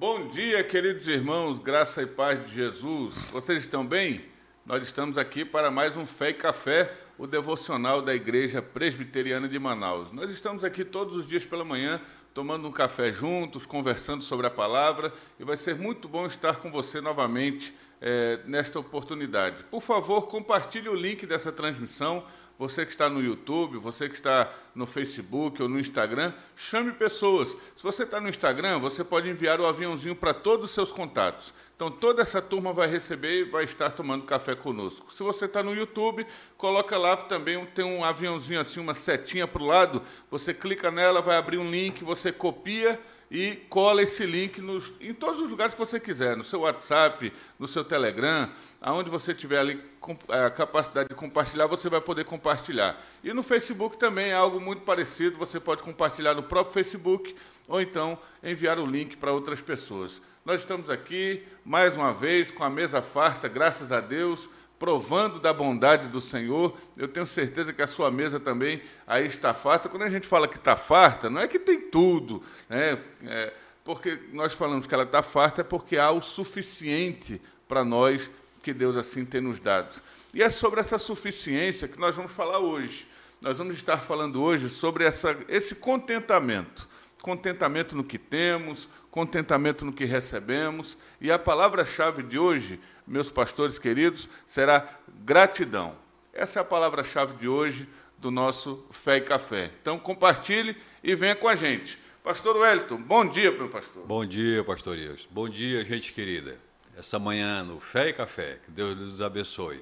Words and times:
Bom 0.00 0.28
dia, 0.28 0.64
queridos 0.64 1.06
irmãos, 1.08 1.58
graça 1.58 2.00
e 2.00 2.06
paz 2.06 2.42
de 2.42 2.54
Jesus. 2.54 3.16
Vocês 3.30 3.58
estão 3.58 3.86
bem? 3.86 4.24
Nós 4.64 4.82
estamos 4.82 5.18
aqui 5.18 5.44
para 5.44 5.70
mais 5.70 5.94
um 5.94 6.06
Fé 6.06 6.30
e 6.30 6.32
Café, 6.32 6.90
o 7.18 7.26
devocional 7.26 8.00
da 8.00 8.14
Igreja 8.14 8.62
Presbiteriana 8.62 9.46
de 9.46 9.58
Manaus. 9.58 10.10
Nós 10.10 10.30
estamos 10.30 10.64
aqui 10.64 10.86
todos 10.86 11.14
os 11.14 11.26
dias 11.26 11.44
pela 11.44 11.66
manhã, 11.66 12.00
tomando 12.32 12.66
um 12.66 12.72
café 12.72 13.12
juntos, 13.12 13.66
conversando 13.66 14.24
sobre 14.24 14.46
a 14.46 14.50
palavra, 14.50 15.12
e 15.38 15.44
vai 15.44 15.58
ser 15.58 15.74
muito 15.74 16.08
bom 16.08 16.24
estar 16.24 16.60
com 16.60 16.70
você 16.70 16.98
novamente 17.02 17.76
é, 18.00 18.40
nesta 18.46 18.78
oportunidade. 18.78 19.64
Por 19.64 19.82
favor, 19.82 20.28
compartilhe 20.28 20.88
o 20.88 20.94
link 20.94 21.26
dessa 21.26 21.52
transmissão 21.52 22.24
você 22.60 22.84
que 22.84 22.90
está 22.90 23.08
no 23.08 23.22
YouTube, 23.22 23.78
você 23.78 24.06
que 24.06 24.14
está 24.14 24.52
no 24.74 24.84
Facebook 24.84 25.62
ou 25.62 25.66
no 25.66 25.80
Instagram, 25.80 26.34
chame 26.54 26.92
pessoas. 26.92 27.56
Se 27.74 27.82
você 27.82 28.02
está 28.02 28.20
no 28.20 28.28
Instagram, 28.28 28.78
você 28.78 29.02
pode 29.02 29.30
enviar 29.30 29.58
o 29.62 29.66
aviãozinho 29.66 30.14
para 30.14 30.34
todos 30.34 30.66
os 30.66 30.70
seus 30.72 30.92
contatos. 30.92 31.54
Então 31.74 31.90
toda 31.90 32.20
essa 32.20 32.42
turma 32.42 32.70
vai 32.70 32.86
receber 32.86 33.40
e 33.40 33.44
vai 33.44 33.64
estar 33.64 33.92
tomando 33.92 34.26
café 34.26 34.54
conosco. 34.54 35.10
Se 35.10 35.22
você 35.22 35.46
está 35.46 35.62
no 35.62 35.74
YouTube, 35.74 36.26
coloca 36.58 36.98
lá 36.98 37.16
também 37.16 37.64
tem 37.64 37.82
um 37.82 38.04
aviãozinho 38.04 38.60
assim, 38.60 38.78
uma 38.78 38.92
setinha 38.92 39.48
para 39.48 39.62
o 39.62 39.66
lado. 39.66 40.02
Você 40.30 40.52
clica 40.52 40.90
nela, 40.90 41.22
vai 41.22 41.38
abrir 41.38 41.56
um 41.56 41.70
link, 41.70 42.04
você 42.04 42.30
copia 42.30 43.00
e 43.30 43.54
cola 43.68 44.02
esse 44.02 44.26
link 44.26 44.60
nos, 44.60 44.92
em 45.00 45.14
todos 45.14 45.40
os 45.40 45.48
lugares 45.48 45.72
que 45.72 45.78
você 45.78 46.00
quiser, 46.00 46.36
no 46.36 46.42
seu 46.42 46.60
WhatsApp, 46.60 47.32
no 47.58 47.68
seu 47.68 47.84
Telegram, 47.84 48.50
aonde 48.80 49.08
você 49.08 49.32
tiver 49.32 49.58
ali 49.58 49.80
a 50.28 50.50
capacidade 50.50 51.10
de 51.10 51.14
compartilhar, 51.14 51.66
você 51.68 51.88
vai 51.88 52.00
poder 52.00 52.24
compartilhar. 52.24 53.00
E 53.22 53.32
no 53.32 53.42
Facebook 53.42 53.96
também 53.96 54.30
é 54.30 54.34
algo 54.34 54.60
muito 54.60 54.82
parecido, 54.82 55.38
você 55.38 55.60
pode 55.60 55.82
compartilhar 55.82 56.34
no 56.34 56.42
próprio 56.42 56.74
Facebook 56.74 57.36
ou 57.68 57.80
então 57.80 58.18
enviar 58.42 58.78
o 58.80 58.86
link 58.86 59.16
para 59.16 59.32
outras 59.32 59.60
pessoas. 59.62 60.20
Nós 60.44 60.60
estamos 60.60 60.90
aqui 60.90 61.46
mais 61.64 61.96
uma 61.96 62.12
vez 62.12 62.50
com 62.50 62.64
a 62.64 62.70
mesa 62.70 63.00
farta, 63.00 63.46
graças 63.46 63.92
a 63.92 64.00
Deus 64.00 64.50
provando 64.80 65.38
da 65.38 65.52
bondade 65.52 66.08
do 66.08 66.22
Senhor. 66.22 66.74
Eu 66.96 67.06
tenho 67.06 67.26
certeza 67.26 67.70
que 67.70 67.82
a 67.82 67.86
sua 67.86 68.10
mesa 68.10 68.40
também 68.40 68.82
aí 69.06 69.26
está 69.26 69.52
farta. 69.52 69.90
Quando 69.90 70.04
a 70.04 70.08
gente 70.08 70.26
fala 70.26 70.48
que 70.48 70.56
está 70.56 70.74
farta, 70.74 71.28
não 71.28 71.38
é 71.38 71.46
que 71.46 71.58
tem 71.58 71.82
tudo, 71.82 72.42
né? 72.66 72.98
É, 73.22 73.52
porque 73.84 74.18
nós 74.32 74.54
falamos 74.54 74.86
que 74.86 74.94
ela 74.94 75.04
está 75.04 75.22
farta 75.22 75.60
é 75.60 75.64
porque 75.64 75.98
há 75.98 76.10
o 76.10 76.22
suficiente 76.22 77.40
para 77.68 77.84
nós 77.84 78.30
que 78.62 78.72
Deus 78.72 78.96
assim 78.96 79.22
tem 79.22 79.42
nos 79.42 79.60
dado. 79.60 80.00
E 80.32 80.42
é 80.42 80.48
sobre 80.48 80.80
essa 80.80 80.96
suficiência 80.96 81.86
que 81.86 82.00
nós 82.00 82.16
vamos 82.16 82.32
falar 82.32 82.58
hoje. 82.58 83.06
Nós 83.42 83.58
vamos 83.58 83.74
estar 83.74 83.98
falando 83.98 84.42
hoje 84.42 84.70
sobre 84.70 85.04
essa, 85.04 85.36
esse 85.46 85.74
contentamento. 85.74 86.88
Contentamento 87.20 87.94
no 87.94 88.02
que 88.02 88.16
temos, 88.18 88.88
contentamento 89.10 89.84
no 89.84 89.92
que 89.92 90.04
recebemos. 90.04 90.96
E 91.20 91.30
a 91.30 91.38
palavra-chave 91.38 92.22
de 92.22 92.38
hoje 92.38 92.80
meus 93.10 93.28
pastores 93.28 93.76
queridos, 93.76 94.28
será 94.46 94.88
gratidão. 95.24 95.96
Essa 96.32 96.60
é 96.60 96.62
a 96.62 96.64
palavra-chave 96.64 97.34
de 97.34 97.48
hoje 97.48 97.88
do 98.16 98.30
nosso 98.30 98.86
Fé 98.90 99.16
e 99.16 99.20
Café. 99.20 99.72
Então 99.82 99.98
compartilhe 99.98 100.76
e 101.02 101.16
venha 101.16 101.34
com 101.34 101.48
a 101.48 101.56
gente. 101.56 101.98
Pastor 102.22 102.56
Wellington, 102.56 102.98
bom 102.98 103.28
dia, 103.28 103.50
meu 103.50 103.68
pastor. 103.68 104.06
Bom 104.06 104.24
dia, 104.24 104.62
pastor 104.62 104.96
Ilson. 104.96 105.26
Bom 105.30 105.48
dia, 105.48 105.84
gente 105.84 106.12
querida. 106.12 106.56
Essa 106.96 107.18
manhã 107.18 107.64
no 107.64 107.80
Fé 107.80 108.10
e 108.10 108.12
Café, 108.12 108.60
que 108.64 108.70
Deus 108.70 108.96
nos 108.96 109.20
abençoe. 109.20 109.80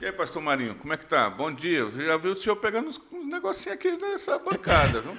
E 0.00 0.06
aí, 0.06 0.12
pastor 0.12 0.40
Marinho, 0.40 0.74
como 0.76 0.92
é 0.92 0.96
que 0.96 1.04
tá? 1.04 1.28
Bom 1.28 1.52
dia. 1.52 1.80
Eu 1.80 1.90
já 1.92 2.16
vi 2.16 2.28
o 2.28 2.34
senhor 2.34 2.56
pegando 2.56 2.88
uns, 2.88 3.00
uns 3.12 3.26
negocinhos 3.26 3.74
aqui 3.74 3.90
nessa 3.98 4.38
bancada, 4.38 5.00
viu? 5.00 5.12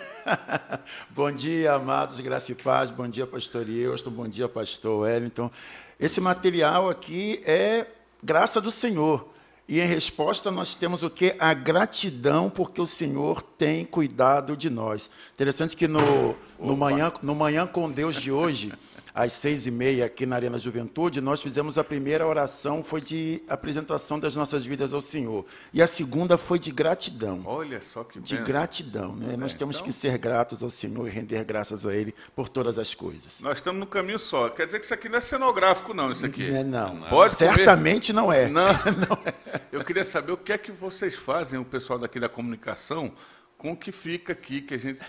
bom 1.11 1.31
dia, 1.31 1.73
amados, 1.73 2.19
graça 2.19 2.51
e 2.51 2.55
paz. 2.55 2.89
Bom 2.89 3.07
dia, 3.07 3.27
pastor 3.27 3.69
Euston. 3.69 4.09
Bom 4.09 4.27
dia, 4.27 4.49
pastor 4.49 5.01
Wellington. 5.01 5.51
Esse 5.99 6.19
material 6.19 6.89
aqui 6.89 7.41
é 7.45 7.85
graça 8.23 8.59
do 8.59 8.71
Senhor. 8.71 9.29
E 9.67 9.79
em 9.79 9.85
resposta 9.85 10.51
nós 10.51 10.75
temos 10.75 11.01
o 11.03 11.09
que? 11.09 11.35
A 11.39 11.53
gratidão 11.53 12.49
porque 12.49 12.81
o 12.81 12.85
Senhor 12.85 13.41
tem 13.41 13.85
cuidado 13.85 14.57
de 14.57 14.69
nós. 14.69 15.09
Interessante 15.33 15.77
que 15.77 15.87
no, 15.87 16.35
no, 16.59 16.75
manhã, 16.75 17.13
no 17.21 17.33
Manhã 17.33 17.65
com 17.65 17.89
Deus 17.89 18.15
de 18.15 18.31
hoje, 18.31 18.73
às 19.13 19.33
seis 19.33 19.67
e 19.67 19.71
meia, 19.71 20.05
aqui 20.05 20.25
na 20.25 20.35
Arena 20.35 20.57
Juventude, 20.57 21.21
nós 21.21 21.41
fizemos 21.41 21.77
a 21.77 21.83
primeira 21.83 22.25
oração, 22.25 22.83
foi 22.83 23.01
de 23.01 23.43
apresentação 23.47 24.19
das 24.19 24.35
nossas 24.35 24.65
vidas 24.65 24.93
ao 24.93 25.01
Senhor. 25.01 25.45
E 25.73 25.81
a 25.81 25.87
segunda 25.87 26.37
foi 26.37 26.57
de 26.57 26.71
gratidão. 26.71 27.41
Olha 27.45 27.81
só 27.81 28.03
que 28.03 28.19
De 28.19 28.37
gratidão. 28.37 29.15
Né? 29.15 29.35
nós 29.37 29.55
temos 29.55 29.77
então... 29.77 29.87
que 29.87 29.93
ser 29.93 30.17
gratos 30.17 30.63
ao 30.63 30.69
Senhor 30.69 31.07
e 31.07 31.11
render 31.11 31.43
graças 31.43 31.85
a 31.85 31.93
Ele 31.93 32.13
por 32.35 32.47
todas 32.47 32.79
as 32.79 32.93
coisas. 32.93 33.41
Nós 33.41 33.57
estamos 33.57 33.79
no 33.79 33.87
caminho 33.87 34.19
só. 34.19 34.49
Quer 34.49 34.65
dizer 34.65 34.79
que 34.79 34.85
isso 34.85 34.93
aqui 34.93 35.09
não 35.09 35.17
é 35.17 35.21
cenográfico, 35.21 35.93
não, 35.93 36.11
isso 36.11 36.25
aqui. 36.25 36.45
É, 36.45 36.63
não. 36.63 36.97
Pode 37.01 37.35
Certamente 37.35 38.13
comer? 38.13 38.21
não 38.21 38.33
é. 38.33 38.47
Não. 38.49 38.67
não 39.07 39.17
é. 39.25 39.61
Eu 39.71 39.83
queria 39.83 40.05
saber 40.05 40.31
o 40.31 40.37
que 40.37 40.53
é 40.53 40.57
que 40.57 40.71
vocês 40.71 41.15
fazem, 41.15 41.59
o 41.59 41.65
pessoal 41.65 41.99
daqui 41.99 42.19
da 42.19 42.29
comunicação, 42.29 43.13
com 43.57 43.73
o 43.73 43.77
que 43.77 43.91
fica 43.91 44.33
aqui, 44.33 44.61
que 44.61 44.73
a 44.73 44.77
gente... 44.77 45.01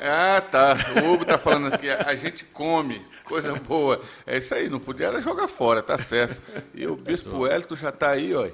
Ah, 0.00 0.40
tá. 0.40 0.76
O 1.02 1.12
Hugo 1.12 1.24
tá 1.24 1.38
falando 1.38 1.76
que 1.78 1.88
a 1.88 2.14
gente 2.14 2.44
come, 2.44 3.04
coisa 3.24 3.54
boa. 3.54 4.00
É 4.26 4.38
isso 4.38 4.54
aí, 4.54 4.68
não 4.68 4.80
podia 4.80 5.06
era 5.08 5.20
jogar 5.20 5.48
fora, 5.48 5.82
tá 5.82 5.96
certo. 5.98 6.40
E 6.74 6.86
o 6.86 6.96
Bispo 6.96 7.38
Wellington 7.38 7.76
já 7.76 7.92
tá 7.92 8.10
aí, 8.10 8.34
ó. 8.34 8.48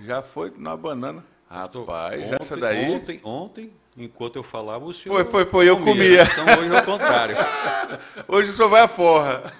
Já 0.00 0.22
foi 0.22 0.52
na 0.56 0.76
banana. 0.76 1.24
Rapaz, 1.48 2.24
ontem, 2.24 2.36
essa 2.40 2.56
daí. 2.56 2.90
Ontem, 2.90 3.20
ontem, 3.22 3.72
enquanto 3.96 4.36
eu 4.36 4.42
falava, 4.42 4.84
o 4.84 4.92
senhor. 4.92 5.14
Foi, 5.14 5.24
foi, 5.24 5.44
foi, 5.46 5.68
eu 5.68 5.78
comia. 5.78 6.24
Então 6.24 6.44
hoje 6.58 6.74
é 6.74 6.78
o 6.80 6.84
contrário. 6.84 7.36
hoje 8.26 8.50
o 8.50 8.54
senhor 8.54 8.68
vai 8.68 8.82
à 8.82 8.88
forra. 8.88 9.52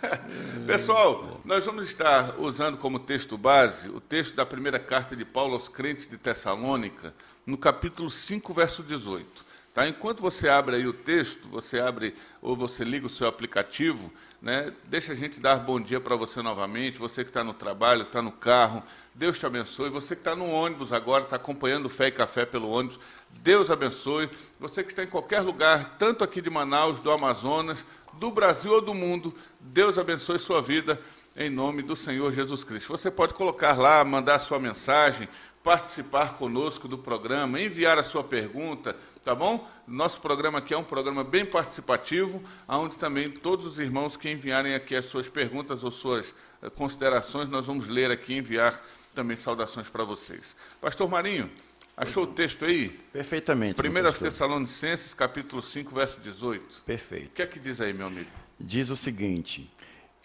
Pessoal, 0.67 1.41
nós 1.45 1.65
vamos 1.65 1.85
estar 1.85 2.41
usando 2.41 2.77
como 2.77 2.99
texto 2.99 3.39
base 3.39 3.89
o 3.89 4.01
texto 4.01 4.35
da 4.35 4.45
primeira 4.45 4.81
carta 4.81 5.15
de 5.15 5.25
Paulo 5.25 5.55
aos 5.55 5.69
crentes 5.69 6.09
de 6.09 6.19
Tessalônica, 6.19 7.15
no 7.47 7.57
capítulo 7.57 8.11
5, 8.11 8.53
verso 8.53 8.83
18. 8.83 9.46
Tá? 9.77 9.87
Enquanto 9.87 10.23
você 10.23 10.49
abre 10.49 10.77
aí 10.77 10.87
o 10.87 10.93
texto, 10.95 11.51
você 11.51 11.79
abre 11.79 12.15
ou 12.41 12.57
você 12.57 12.83
liga 12.83 13.07
o 13.07 13.11
seu 13.11 13.27
aplicativo, 13.27 14.11
né? 14.41 14.73
deixa 14.87 15.13
a 15.13 15.15
gente 15.15 15.39
dar 15.39 15.57
bom 15.57 15.79
dia 15.79 16.01
para 16.01 16.17
você 16.17 16.41
novamente, 16.41 16.97
você 16.97 17.23
que 17.23 17.29
está 17.29 17.45
no 17.45 17.53
trabalho, 17.53 18.05
está 18.05 18.23
no 18.23 18.33
carro, 18.33 18.83
Deus 19.15 19.39
te 19.39 19.45
abençoe. 19.45 19.91
Você 19.91 20.17
que 20.17 20.23
está 20.23 20.35
no 20.35 20.47
ônibus 20.47 20.95
agora, 20.95 21.25
está 21.25 21.37
acompanhando 21.37 21.91
Fé 21.91 22.07
e 22.07 22.11
Café 22.11 22.47
pelo 22.47 22.71
ônibus, 22.71 22.99
Deus 23.43 23.71
abençoe. 23.71 24.31
Você 24.59 24.83
que 24.83 24.89
está 24.89 25.05
em 25.05 25.09
qualquer 25.09 25.41
lugar, 25.43 25.97
tanto 25.99 26.25
aqui 26.25 26.41
de 26.41 26.49
Manaus, 26.49 26.99
do 26.99 27.11
Amazonas, 27.11 27.85
do 28.15 28.31
Brasil 28.31 28.73
ou 28.73 28.81
do 28.81 28.95
mundo, 28.95 29.35
Deus 29.61 29.99
abençoe 29.99 30.39
sua 30.39 30.63
vida 30.63 30.99
em 31.37 31.51
nome 31.51 31.83
do 31.83 31.95
Senhor 31.95 32.33
Jesus 32.33 32.65
Cristo. 32.65 32.89
Você 32.89 33.11
pode 33.11 33.35
colocar 33.35 33.79
lá, 33.79 34.03
mandar 34.03 34.39
sua 34.39 34.59
mensagem, 34.59 35.29
participar 35.67 36.35
conosco 36.35 36.87
do 36.87 36.97
programa, 36.97 37.61
enviar 37.61 37.99
a 37.99 38.05
sua 38.05 38.23
pergunta, 38.23 38.95
tá 39.25 39.35
bom? 39.35 39.69
Nosso 39.85 40.21
programa 40.21 40.59
aqui 40.59 40.73
é 40.73 40.79
um 40.79 40.85
programa 40.85 41.25
bem 41.25 41.45
participativo, 41.45 42.41
onde 42.69 42.97
também 42.97 43.29
todos 43.29 43.67
os 43.67 43.81
irmãos 43.81 44.17
que 44.17 44.31
enviarem 44.31 44.77
aqui 44.77 44.95
as 44.95 45.07
suas 45.07 45.29
perguntas 45.29 45.83
ou 45.83 45.91
suas 45.91 46.33
eh, 46.63 46.71
considerações, 46.71 47.49
nós 47.49 47.67
vamos 47.67 47.89
ler 47.89 48.13
aqui 48.13 48.35
e 48.35 48.39
enviar 48.39 48.81
também 49.13 49.37
saudações 49.37 49.89
para 49.89 50.05
vocês. 50.05 50.55
Pastor 50.81 51.11
Marinho, 51.11 51.51
achou 51.97 52.23
o 52.23 52.27
texto 52.29 52.65
aí? 52.65 52.91
Perfeitamente. 53.13 53.81
1 53.81 54.13
Tessalonicenses, 54.23 55.15
capítulo 55.15 55.61
5, 55.61 55.93
verso 55.93 56.21
18. 56.21 56.85
Perfeito. 56.87 57.27
O 57.27 57.31
que 57.31 57.43
é 57.43 57.47
que 57.47 57.59
diz 57.59 57.81
aí, 57.81 57.93
meu 57.93 58.07
amigo? 58.07 58.31
Diz 58.61 58.89
o 58.89 58.95
seguinte: 58.95 59.69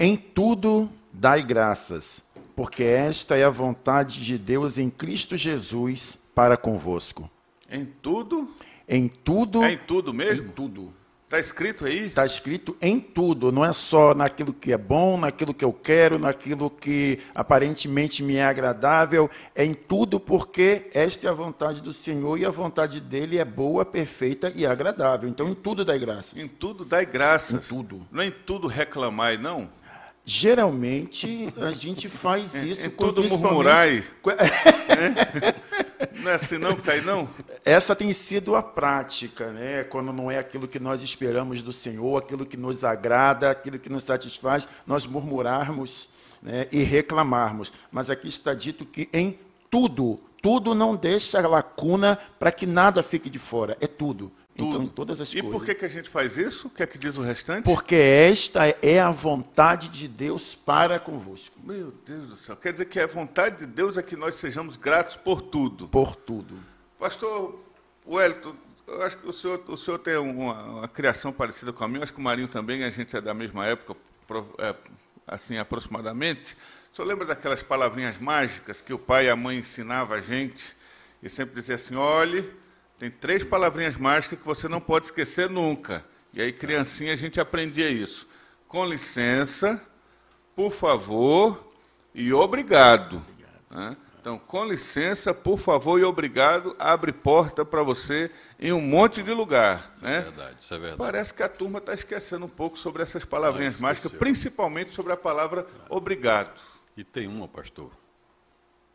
Em 0.03 0.17
tudo 0.17 0.89
dai 1.13 1.43
graças 1.43 2.23
porque 2.55 2.81
esta 2.81 3.37
é 3.37 3.43
a 3.43 3.51
vontade 3.51 4.19
de 4.19 4.35
Deus 4.35 4.79
em 4.79 4.89
Cristo 4.89 5.37
Jesus 5.37 6.17
para 6.33 6.57
convosco. 6.57 7.29
Em 7.69 7.85
tudo? 7.85 8.49
Em 8.89 9.07
tudo. 9.07 9.61
É 9.61 9.73
em 9.73 9.77
tudo 9.77 10.11
mesmo? 10.11 10.47
Em 10.47 10.53
tudo. 10.53 10.91
Está 11.25 11.39
escrito 11.39 11.85
aí? 11.85 12.07
Está 12.07 12.25
escrito 12.25 12.75
em 12.81 12.99
tudo, 12.99 13.51
não 13.51 13.63
é 13.63 13.71
só 13.71 14.15
naquilo 14.15 14.51
que 14.51 14.73
é 14.73 14.77
bom, 14.77 15.17
naquilo 15.17 15.53
que 15.53 15.63
eu 15.63 15.71
quero, 15.71 16.17
naquilo 16.17 16.69
que 16.69 17.19
aparentemente 17.35 18.23
me 18.23 18.37
é 18.37 18.43
agradável, 18.43 19.29
é 19.55 19.63
em 19.63 19.73
tudo 19.73 20.19
porque 20.19 20.89
esta 20.95 21.27
é 21.27 21.29
a 21.29 21.33
vontade 21.33 21.79
do 21.79 21.93
Senhor 21.93 22.37
e 22.39 22.43
a 22.43 22.49
vontade 22.49 22.99
dele 22.99 23.37
é 23.37 23.45
boa, 23.45 23.85
perfeita 23.85 24.51
e 24.53 24.65
agradável. 24.65 25.29
Então 25.29 25.47
em 25.47 25.53
tudo 25.53 25.85
dai 25.85 25.99
graças. 25.99 26.37
Em 26.37 26.47
tudo 26.47 26.83
dai 26.83 27.05
graças. 27.05 27.65
Em 27.65 27.69
tudo. 27.69 28.05
Não 28.11 28.23
é 28.23 28.25
em 28.25 28.31
tudo 28.31 28.67
reclamai, 28.67 29.37
não? 29.37 29.69
Geralmente 30.23 31.51
a 31.57 31.71
gente 31.71 32.07
faz 32.07 32.53
isso. 32.53 32.81
É, 32.81 32.85
é 32.85 32.89
tudo 32.89 33.23
murmurai. 33.27 34.03
é? 34.29 36.19
Não 36.19 36.31
é 36.31 36.35
assim 36.35 36.57
não 36.57 36.73
que 36.73 36.81
está 36.81 36.91
aí, 36.93 37.01
não? 37.01 37.27
Essa 37.65 37.95
tem 37.95 38.13
sido 38.13 38.55
a 38.55 38.61
prática, 38.61 39.51
né? 39.51 39.83
Quando 39.83 40.13
não 40.13 40.29
é 40.29 40.37
aquilo 40.37 40.67
que 40.67 40.79
nós 40.79 41.01
esperamos 41.01 41.63
do 41.63 41.71
Senhor, 41.71 42.17
aquilo 42.17 42.45
que 42.45 42.57
nos 42.57 42.83
agrada, 42.83 43.49
aquilo 43.49 43.79
que 43.79 43.89
nos 43.89 44.03
satisfaz, 44.03 44.67
nós 44.85 45.05
murmurarmos 45.05 46.07
né? 46.41 46.67
e 46.71 46.83
reclamarmos. 46.83 47.73
Mas 47.91 48.09
aqui 48.09 48.27
está 48.27 48.53
dito 48.53 48.85
que 48.85 49.09
em 49.11 49.37
tudo, 49.69 50.19
tudo 50.41 50.75
não 50.75 50.95
deixa 50.95 51.45
lacuna 51.47 52.17
para 52.39 52.51
que 52.51 52.65
nada 52.65 53.01
fique 53.01 53.29
de 53.29 53.39
fora. 53.39 53.77
É 53.79 53.87
tudo. 53.87 54.31
Tudo. 54.61 54.75
Então, 54.83 54.87
todas 54.87 55.21
as 55.21 55.29
e 55.29 55.41
coisas. 55.41 55.51
por 55.51 55.65
que, 55.65 55.75
que 55.75 55.85
a 55.85 55.87
gente 55.87 56.09
faz 56.09 56.37
isso? 56.37 56.67
O 56.67 56.69
que 56.69 56.83
é 56.83 56.87
que 56.87 56.97
diz 56.97 57.17
o 57.17 57.21
restante? 57.21 57.63
Porque 57.63 57.95
esta 57.95 58.67
é 58.81 58.99
a 58.99 59.11
vontade 59.11 59.89
de 59.89 60.07
Deus 60.07 60.55
para 60.55 60.99
convosco. 60.99 61.55
Meu 61.63 61.91
Deus 62.05 62.29
do 62.29 62.35
céu. 62.35 62.55
Quer 62.55 62.71
dizer 62.71 62.85
que 62.85 62.99
a 62.99 63.07
vontade 63.07 63.59
de 63.59 63.65
Deus 63.65 63.97
é 63.97 64.03
que 64.03 64.15
nós 64.15 64.35
sejamos 64.35 64.75
gratos 64.75 65.15
por 65.15 65.41
tudo. 65.41 65.87
Por 65.87 66.15
tudo. 66.15 66.55
Pastor 66.99 67.59
Wellington, 68.07 68.55
eu 68.87 69.01
acho 69.03 69.17
que 69.17 69.27
o 69.27 69.33
senhor, 69.33 69.63
o 69.67 69.77
senhor 69.77 69.97
tem 69.97 70.17
uma, 70.17 70.63
uma 70.63 70.87
criação 70.87 71.31
parecida 71.31 71.71
com 71.71 71.83
a 71.83 71.87
minha, 71.87 71.99
eu 71.99 72.03
acho 72.03 72.13
que 72.13 72.19
o 72.19 72.23
Marinho 72.23 72.47
também, 72.47 72.83
a 72.83 72.89
gente 72.89 73.15
é 73.15 73.21
da 73.21 73.33
mesma 73.33 73.65
época, 73.65 73.95
é, 74.59 74.75
assim, 75.25 75.57
aproximadamente. 75.57 76.57
O 76.91 76.95
senhor 76.95 77.07
lembra 77.07 77.25
daquelas 77.25 77.63
palavrinhas 77.63 78.17
mágicas 78.17 78.81
que 78.81 78.93
o 78.93 78.99
pai 78.99 79.27
e 79.27 79.29
a 79.29 79.35
mãe 79.35 79.57
ensinavam 79.57 80.17
a 80.17 80.21
gente? 80.21 80.75
E 81.23 81.29
sempre 81.29 81.55
dizia 81.55 81.75
assim, 81.75 81.95
olhe, 81.95 82.51
tem 83.01 83.09
três 83.09 83.43
palavrinhas 83.43 83.97
mágicas 83.97 84.37
que 84.37 84.45
você 84.45 84.67
não 84.67 84.79
pode 84.79 85.07
esquecer 85.07 85.49
nunca. 85.49 86.05
E 86.31 86.39
aí, 86.39 86.53
criancinha, 86.53 87.11
a 87.11 87.15
gente 87.15 87.39
aprendia 87.39 87.89
isso. 87.89 88.27
Com 88.67 88.85
licença, 88.85 89.81
por 90.55 90.71
favor 90.71 91.73
e 92.13 92.31
obrigado. 92.31 93.25
né? 93.71 93.97
Então, 94.19 94.37
com 94.37 94.63
licença, 94.65 95.33
por 95.33 95.57
favor 95.57 95.99
e 95.99 96.03
obrigado, 96.03 96.75
abre 96.77 97.11
porta 97.11 97.65
para 97.65 97.81
você 97.81 98.29
em 98.59 98.71
um 98.71 98.79
monte 98.79 99.23
de 99.23 99.33
lugar. 99.33 99.95
É 100.03 100.05
Né? 100.05 100.21
verdade, 100.21 100.61
isso 100.61 100.71
é 100.71 100.77
verdade. 100.77 100.97
Parece 100.99 101.33
que 101.33 101.41
a 101.41 101.49
turma 101.49 101.79
está 101.79 101.95
esquecendo 101.95 102.45
um 102.45 102.49
pouco 102.49 102.77
sobre 102.77 103.01
essas 103.01 103.25
palavrinhas 103.25 103.81
mágicas, 103.81 104.11
principalmente 104.11 104.91
sobre 104.91 105.11
a 105.11 105.17
palavra 105.17 105.65
obrigado. 105.89 106.61
E 106.95 107.03
tem 107.03 107.25
uma, 107.27 107.47
pastor. 107.47 107.89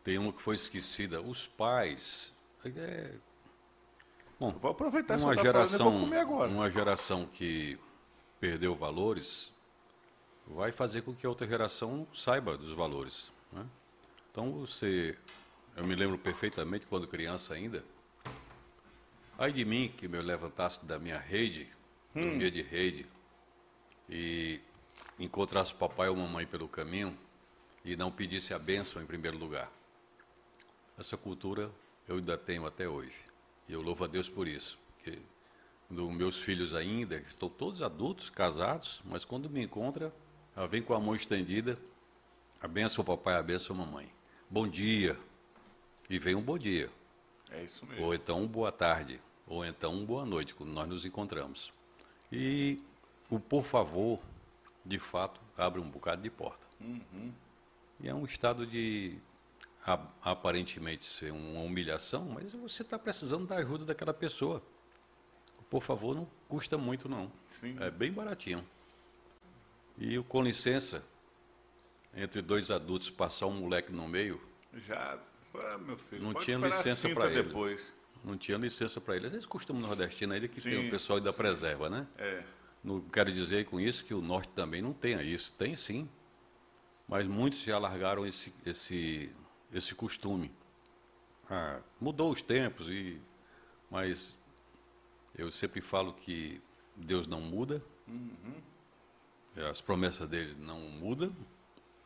Tem 0.01 0.17
uma 0.17 0.31
que 0.31 0.41
foi 0.41 0.55
esquecida. 0.55 1.19
Os 1.21 1.45
pais. 1.45 2.31
É, 2.65 3.11
bom, 4.39 4.51
Vou 4.51 4.71
aproveitar 4.71 5.17
falando, 5.19 5.37
eu 5.37 5.43
geração, 5.43 5.91
vou 5.91 5.99
comer 6.01 6.19
agora. 6.19 6.49
uma 6.49 6.69
geração 6.69 7.25
que 7.25 7.77
perdeu 8.39 8.75
valores 8.75 9.51
vai 10.45 10.71
fazer 10.71 11.01
com 11.01 11.13
que 11.13 11.25
a 11.25 11.29
outra 11.29 11.47
geração 11.47 12.07
saiba 12.13 12.57
dos 12.57 12.73
valores. 12.73 13.31
né? 13.51 13.65
Então 14.31 14.51
você, 14.53 15.17
eu 15.75 15.85
me 15.85 15.95
lembro 15.95 16.17
perfeitamente 16.17 16.85
quando 16.85 17.07
criança 17.07 17.53
ainda. 17.53 17.83
Ai 19.37 19.51
de 19.51 19.63
mim 19.65 19.93
que 19.95 20.07
me 20.07 20.19
levantasse 20.19 20.83
da 20.85 20.97
minha 20.97 21.17
rede, 21.17 21.67
dormia 22.13 22.49
de 22.49 22.61
rede, 22.61 23.05
e 24.09 24.59
encontrasse 25.19 25.73
o 25.73 25.75
papai 25.75 26.09
ou 26.09 26.15
mamãe 26.15 26.45
pelo 26.45 26.67
caminho 26.67 27.17
e 27.83 27.95
não 27.95 28.11
pedisse 28.11 28.53
a 28.53 28.59
bênção 28.59 29.01
em 29.01 29.05
primeiro 29.05 29.37
lugar. 29.37 29.71
Essa 30.97 31.15
cultura 31.17 31.69
eu 32.07 32.15
ainda 32.15 32.37
tenho 32.37 32.65
até 32.65 32.87
hoje. 32.87 33.13
E 33.67 33.73
eu 33.73 33.81
louvo 33.81 34.03
a 34.03 34.07
Deus 34.07 34.29
por 34.29 34.47
isso. 34.47 34.79
Porque 34.95 35.19
quando 35.87 36.09
meus 36.11 36.37
filhos 36.37 36.73
ainda 36.73 37.17
estão 37.17 37.49
todos 37.49 37.81
adultos, 37.81 38.29
casados, 38.29 39.01
mas 39.05 39.23
quando 39.25 39.49
me 39.49 39.63
encontra, 39.63 40.13
ela 40.55 40.67
vem 40.67 40.81
com 40.81 40.93
a 40.93 40.99
mão 40.99 41.15
estendida, 41.15 41.77
a 42.61 42.67
benção 42.67 43.03
papai, 43.03 43.35
a 43.35 43.43
benção 43.43 43.75
mamãe. 43.75 44.11
Bom 44.49 44.67
dia. 44.67 45.17
E 46.09 46.17
vem 46.17 46.35
um 46.35 46.41
bom 46.41 46.57
dia. 46.57 46.89
É 47.51 47.63
isso 47.63 47.85
mesmo. 47.85 48.05
Ou 48.05 48.13
então 48.13 48.41
um 48.41 48.47
boa 48.47 48.71
tarde, 48.71 49.19
ou 49.45 49.65
então 49.65 49.93
um 49.93 50.05
boa 50.05 50.25
noite, 50.25 50.53
quando 50.53 50.71
nós 50.71 50.87
nos 50.87 51.05
encontramos. 51.05 51.71
E 52.31 52.81
o 53.29 53.39
por 53.39 53.63
favor, 53.63 54.19
de 54.85 54.99
fato, 54.99 55.39
abre 55.57 55.79
um 55.79 55.89
bocado 55.89 56.21
de 56.21 56.29
porta. 56.29 56.65
E 57.99 58.07
é 58.07 58.13
um 58.13 58.25
estado 58.25 58.65
de 58.65 59.17
a- 59.17 59.26
aparentemente 60.21 61.05
ser 61.05 61.31
uma 61.31 61.61
humilhação, 61.61 62.25
mas 62.25 62.51
você 62.51 62.81
está 62.81 62.99
precisando 62.99 63.47
da 63.47 63.55
ajuda 63.55 63.85
daquela 63.85 64.13
pessoa. 64.13 64.61
Por 65.69 65.81
favor 65.81 66.15
não 66.15 66.27
custa 66.47 66.77
muito, 66.77 67.07
não. 67.07 67.31
Sim. 67.49 67.75
É 67.79 67.89
bem 67.89 68.11
baratinho. 68.11 68.65
E 69.97 70.17
o 70.17 70.23
com 70.23 70.41
licença, 70.41 71.07
entre 72.13 72.41
dois 72.41 72.69
adultos, 72.69 73.09
passar 73.09 73.47
um 73.47 73.53
moleque 73.53 73.91
no 73.91 74.07
meio, 74.07 74.41
Já, 74.73 75.17
ah, 75.55 75.77
meu 75.77 75.97
filho, 75.97 76.21
Não 76.21 76.33
tinha 76.33 76.57
licença 76.57 77.09
pra 77.09 77.25
ele. 77.27 77.43
depois. 77.43 77.93
não 78.23 78.37
tinha 78.37 78.57
licença 78.57 78.99
para 79.01 79.15
eles. 79.15 79.31
Eles 79.31 79.45
costumam 79.45 79.81
nordestino 79.81 80.33
ainda 80.33 80.47
que 80.47 80.59
Sim, 80.61 80.69
tem 80.69 80.87
o 80.87 80.91
pessoal 80.91 81.17
ainda 81.17 81.31
preserva, 81.33 81.89
né? 81.89 82.05
É. 82.17 82.43
Não 82.83 83.01
quero 83.01 83.31
dizer 83.31 83.65
com 83.65 83.79
isso 83.79 84.03
que 84.05 84.13
o 84.13 84.21
norte 84.21 84.49
também 84.49 84.81
não 84.81 84.93
tenha 84.93 85.21
isso. 85.23 85.51
Tem 85.53 85.75
sim. 85.75 86.07
Mas 87.07 87.25
muitos 87.25 87.59
já 87.59 87.77
largaram 87.79 88.25
esse, 88.25 88.53
esse, 88.65 89.33
esse 89.71 89.93
costume. 89.95 90.51
Ah, 91.49 91.79
mudou 91.99 92.31
os 92.31 92.41
tempos, 92.41 92.87
e, 92.89 93.21
mas 93.89 94.37
eu 95.35 95.51
sempre 95.51 95.81
falo 95.81 96.13
que 96.13 96.61
Deus 96.95 97.27
não 97.27 97.39
muda, 97.41 97.81
as 99.69 99.81
promessas 99.81 100.27
dele 100.27 100.55
não 100.59 100.79
mudam, 100.79 101.35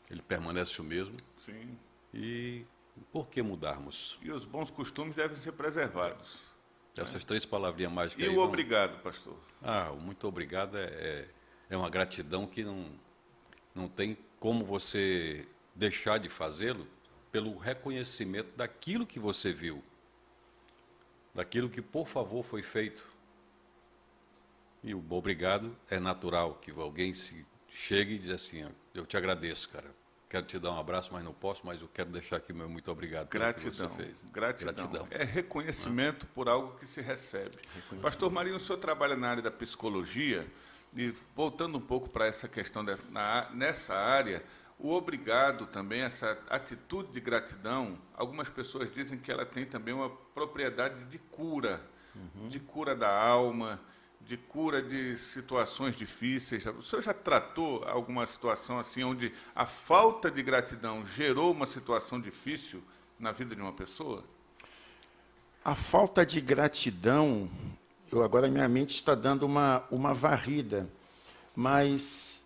ele 0.10 0.22
permanece 0.22 0.80
o 0.80 0.84
mesmo. 0.84 1.18
Sim. 1.38 1.78
E 2.14 2.66
por 3.12 3.28
que 3.28 3.42
mudarmos? 3.42 4.20
E 4.22 4.32
os 4.32 4.46
bons 4.46 4.70
costumes 4.70 5.16
devem 5.16 5.38
ser 5.38 5.52
preservados. 5.54 6.40
Essas 6.96 7.24
três 7.24 7.46
palavrinhas 7.46 7.92
mágicas 7.92 8.26
E 8.26 8.30
o 8.30 8.36
vão- 8.36 8.44
obrigado, 8.44 9.02
pastor? 9.02 9.38
Ah, 9.62 9.92
o 9.92 10.02
muito 10.02 10.28
obrigado 10.28 10.78
é, 10.78 10.84
é, 10.86 11.30
é 11.70 11.78
uma 11.78 11.90
gratidão 11.90 12.46
que 12.46 12.64
não, 12.66 12.86
não 13.74 13.88
tem 13.88 14.18
como 14.40 14.66
você 14.66 15.48
deixar 15.74 16.18
de 16.20 16.28
fazê-lo 16.28 16.86
pelo 17.32 17.58
reconhecimento 17.58 18.56
daquilo 18.58 19.06
que 19.06 19.20
você 19.20 19.54
viu, 19.54 19.84
daquilo 21.34 21.70
que 21.70 21.82
por 21.82 22.08
favor 22.08 22.44
foi 22.44 22.62
feito. 22.62 23.08
E 24.84 24.94
o 24.94 25.04
obrigado 25.12 25.76
é 25.90 26.00
natural, 26.00 26.56
que 26.56 26.72
alguém 26.72 27.14
se 27.14 27.46
chegue 27.70 28.16
e 28.16 28.18
diz 28.18 28.32
assim, 28.32 28.64
ó, 28.66 28.70
eu 28.94 29.06
te 29.06 29.16
agradeço, 29.16 29.70
cara. 29.70 30.02
Quero 30.28 30.46
te 30.46 30.58
dar 30.58 30.72
um 30.72 30.80
abraço, 30.80 31.12
mas 31.12 31.24
não 31.26 31.34
posso, 31.34 31.66
mas 31.66 31.82
eu 31.82 31.90
quero 31.94 32.10
deixar 32.10 32.38
aqui 32.38 32.54
meu 32.54 32.70
muito 32.70 32.90
obrigado 32.90 33.28
pelo 33.28 33.44
Gratidão. 33.44 33.90
que 33.90 33.96
você 33.96 34.04
fez. 34.04 34.26
Gratidão. 34.32 34.74
Gratidão. 34.74 35.08
É 35.12 35.26
reconhecimento 35.26 36.26
por 36.28 36.48
algo 36.48 36.78
que 36.80 36.86
se 36.86 37.02
recebe. 37.02 37.58
Pastor 38.02 38.32
Marinho, 38.32 38.56
o 38.56 38.60
senhor 38.60 38.78
trabalha 38.78 39.18
na 39.18 39.30
área 39.30 39.44
da 39.44 39.52
psicologia 39.52 40.48
e 40.96 41.10
voltando 41.36 41.78
um 41.78 41.82
pouco 41.82 42.10
para 42.10 42.28
essa 42.28 42.48
questão 42.48 42.84
dessa, 42.84 43.04
na, 43.10 43.50
nessa 43.52 43.94
área, 43.94 44.42
o 44.84 44.92
obrigado 44.94 45.68
também, 45.68 46.02
essa 46.02 46.38
atitude 46.50 47.12
de 47.12 47.20
gratidão, 47.20 48.00
algumas 48.16 48.50
pessoas 48.50 48.92
dizem 48.92 49.20
que 49.20 49.32
ela 49.32 49.46
tem 49.46 49.64
também 49.64 49.94
uma 49.94 50.10
propriedade 50.10 51.04
de 51.06 51.20
cura, 51.20 51.86
de 52.50 52.60
cura 52.60 52.96
da 52.96 53.16
alma, 53.16 53.80
de 54.20 54.38
cura 54.38 54.82
de 54.82 55.16
situações 55.18 55.96
difíceis. 55.96 56.66
O 56.66 56.82
senhor 56.82 57.04
já 57.04 57.14
tratou 57.14 57.84
alguma 57.86 58.26
situação 58.26 58.80
assim 58.80 59.04
onde 59.04 59.32
a 59.56 59.68
falta 59.68 60.32
de 60.32 60.42
gratidão 60.42 61.06
gerou 61.06 61.52
uma 61.52 61.68
situação 61.68 62.20
difícil 62.20 62.84
na 63.20 63.32
vida 63.32 63.56
de 63.56 63.62
uma 63.62 63.74
pessoa? 63.74 64.24
A 65.64 65.76
falta 65.76 66.26
de 66.26 66.42
gratidão, 66.42 67.48
eu 68.12 68.24
agora 68.24 68.48
minha 68.48 68.68
mente 68.68 68.96
está 68.96 69.14
dando 69.14 69.44
uma, 69.44 69.84
uma 69.92 70.12
varrida, 70.12 70.90
mas 71.56 72.41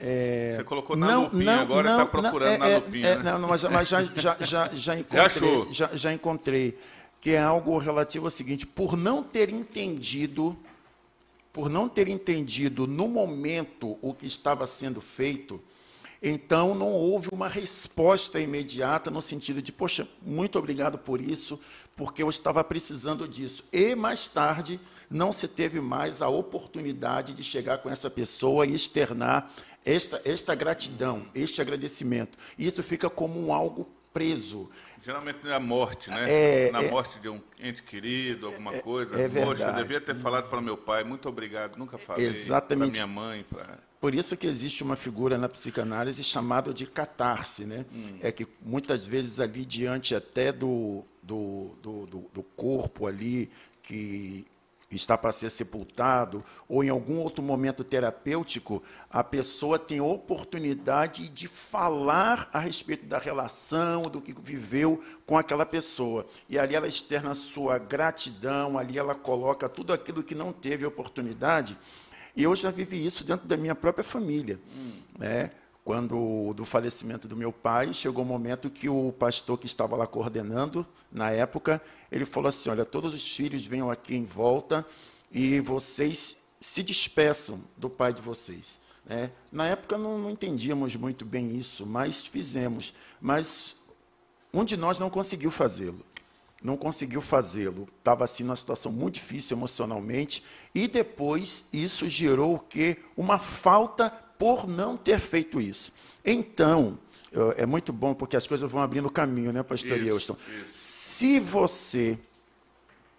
é, 0.00 0.54
Você 0.54 0.64
colocou 0.64 0.96
na 0.96 1.18
lupinha 1.18 1.56
agora 1.56 1.90
e 1.90 1.96
tá 1.96 2.06
procurando 2.06 2.58
na 2.58 2.76
lupinha, 2.76 3.08
é, 3.08 3.16
né? 3.16 3.32
Não, 3.32 3.38
não, 3.40 3.48
mas, 3.48 3.64
mas 3.64 3.88
já, 3.88 4.02
já, 4.02 4.36
já, 4.40 4.70
já 4.72 4.94
encontrei, 4.98 5.66
já, 5.72 5.90
já 5.92 6.12
encontrei 6.12 6.78
que 7.20 7.30
é 7.30 7.40
algo 7.40 7.76
relativo 7.78 8.26
ao 8.26 8.30
seguinte: 8.30 8.64
por 8.64 8.96
não 8.96 9.24
ter 9.24 9.50
entendido, 9.50 10.56
por 11.52 11.68
não 11.68 11.88
ter 11.88 12.08
entendido 12.08 12.86
no 12.86 13.08
momento 13.08 13.98
o 14.00 14.14
que 14.14 14.26
estava 14.26 14.66
sendo 14.68 15.00
feito, 15.00 15.60
então 16.22 16.74
não 16.74 16.92
houve 16.92 17.28
uma 17.32 17.48
resposta 17.48 18.40
imediata 18.40 19.10
no 19.10 19.22
sentido 19.22 19.60
de, 19.60 19.72
poxa, 19.72 20.06
muito 20.22 20.58
obrigado 20.58 20.98
por 20.98 21.20
isso, 21.20 21.58
porque 21.96 22.22
eu 22.22 22.30
estava 22.30 22.62
precisando 22.62 23.26
disso. 23.26 23.64
E 23.72 23.94
mais 23.94 24.28
tarde 24.28 24.80
não 25.10 25.32
se 25.32 25.48
teve 25.48 25.80
mais 25.80 26.20
a 26.20 26.28
oportunidade 26.28 27.34
de 27.34 27.42
chegar 27.42 27.78
com 27.78 27.88
essa 27.88 28.10
pessoa 28.10 28.66
e 28.66 28.74
externar 28.74 29.50
esta, 29.94 30.20
esta 30.24 30.54
gratidão, 30.54 31.26
este 31.34 31.60
agradecimento. 31.60 32.36
Isso 32.58 32.82
fica 32.82 33.08
como 33.08 33.40
um 33.46 33.52
algo 33.52 33.88
preso. 34.12 34.68
Geralmente 35.04 35.38
na 35.44 35.60
morte, 35.60 36.10
né? 36.10 36.24
É, 36.28 36.70
na 36.72 36.82
é. 36.82 36.90
morte 36.90 37.18
de 37.20 37.28
um 37.28 37.40
ente 37.60 37.82
querido, 37.82 38.46
alguma 38.46 38.72
coisa. 38.80 39.18
é 39.20 39.28
Poxa, 39.28 39.40
eu 39.40 39.46
verdade. 39.54 39.82
devia 39.82 40.00
ter 40.00 40.16
falado 40.16 40.48
para 40.48 40.60
meu 40.60 40.76
pai, 40.76 41.04
muito 41.04 41.28
obrigado, 41.28 41.76
nunca 41.78 41.96
falei. 41.96 42.26
Exatamente. 42.26 42.98
Para 42.98 43.06
minha 43.06 43.20
mãe. 43.20 43.44
Pra... 43.48 43.78
Por 44.00 44.14
isso 44.14 44.36
que 44.36 44.46
existe 44.46 44.82
uma 44.82 44.96
figura 44.96 45.38
na 45.38 45.48
psicanálise 45.48 46.22
chamada 46.24 46.72
de 46.74 46.86
catarse, 46.86 47.64
né? 47.64 47.84
É 48.20 48.30
que 48.32 48.46
muitas 48.60 49.06
vezes 49.06 49.40
ali 49.40 49.64
diante 49.64 50.14
até 50.14 50.52
do, 50.52 51.04
do, 51.22 51.76
do, 51.82 52.06
do- 52.06 52.30
do 52.34 52.42
corpo 52.42 53.06
ali 53.06 53.50
que 53.82 54.46
está 54.96 55.18
para 55.18 55.32
ser 55.32 55.50
sepultado, 55.50 56.42
ou 56.68 56.82
em 56.82 56.88
algum 56.88 57.18
outro 57.18 57.42
momento 57.42 57.84
terapêutico, 57.84 58.82
a 59.10 59.22
pessoa 59.22 59.78
tem 59.78 60.00
oportunidade 60.00 61.28
de 61.28 61.46
falar 61.46 62.48
a 62.52 62.58
respeito 62.58 63.04
da 63.04 63.18
relação, 63.18 64.04
do 64.04 64.20
que 64.20 64.32
viveu 64.32 65.02
com 65.26 65.36
aquela 65.36 65.66
pessoa. 65.66 66.26
E 66.48 66.58
ali 66.58 66.74
ela 66.74 66.88
externa 66.88 67.34
sua 67.34 67.78
gratidão, 67.78 68.78
ali 68.78 68.98
ela 68.98 69.14
coloca 69.14 69.68
tudo 69.68 69.92
aquilo 69.92 70.22
que 70.22 70.34
não 70.34 70.52
teve 70.52 70.86
oportunidade. 70.86 71.76
E 72.34 72.42
eu 72.42 72.54
já 72.54 72.70
vivi 72.70 73.04
isso 73.04 73.24
dentro 73.24 73.46
da 73.46 73.56
minha 73.56 73.74
própria 73.74 74.04
família. 74.04 74.58
Hum. 74.74 74.92
Né? 75.18 75.50
Quando, 75.88 76.52
do 76.52 76.66
falecimento 76.66 77.26
do 77.26 77.34
meu 77.34 77.50
pai, 77.50 77.94
chegou 77.94 78.22
um 78.22 78.26
momento 78.26 78.68
que 78.68 78.90
o 78.90 79.10
pastor 79.10 79.56
que 79.56 79.64
estava 79.64 79.96
lá 79.96 80.06
coordenando, 80.06 80.86
na 81.10 81.30
época, 81.30 81.80
ele 82.12 82.26
falou 82.26 82.50
assim: 82.50 82.68
Olha, 82.68 82.84
todos 82.84 83.14
os 83.14 83.26
filhos 83.26 83.64
venham 83.66 83.90
aqui 83.90 84.14
em 84.14 84.26
volta 84.26 84.84
e 85.32 85.60
vocês 85.60 86.36
se 86.60 86.82
despeçam 86.82 87.62
do 87.74 87.88
pai 87.88 88.12
de 88.12 88.20
vocês. 88.20 88.78
É, 89.08 89.30
na 89.50 89.66
época 89.66 89.96
não, 89.96 90.18
não, 90.18 90.30
entendíamos 90.30 90.94
muito 90.94 91.24
bem 91.24 91.56
isso, 91.56 91.86
mas 91.86 92.26
fizemos. 92.26 92.92
Mas 93.18 93.74
um 94.52 94.66
de 94.66 94.76
nós 94.76 94.98
não 94.98 95.08
conseguiu 95.08 95.50
fazê-lo. 95.50 96.04
Não 96.62 96.76
conseguiu 96.76 97.22
fazê-lo. 97.22 97.88
Estava 97.98 98.24
assim 98.26 98.42
numa 98.42 98.56
situação 98.56 98.92
muito 98.92 99.14
difícil 99.14 99.56
emocionalmente. 99.56 100.44
E 100.74 100.86
depois 100.86 101.64
isso 101.72 102.06
gerou 102.10 102.56
o 102.56 102.58
quê? 102.58 102.98
Uma 103.16 103.38
falta 103.38 104.27
por 104.38 104.66
não 104.66 104.96
ter 104.96 105.18
feito 105.18 105.60
isso. 105.60 105.92
Então, 106.24 106.98
é 107.56 107.66
muito 107.66 107.92
bom 107.92 108.14
porque 108.14 108.36
as 108.36 108.46
coisas 108.46 108.70
vão 108.70 108.80
abrindo 108.80 109.10
caminho, 109.10 109.52
né, 109.52 109.62
pastor 109.62 109.98
Euston? 109.98 110.36
Se 110.74 111.40
você 111.40 112.18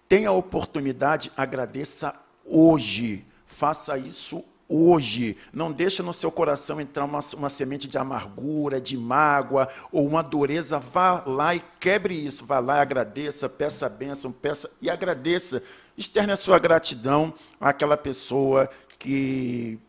tem 0.08 0.26
a 0.26 0.32
oportunidade, 0.32 1.32
agradeça 1.38 2.16
hoje. 2.44 3.26
Faça 3.46 3.98
isso 3.98 4.44
hoje. 4.68 5.36
Não 5.52 5.72
deixe 5.72 6.02
no 6.02 6.14
seu 6.14 6.32
coração 6.32 6.80
entrar 6.80 7.06
uma, 7.06 7.20
uma 7.36 7.50
semente 7.50 7.88
de 7.88 7.98
amargura, 7.98 8.80
de 8.80 8.96
mágoa 8.96 9.68
ou 9.92 10.08
uma 10.08 10.22
dureza. 10.22 10.80
Vá 10.80 11.24
lá 11.26 11.56
e 11.56 11.64
quebre 11.80 12.14
isso. 12.14 12.46
Vá 12.46 12.60
lá 12.60 12.78
e 12.78 12.82
agradeça, 12.82 13.50
peça 13.50 13.88
a 13.88 13.90
bênção, 13.90 14.32
peça 14.32 14.70
e 14.82 14.90
agradeça. 14.90 15.62
Externe 15.98 16.32
a 16.32 16.38
sua 16.38 16.58
gratidão 16.60 17.34
àquela 17.60 17.98
pessoa 17.98 18.70
que 18.98 19.80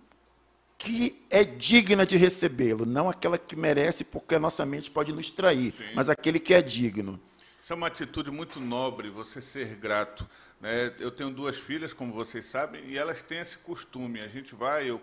que 0.81 1.23
é 1.29 1.45
digna 1.45 2.07
de 2.07 2.17
recebê-lo, 2.17 2.87
não 2.87 3.11
aquela 3.11 3.37
que 3.37 3.55
merece, 3.55 4.03
porque 4.03 4.35
a 4.35 4.41
nossa 4.41 4.65
mente 4.65 4.91
pode 4.91 5.13
nos 5.13 5.31
trair, 5.31 5.73
Sim. 5.73 5.91
mas 5.95 6.09
aquele 6.09 6.41
que 6.41 6.55
é 6.55 6.63
digno. 6.63 7.21
Isso 7.63 7.75
é 7.75 7.77
uma 7.77 7.89
atitude 7.89 8.31
muito 8.31 8.59
nobre, 8.59 9.11
você 9.11 9.43
ser 9.43 9.77
grato. 9.77 10.27
Né? 10.59 10.91
Eu 10.99 11.11
tenho 11.11 11.31
duas 11.31 11.59
filhas, 11.59 11.93
como 11.93 12.15
vocês 12.15 12.47
sabem, 12.47 12.83
e 12.87 12.97
elas 12.97 13.23
têm 13.23 13.41
esse 13.41 13.59
costume. 13.59 14.21
A 14.21 14.29
gente 14.29 14.55
vai, 14.55 14.89
eu, 14.89 15.03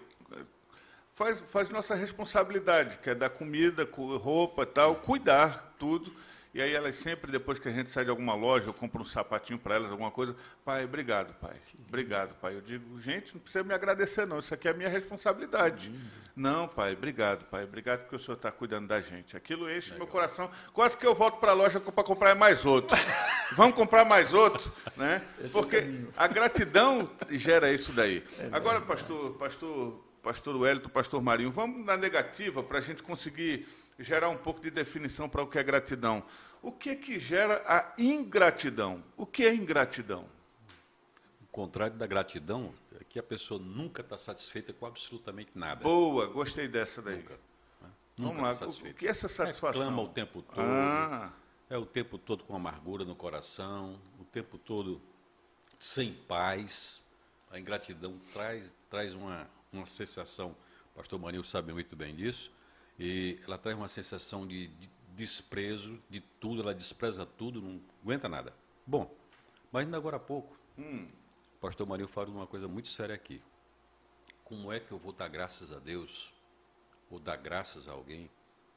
faz, 1.13 1.41
faz 1.41 1.69
nossa 1.69 1.93
responsabilidade, 1.93 2.97
que 2.97 3.11
é 3.11 3.15
dar 3.15 3.29
comida, 3.29 3.87
roupa, 4.19 4.65
tal, 4.65 4.95
cuidar 4.95 5.75
tudo. 5.77 6.11
E 6.57 6.61
aí 6.61 6.73
elas 6.73 6.95
sempre, 6.95 7.31
depois 7.31 7.59
que 7.59 7.69
a 7.69 7.71
gente 7.71 7.87
sai 7.87 8.03
de 8.03 8.09
alguma 8.09 8.33
loja, 8.33 8.65
eu 8.65 8.73
compro 8.73 9.03
um 9.03 9.05
sapatinho 9.05 9.59
para 9.59 9.75
elas, 9.75 9.91
alguma 9.91 10.09
coisa, 10.09 10.35
pai, 10.65 10.85
obrigado, 10.85 11.31
pai. 11.35 11.55
Obrigado, 11.87 12.33
pai. 12.41 12.55
Eu 12.55 12.61
digo, 12.61 12.99
gente, 12.99 13.35
não 13.35 13.41
precisa 13.41 13.63
me 13.63 13.75
agradecer, 13.75 14.25
não. 14.25 14.39
Isso 14.39 14.51
aqui 14.55 14.67
é 14.67 14.71
a 14.71 14.73
minha 14.73 14.89
responsabilidade. 14.89 15.93
Não, 16.35 16.67
pai, 16.67 16.93
obrigado, 16.93 17.45
pai. 17.45 17.63
Obrigado 17.63 17.99
porque 17.99 18.15
o 18.15 18.19
senhor 18.19 18.37
está 18.37 18.51
cuidando 18.51 18.87
da 18.87 18.99
gente. 18.99 19.37
Aquilo 19.37 19.69
enche 19.69 19.91
Legal. 19.91 19.99
meu 19.99 20.07
coração. 20.07 20.49
Quase 20.73 20.97
que 20.97 21.05
eu 21.05 21.13
volto 21.13 21.37
para 21.37 21.51
a 21.51 21.53
loja 21.53 21.79
para 21.79 22.03
comprar 22.03 22.33
mais 22.33 22.65
outro. 22.65 22.97
Vamos 23.55 23.75
comprar 23.75 24.03
mais 24.03 24.33
outro, 24.33 24.71
né? 24.95 25.21
Esse 25.39 25.53
porque 25.53 25.75
é 25.75 26.01
a 26.17 26.25
gratidão 26.25 27.07
gera 27.33 27.71
isso 27.71 27.93
daí. 27.93 28.23
É 28.39 28.49
Agora, 28.51 28.81
pastor, 28.81 29.33
pastor, 29.33 30.03
pastor 30.23 30.55
Wellington, 30.55 30.89
pastor 30.89 31.21
Marinho, 31.21 31.51
vamos 31.51 31.85
na 31.85 31.95
negativa 31.95 32.63
para 32.63 32.79
a 32.79 32.81
gente 32.81 33.03
conseguir 33.03 33.67
gerar 33.99 34.29
um 34.29 34.37
pouco 34.37 34.59
de 34.59 34.69
definição 34.69 35.27
para 35.27 35.41
o 35.41 35.47
que 35.47 35.57
é 35.57 35.63
gratidão. 35.63 36.23
O 36.61 36.71
que 36.71 36.95
que 36.95 37.19
gera 37.19 37.63
a 37.65 37.93
ingratidão? 37.97 39.03
O 39.15 39.25
que 39.25 39.45
é 39.45 39.53
ingratidão? 39.53 40.25
O 41.41 41.47
contrário 41.51 41.95
da 41.95 42.05
gratidão 42.05 42.73
é 42.99 43.03
que 43.03 43.19
a 43.19 43.23
pessoa 43.23 43.59
nunca 43.59 44.01
está 44.01 44.17
satisfeita 44.17 44.73
com 44.73 44.85
absolutamente 44.85 45.51
nada. 45.55 45.81
Boa, 45.83 46.27
gostei 46.27 46.67
dessa 46.67 47.01
daí. 47.01 47.17
Nunca. 47.17 47.33
Né? 47.33 47.89
Vamos 48.17 48.35
nunca 48.35 48.47
lá, 48.49 48.55
tá 48.55 48.67
o 48.67 48.93
que 48.93 49.07
é 49.07 49.09
essa 49.09 49.27
satisfação? 49.27 49.81
Reclama 49.81 50.01
o 50.01 50.09
tempo 50.09 50.41
todo. 50.41 50.61
Ah. 50.61 51.33
É 51.69 51.77
o 51.77 51.85
tempo 51.85 52.17
todo 52.17 52.43
com 52.43 52.55
amargura 52.55 53.03
no 53.03 53.15
coração, 53.15 53.99
o 54.19 54.23
tempo 54.23 54.57
todo 54.57 55.01
sem 55.79 56.13
paz. 56.13 57.01
A 57.51 57.59
ingratidão 57.59 58.19
traz, 58.33 58.73
traz 58.89 59.13
uma, 59.13 59.49
uma 59.71 59.85
sensação, 59.85 60.55
o 60.93 60.97
pastor 60.97 61.19
Marinho 61.19 61.43
sabe 61.43 61.71
muito 61.73 61.95
bem 61.95 62.15
disso, 62.15 62.51
e 62.99 63.39
ela 63.45 63.57
traz 63.57 63.77
uma 63.77 63.87
sensação 63.87 64.47
de, 64.47 64.67
de 64.67 64.89
desprezo 65.17 65.99
de 66.07 66.21
tudo, 66.39 66.61
ela 66.61 66.75
despreza 66.75 67.25
tudo, 67.25 67.59
não 67.59 67.81
aguenta 68.03 68.29
nada. 68.29 68.53
Bom, 68.85 69.11
mas 69.71 69.83
ainda 69.83 69.97
agora 69.97 70.17
há 70.17 70.19
pouco, 70.19 70.55
hum, 70.77 71.07
o 71.55 71.59
pastor 71.59 71.87
Marinho 71.87 72.07
falou 72.07 72.29
de 72.29 72.37
uma 72.37 72.45
coisa 72.45 72.67
muito 72.67 72.87
séria 72.87 73.15
aqui. 73.15 73.41
Como 74.43 74.71
é 74.71 74.79
que 74.79 74.91
eu 74.91 74.99
vou 74.99 75.11
dar 75.11 75.27
graças 75.27 75.71
a 75.71 75.79
Deus, 75.79 76.31
ou 77.09 77.19
dar 77.19 77.35
graças 77.35 77.87
a 77.87 77.91
alguém, 77.91 78.29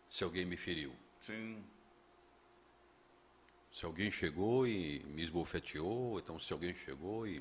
se 0.09 0.25
alguém 0.25 0.47
me 0.47 0.57
feriu? 0.57 0.93
Sim. 1.21 1.63
Se 3.71 3.85
alguém 3.85 4.11
chegou 4.11 4.67
e 4.67 5.01
me 5.01 5.23
esbofeteou, 5.23 6.19
então 6.19 6.39
se 6.39 6.53
alguém 6.53 6.75
chegou 6.75 7.27
e. 7.27 7.41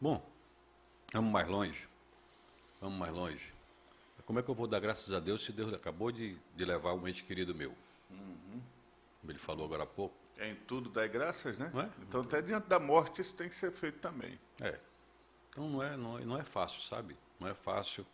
Bom, 0.00 0.26
vamos 1.12 1.30
mais 1.30 1.46
longe. 1.46 1.86
Vamos 2.80 2.98
mais 2.98 3.12
longe. 3.12 3.52
Como 4.24 4.38
é 4.38 4.42
que 4.42 4.48
eu 4.48 4.54
vou 4.54 4.66
dar 4.66 4.80
graças 4.80 5.12
a 5.12 5.20
Deus 5.20 5.44
se 5.44 5.52
Deus 5.52 5.72
acabou 5.72 6.10
de, 6.10 6.36
de 6.56 6.64
levar 6.64 6.94
um 6.94 7.06
ente 7.06 7.22
querido 7.22 7.54
meu? 7.54 7.72
Uhum. 8.10 8.60
Ele 9.28 9.38
falou 9.38 9.64
agora 9.64 9.84
há 9.84 9.86
pouco. 9.86 10.14
É 10.36 10.48
em 10.48 10.54
tudo 10.54 10.88
dá 10.88 11.06
graças, 11.06 11.58
né? 11.58 11.70
É? 11.74 12.02
Então, 12.02 12.22
até 12.22 12.40
diante 12.40 12.66
da 12.66 12.80
morte, 12.80 13.20
isso 13.20 13.34
tem 13.34 13.48
que 13.48 13.54
ser 13.54 13.70
feito 13.72 13.98
também. 13.98 14.38
É. 14.60 14.78
Então, 15.50 15.68
não 15.68 15.82
é, 15.82 15.96
não, 15.96 16.18
é, 16.18 16.24
não 16.24 16.38
é 16.38 16.44
fácil, 16.44 16.80
sabe? 16.82 17.16
Não 17.38 17.46
é 17.48 17.54
fácil. 17.54 18.06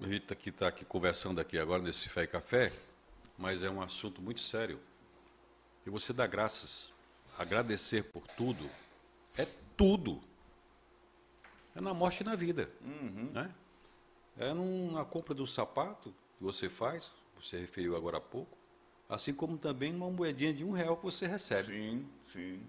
A 0.00 0.06
gente 0.06 0.22
está 0.22 0.34
aqui, 0.34 0.52
tá 0.52 0.68
aqui 0.68 0.84
conversando 0.84 1.40
aqui 1.40 1.58
agora 1.58 1.82
nesse 1.82 2.08
Fé 2.08 2.24
e 2.24 2.26
Café, 2.26 2.72
mas 3.38 3.62
é 3.62 3.70
um 3.70 3.80
assunto 3.80 4.20
muito 4.20 4.40
sério. 4.40 4.80
E 5.86 5.90
você 5.90 6.12
dá 6.12 6.26
graças, 6.26 6.92
agradecer 7.38 8.04
por 8.04 8.26
tudo, 8.26 8.68
é 9.36 9.46
tudo. 9.76 10.20
É 11.74 11.80
na 11.80 11.92
morte 11.92 12.20
e 12.20 12.24
na 12.24 12.34
vida. 12.34 12.70
Uhum. 12.80 13.30
Né? 13.32 13.54
É 14.38 14.52
na 14.52 15.04
compra 15.04 15.34
do 15.34 15.46
sapato 15.46 16.14
que 16.38 16.44
você 16.44 16.68
faz, 16.68 17.12
você 17.42 17.58
referiu 17.58 17.96
agora 17.96 18.18
há 18.18 18.20
pouco, 18.20 18.56
assim 19.08 19.32
como 19.34 19.56
também 19.58 19.94
uma 19.94 20.10
moedinha 20.10 20.52
de 20.52 20.64
um 20.64 20.72
real 20.72 20.96
que 20.96 21.04
você 21.04 21.26
recebe. 21.26 21.66
Sim, 21.66 22.08
sim. 22.32 22.62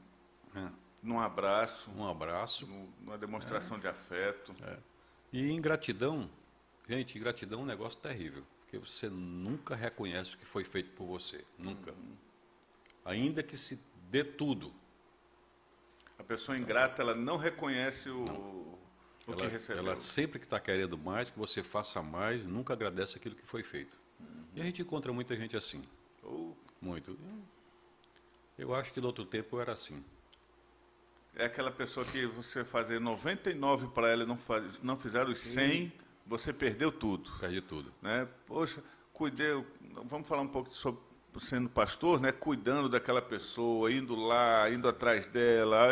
É. 0.56 0.70
Num 1.02 1.20
abraço. 1.20 1.92
Um 1.92 2.08
abraço. 2.08 2.68
Numa 3.00 3.18
demonstração 3.18 3.78
é. 3.78 3.80
de 3.82 3.88
afeto. 3.88 4.56
É. 4.64 4.78
E 5.32 5.52
ingratidão, 5.52 6.30
gente, 6.88 7.18
ingratidão 7.18 7.60
é 7.60 7.64
um 7.64 7.66
negócio 7.66 8.00
terrível, 8.00 8.44
porque 8.62 8.78
você 8.78 9.10
nunca 9.10 9.76
reconhece 9.76 10.36
o 10.36 10.38
que 10.38 10.46
foi 10.46 10.64
feito 10.64 10.92
por 10.92 11.06
você, 11.06 11.44
nunca. 11.58 11.92
Uhum. 11.92 12.16
Ainda 13.04 13.44
que 13.44 13.58
se 13.58 13.80
dê 14.10 14.24
tudo. 14.24 14.74
A 16.18 16.24
pessoa 16.24 16.58
ingrata, 16.58 17.02
ela 17.02 17.14
não 17.14 17.38
reconhece 17.38 18.10
o, 18.10 18.26
não. 18.26 18.36
o 18.36 18.80
ela, 19.28 19.36
que 19.36 19.48
recebeu. 19.48 19.84
Ela 19.84 19.96
sempre 19.98 20.40
que 20.40 20.46
está 20.46 20.60
querendo 20.60 20.98
mais, 20.98 21.30
que 21.30 21.38
você 21.38 21.62
faça 21.62 22.02
mais, 22.02 22.48
nunca 22.48 22.74
agradece 22.74 23.18
aquilo 23.18 23.36
que 23.36 23.46
foi 23.46 23.62
feito. 23.62 23.98
E 24.56 24.62
a 24.62 24.64
gente 24.64 24.82
encontra 24.82 25.12
muita 25.12 25.36
gente 25.36 25.56
assim. 25.56 25.84
Muito. 26.82 27.20
Eu 28.58 28.74
acho 28.74 28.94
que 28.94 29.02
no 29.02 29.08
outro 29.08 29.26
tempo 29.26 29.60
era 29.60 29.74
assim. 29.74 30.04
É 31.36 31.46
aquela 31.46 31.70
pessoa 31.70 32.06
que 32.06 32.26
você 32.26 32.64
fazer 32.64 33.00
99 33.00 33.88
para 33.88 34.10
ela 34.10 34.24
e 34.24 34.26
não, 34.26 34.38
faz, 34.38 34.82
não 34.82 34.98
fizer 34.98 35.28
os 35.28 35.40
100, 35.42 35.92
você 36.26 36.54
perdeu 36.54 36.90
tudo. 36.90 37.30
Perdi 37.40 37.60
tudo. 37.60 37.92
Né? 38.02 38.26
Poxa, 38.48 38.82
cuidei. 39.12 39.64
Vamos 40.06 40.26
falar 40.26 40.42
um 40.42 40.48
pouco 40.48 40.70
sobre 40.70 41.02
sendo 41.38 41.70
pastor, 41.70 42.22
né? 42.22 42.32
Cuidando 42.32 42.88
daquela 42.88 43.22
pessoa, 43.22 43.92
indo 43.92 44.16
lá, 44.16 44.70
indo 44.70 44.88
atrás 44.88 45.28
dela, 45.28 45.90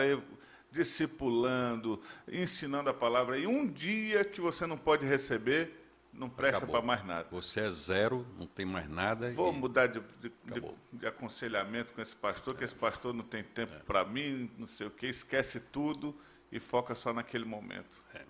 discipulando, 0.71 2.01
ensinando 2.27 2.89
a 2.89 2.93
palavra. 2.93 3.37
E 3.37 3.45
um 3.45 3.67
dia 3.67 4.23
que 4.23 4.39
você 4.39 4.65
não 4.65 4.77
pode 4.77 5.05
receber, 5.05 5.82
não 6.13 6.29
presta 6.29 6.65
para 6.65 6.81
mais 6.81 7.03
nada. 7.05 7.27
Você 7.31 7.61
é 7.61 7.71
zero, 7.71 8.25
não 8.37 8.45
tem 8.45 8.65
mais 8.65 8.89
nada. 8.89 9.31
Vou 9.31 9.51
e... 9.51 9.55
mudar 9.55 9.87
de, 9.87 9.99
de, 10.19 10.31
de, 10.45 10.61
de, 10.93 11.07
aconselhamento 11.07 11.93
com 11.93 12.01
esse 12.01 12.15
pastor, 12.15 12.55
que 12.55 12.63
esse 12.63 12.75
pastor 12.75 13.13
não 13.13 13.23
tem 13.23 13.43
tempo 13.43 13.73
é. 13.73 13.79
para 13.79 14.05
mim, 14.05 14.49
não 14.57 14.67
sei 14.67 14.87
o 14.87 14.91
quê, 14.91 15.07
esquece 15.07 15.59
tudo 15.59 16.15
e 16.51 16.59
foca 16.59 16.93
só 16.93 17.11
naquele 17.11 17.45
momento. 17.45 18.01
É. 18.13 18.25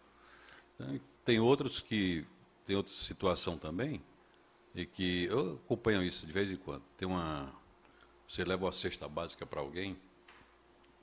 Então, 0.75 0.99
tem 1.25 1.39
outros 1.39 1.79
que 1.79 2.25
tem 2.65 2.75
outra 2.75 2.93
situação 2.93 3.57
também 3.57 4.01
e 4.73 4.85
que 4.85 5.25
eu 5.25 5.59
acompanho 5.65 6.01
isso 6.01 6.25
de 6.25 6.31
vez 6.31 6.49
em 6.49 6.55
quando. 6.55 6.83
Tem 6.97 7.07
uma 7.07 7.53
você 8.27 8.43
leva 8.43 8.65
uma 8.65 8.71
cesta 8.71 9.07
básica 9.07 9.45
para 9.45 9.59
alguém, 9.61 9.95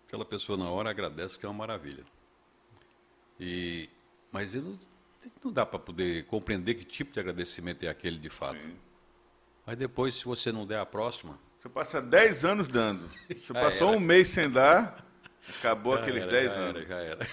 aquela 0.05 0.25
pessoa 0.25 0.59
na 0.59 0.69
hora 0.69 0.91
agradece 0.91 1.39
que 1.39 1.47
é 1.47 1.49
uma 1.49 1.59
maravilha. 1.59 2.05
E, 3.39 3.89
mas 4.33 4.55
eu 4.57 4.77
não, 5.45 5.53
dá 5.53 5.67
para 5.67 5.79
poder 5.79 6.25
compreender 6.27 6.75
que 6.75 6.85
tipo 6.85 7.13
de 7.13 7.21
agradecimento 7.21 7.85
é 7.85 7.89
aquele 7.89 8.19
de 8.19 8.31
fato. 8.31 8.61
Sim. 8.61 8.77
Mas 9.67 9.77
depois, 9.77 10.15
se 10.15 10.25
você 10.25 10.51
não 10.51 10.67
der 10.67 10.79
a 10.79 10.87
próxima. 10.87 11.39
Você 11.59 11.69
passa 11.69 12.01
10 12.01 12.45
anos 12.45 12.69
dando. 12.69 13.09
Você 13.29 13.53
passou 13.55 13.95
um 13.95 14.01
mês 14.01 14.29
sem 14.29 14.51
dar, 14.51 15.05
acabou 15.59 15.97
já 15.97 16.03
aqueles 16.03 16.27
10 16.27 16.53
anos. 16.53 16.83
Era, 16.83 16.89
já 16.89 16.97
era. 16.97 17.29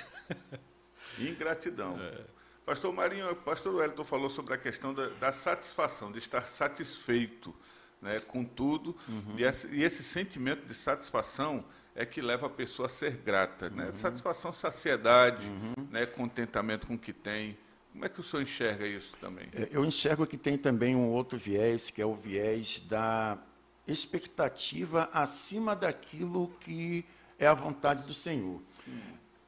Ingratidão. 1.18 2.00
É. 2.00 2.38
Pastor 2.66 2.94
Marinho, 2.94 3.34
pastor 3.38 3.76
Wellington 3.76 4.04
falou 4.04 4.30
sobre 4.30 4.54
a 4.54 4.58
questão 4.58 4.94
da, 4.94 5.08
da 5.08 5.32
satisfação, 5.32 6.12
de 6.12 6.20
estar 6.20 6.46
satisfeito 6.48 7.56
né, 8.02 8.20
com 8.20 8.44
tudo. 8.44 8.96
Uhum. 9.08 9.36
E, 9.38 9.44
esse, 9.44 9.68
e, 9.68 9.84
esse, 9.84 10.04
sentimento 10.04 10.66
de 10.66 10.74
satisfação 10.74 11.64
é 11.96 12.06
que 12.06 12.22
leva 12.22 12.48
a 12.48 12.50
pessoa 12.50 12.88
a 12.88 12.90
ser 12.90 13.18
grata. 13.18 13.70
Né? 13.70 13.86
Uhum. 13.86 13.92
Satisfação, 13.94 14.52
saciedade, 14.52 15.48
uhum. 15.48 15.88
né, 15.90 16.06
contentamento 16.06 16.86
com 16.86 16.96
o 16.96 17.00
que 17.00 17.14
tem. 17.14 17.58
Como 17.98 18.06
é 18.06 18.10
que 18.10 18.20
o 18.20 18.24
senhor 18.24 18.44
enxerga 18.44 18.86
isso 18.86 19.18
também? 19.20 19.48
É, 19.52 19.70
eu 19.72 19.84
enxergo 19.84 20.28
que 20.28 20.38
tem 20.38 20.56
também 20.56 20.96
um 20.96 21.10
outro 21.10 21.36
viés, 21.36 21.90
que 21.90 22.00
é 22.00 22.06
o 22.06 22.14
viés 22.14 22.80
da 22.82 23.40
expectativa 23.88 25.10
acima 25.12 25.76
daquilo 25.76 26.50
que 26.60 27.04
é 27.40 27.48
a 27.48 27.56
vontade 27.56 28.04
do 28.04 28.14
Senhor. 28.14 28.62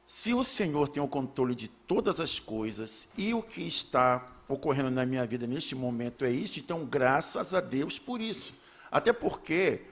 Se 0.04 0.34
o 0.34 0.42
Senhor 0.42 0.88
tem 0.88 1.00
o 1.00 1.06
controle 1.06 1.54
de 1.54 1.68
todas 1.68 2.18
as 2.18 2.40
coisas 2.40 3.08
e 3.16 3.32
o 3.32 3.40
que 3.40 3.62
está 3.62 4.28
ocorrendo 4.48 4.90
na 4.90 5.06
minha 5.06 5.24
vida 5.24 5.46
neste 5.46 5.76
momento 5.76 6.24
é 6.24 6.32
isso, 6.32 6.58
então 6.58 6.84
graças 6.84 7.54
a 7.54 7.60
Deus 7.60 8.00
por 8.00 8.20
isso. 8.20 8.52
Até 8.90 9.12
porque, 9.12 9.82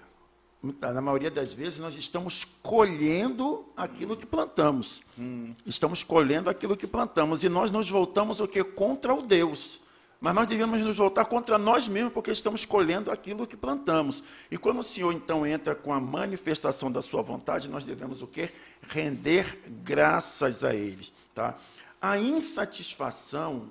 na 0.62 1.00
maioria 1.00 1.30
das 1.30 1.54
vezes, 1.54 1.78
nós 1.78 1.94
estamos 1.94 2.44
colhendo 2.62 3.64
aquilo 3.76 4.16
que 4.16 4.26
plantamos. 4.26 5.00
Hum. 5.16 5.54
Estamos 5.64 6.02
colhendo 6.02 6.50
aquilo 6.50 6.76
que 6.76 6.86
plantamos. 6.86 7.44
E 7.44 7.48
nós 7.48 7.70
nos 7.70 7.88
voltamos 7.88 8.40
o 8.40 8.48
que? 8.48 8.64
Contra 8.64 9.14
o 9.14 9.22
Deus. 9.22 9.80
Mas 10.20 10.34
nós 10.34 10.48
devemos 10.48 10.80
nos 10.80 10.96
voltar 10.96 11.26
contra 11.26 11.56
nós 11.58 11.86
mesmos, 11.86 12.12
porque 12.12 12.32
estamos 12.32 12.64
colhendo 12.64 13.08
aquilo 13.08 13.46
que 13.46 13.56
plantamos. 13.56 14.24
E 14.50 14.58
quando 14.58 14.80
o 14.80 14.82
Senhor 14.82 15.12
então 15.12 15.46
entra 15.46 15.76
com 15.76 15.92
a 15.92 16.00
manifestação 16.00 16.90
da 16.90 17.00
sua 17.00 17.22
vontade, 17.22 17.68
nós 17.68 17.84
devemos 17.84 18.20
o 18.20 18.26
quê? 18.26 18.50
Render 18.82 19.60
graças 19.84 20.64
a 20.64 20.74
Ele. 20.74 21.06
Tá? 21.32 21.56
A 22.02 22.18
insatisfação, 22.18 23.70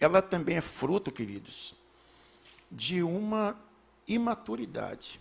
ela 0.00 0.22
também 0.22 0.56
é 0.56 0.62
fruto, 0.62 1.12
queridos, 1.12 1.74
de 2.72 3.02
uma 3.02 3.54
imaturidade. 4.08 5.20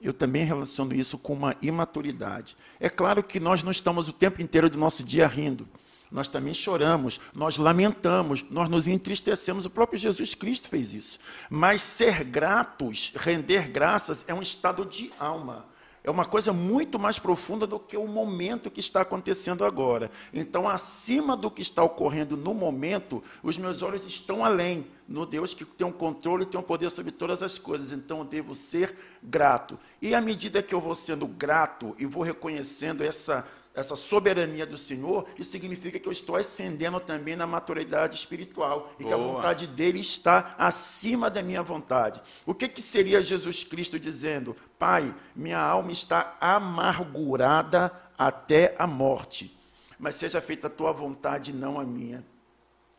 Eu 0.00 0.12
também 0.12 0.44
relaciono 0.44 0.94
isso 0.94 1.18
com 1.18 1.32
uma 1.32 1.56
imaturidade. 1.60 2.56
É 2.80 2.88
claro 2.88 3.22
que 3.22 3.38
nós 3.38 3.62
não 3.62 3.70
estamos 3.70 4.08
o 4.08 4.12
tempo 4.12 4.40
inteiro 4.40 4.70
do 4.70 4.78
nosso 4.78 5.02
dia 5.02 5.26
rindo 5.26 5.68
nós 6.10 6.28
também 6.28 6.54
choramos, 6.54 7.20
nós 7.34 7.58
lamentamos, 7.58 8.44
nós 8.50 8.68
nos 8.68 8.88
entristecemos. 8.88 9.66
O 9.66 9.70
próprio 9.70 9.98
Jesus 9.98 10.34
Cristo 10.34 10.68
fez 10.68 10.94
isso. 10.94 11.18
Mas 11.50 11.82
ser 11.82 12.24
gratos, 12.24 13.12
render 13.14 13.68
graças, 13.68 14.24
é 14.26 14.34
um 14.34 14.42
estado 14.42 14.84
de 14.86 15.12
alma. 15.18 15.66
É 16.02 16.10
uma 16.10 16.24
coisa 16.24 16.52
muito 16.52 16.98
mais 16.98 17.18
profunda 17.18 17.66
do 17.66 17.78
que 17.78 17.96
o 17.96 18.06
momento 18.06 18.70
que 18.70 18.80
está 18.80 19.00
acontecendo 19.00 19.64
agora. 19.64 20.10
Então, 20.32 20.68
acima 20.68 21.36
do 21.36 21.50
que 21.50 21.62
está 21.62 21.82
ocorrendo 21.82 22.36
no 22.36 22.54
momento, 22.54 23.22
os 23.42 23.58
meus 23.58 23.82
olhos 23.82 24.06
estão 24.06 24.44
além, 24.44 24.86
no 25.08 25.26
Deus 25.26 25.54
que 25.54 25.64
tem 25.64 25.86
um 25.86 25.92
controle 25.92 26.44
e 26.44 26.46
tem 26.46 26.60
um 26.60 26.62
poder 26.62 26.90
sobre 26.90 27.10
todas 27.10 27.42
as 27.42 27.58
coisas. 27.58 27.92
Então, 27.92 28.18
eu 28.18 28.24
devo 28.24 28.54
ser 28.54 28.94
grato. 29.22 29.78
E 30.00 30.14
à 30.14 30.20
medida 30.20 30.62
que 30.62 30.74
eu 30.74 30.80
vou 30.80 30.94
sendo 30.94 31.26
grato 31.26 31.94
e 31.98 32.06
vou 32.06 32.22
reconhecendo 32.22 33.02
essa 33.02 33.44
essa 33.78 33.94
soberania 33.94 34.66
do 34.66 34.76
Senhor, 34.76 35.28
isso 35.38 35.50
significa 35.50 35.98
que 36.00 36.08
eu 36.08 36.12
estou 36.12 36.34
ascendendo 36.34 36.98
também 36.98 37.36
na 37.36 37.46
maturidade 37.46 38.16
espiritual 38.16 38.92
e 38.98 39.04
Boa. 39.04 39.08
que 39.08 39.14
a 39.14 39.24
vontade 39.24 39.66
dele 39.68 40.00
está 40.00 40.54
acima 40.58 41.30
da 41.30 41.42
minha 41.42 41.62
vontade. 41.62 42.20
O 42.44 42.54
que, 42.54 42.66
que 42.66 42.82
seria 42.82 43.22
Jesus 43.22 43.62
Cristo 43.62 43.98
dizendo? 43.98 44.56
Pai, 44.78 45.14
minha 45.34 45.60
alma 45.60 45.92
está 45.92 46.36
amargurada 46.40 47.92
até 48.18 48.74
a 48.78 48.86
morte, 48.86 49.56
mas 49.96 50.16
seja 50.16 50.40
feita 50.40 50.66
a 50.66 50.70
tua 50.70 50.92
vontade, 50.92 51.52
não 51.52 51.78
a 51.78 51.84
minha. 51.84 52.24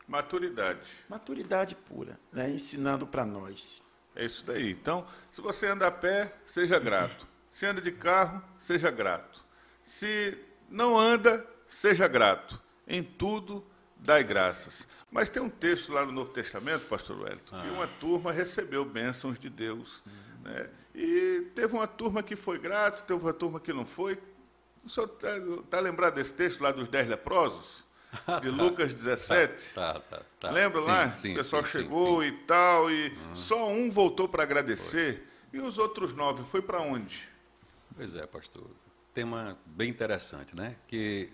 Maturidade. 0.07 0.89
Maturidade 1.09 1.75
pura, 1.75 2.17
né? 2.31 2.49
ensinando 2.49 3.05
para 3.05 3.25
nós. 3.25 3.81
É 4.15 4.23
isso 4.23 4.45
daí. 4.45 4.71
Então, 4.71 5.05
se 5.29 5.41
você 5.41 5.67
anda 5.67 5.87
a 5.87 5.91
pé, 5.91 6.33
seja 6.45 6.79
grato. 6.79 7.27
Se 7.51 7.65
anda 7.65 7.81
de 7.81 7.91
carro, 7.91 8.41
seja 8.59 8.89
grato. 8.89 9.43
Se 9.83 10.37
não 10.69 10.97
anda, 10.97 11.45
seja 11.67 12.07
grato. 12.07 12.61
Em 12.87 13.03
tudo, 13.03 13.65
dai 13.97 14.23
graças. 14.23 14.87
Mas 15.11 15.29
tem 15.29 15.41
um 15.41 15.49
texto 15.49 15.91
lá 15.91 16.05
no 16.05 16.11
Novo 16.11 16.31
Testamento, 16.31 16.85
pastor 16.87 17.19
Wellington, 17.19 17.55
ah. 17.55 17.61
que 17.61 17.69
uma 17.69 17.87
turma 17.99 18.31
recebeu 18.31 18.85
bênçãos 18.85 19.37
de 19.37 19.49
Deus. 19.49 20.03
Uhum. 20.05 20.43
Né? 20.43 20.69
E 20.95 21.51
teve 21.55 21.73
uma 21.73 21.87
turma 21.87 22.23
que 22.23 22.35
foi 22.35 22.57
grato, 22.57 23.03
teve 23.05 23.21
uma 23.21 23.33
turma 23.33 23.59
que 23.59 23.73
não 23.73 23.85
foi. 23.85 24.17
O 24.83 24.89
senhor 24.89 25.07
está 25.07 25.29
tá 25.69 25.79
lembrado 25.79 26.15
desse 26.15 26.33
texto 26.33 26.61
lá 26.61 26.71
dos 26.71 26.87
dez 26.87 27.07
leprosos? 27.07 27.87
De 28.41 28.49
Lucas 28.49 28.91
17? 28.91 29.75
Tá, 29.75 29.93
tá, 29.93 29.99
tá, 29.99 30.21
tá. 30.39 30.49
Lembra 30.49 30.81
sim, 30.81 30.87
lá? 30.87 31.11
Sim, 31.11 31.33
o 31.33 31.35
pessoal 31.35 31.63
sim, 31.63 31.69
chegou 31.69 32.23
e 32.23 32.31
tal, 32.31 32.89
e 32.89 33.09
uhum. 33.09 33.35
só 33.35 33.69
um 33.69 33.91
voltou 33.91 34.27
para 34.27 34.41
agradecer. 34.41 35.27
Foi. 35.51 35.59
E 35.59 35.61
os 35.61 35.77
outros 35.77 36.11
nove, 36.11 36.43
foi 36.43 36.61
para 36.61 36.81
onde? 36.81 37.29
Pois 37.95 38.15
é, 38.15 38.25
pastor 38.25 38.63
tema 39.13 39.57
bem 39.65 39.89
interessante, 39.89 40.55
né? 40.55 40.75
Que 40.87 41.29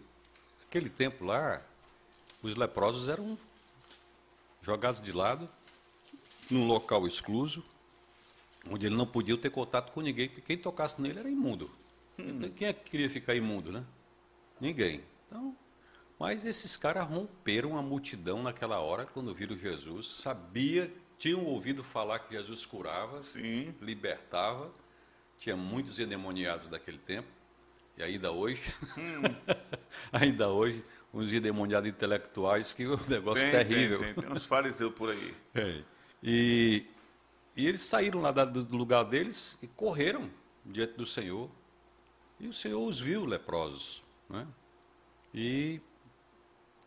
aquele 0.67 0.89
tempo 0.89 1.23
lá, 1.25 1.61
os 2.41 2.55
leprosos 2.55 3.07
eram 3.07 3.37
jogados 4.61 5.01
de 5.01 5.11
lado, 5.11 5.49
num 6.49 6.67
local 6.67 7.07
excluso, 7.07 7.63
onde 8.69 8.85
ele 8.85 8.95
não 8.95 9.05
podia 9.05 9.37
ter 9.37 9.49
contato 9.49 9.91
com 9.91 10.01
ninguém, 10.01 10.27
porque 10.27 10.41
quem 10.41 10.57
tocasse 10.57 11.01
nele 11.01 11.19
era 11.19 11.29
imundo. 11.29 11.71
Hum. 12.17 12.49
Quem 12.55 12.67
é 12.67 12.73
que 12.73 12.89
queria 12.89 13.09
ficar 13.09 13.35
imundo, 13.35 13.71
né? 13.71 13.83
Ninguém. 14.59 15.03
Então, 15.27 15.55
mas 16.17 16.45
esses 16.45 16.77
caras 16.77 17.05
romperam 17.05 17.77
a 17.77 17.81
multidão 17.81 18.41
naquela 18.41 18.79
hora, 18.79 19.05
quando 19.05 19.33
viram 19.33 19.57
Jesus, 19.57 20.07
sabia, 20.07 20.91
tinham 21.17 21.43
ouvido 21.43 21.83
falar 21.83 22.19
que 22.19 22.33
Jesus 22.33 22.65
curava, 22.65 23.21
Sim. 23.21 23.75
libertava, 23.81 24.71
tinha 25.37 25.55
muitos 25.55 25.99
endemoniados 25.99 26.69
daquele 26.69 26.97
tempo, 26.97 27.27
e 27.97 28.03
ainda 28.03 28.31
hoje, 28.31 28.61
hum. 28.97 29.21
ainda 30.11 30.49
hoje, 30.49 30.83
uns 31.13 31.31
endemoniados 31.31 31.89
intelectuais 31.89 32.73
que 32.73 32.85
o 32.85 32.99
negócio 33.07 33.41
tem, 33.41 33.51
terrível. 33.51 33.99
Tem, 33.99 34.13
tem, 34.13 34.23
tem 34.23 34.33
uns 34.33 34.45
fariseus 34.45 34.93
por 34.93 35.09
aí. 35.09 35.33
É. 35.55 35.81
E, 36.21 36.85
e 37.55 37.67
eles 37.67 37.81
saíram 37.81 38.19
lá 38.19 38.31
do 38.31 38.75
lugar 38.75 39.03
deles 39.03 39.57
e 39.61 39.67
correram 39.67 40.29
diante 40.65 40.93
do 40.93 41.05
Senhor. 41.05 41.49
E 42.39 42.47
o 42.47 42.53
Senhor 42.53 42.85
os 42.85 42.99
viu 42.99 43.25
leprosos. 43.25 44.03
Né? 44.29 44.45
E 45.33 45.79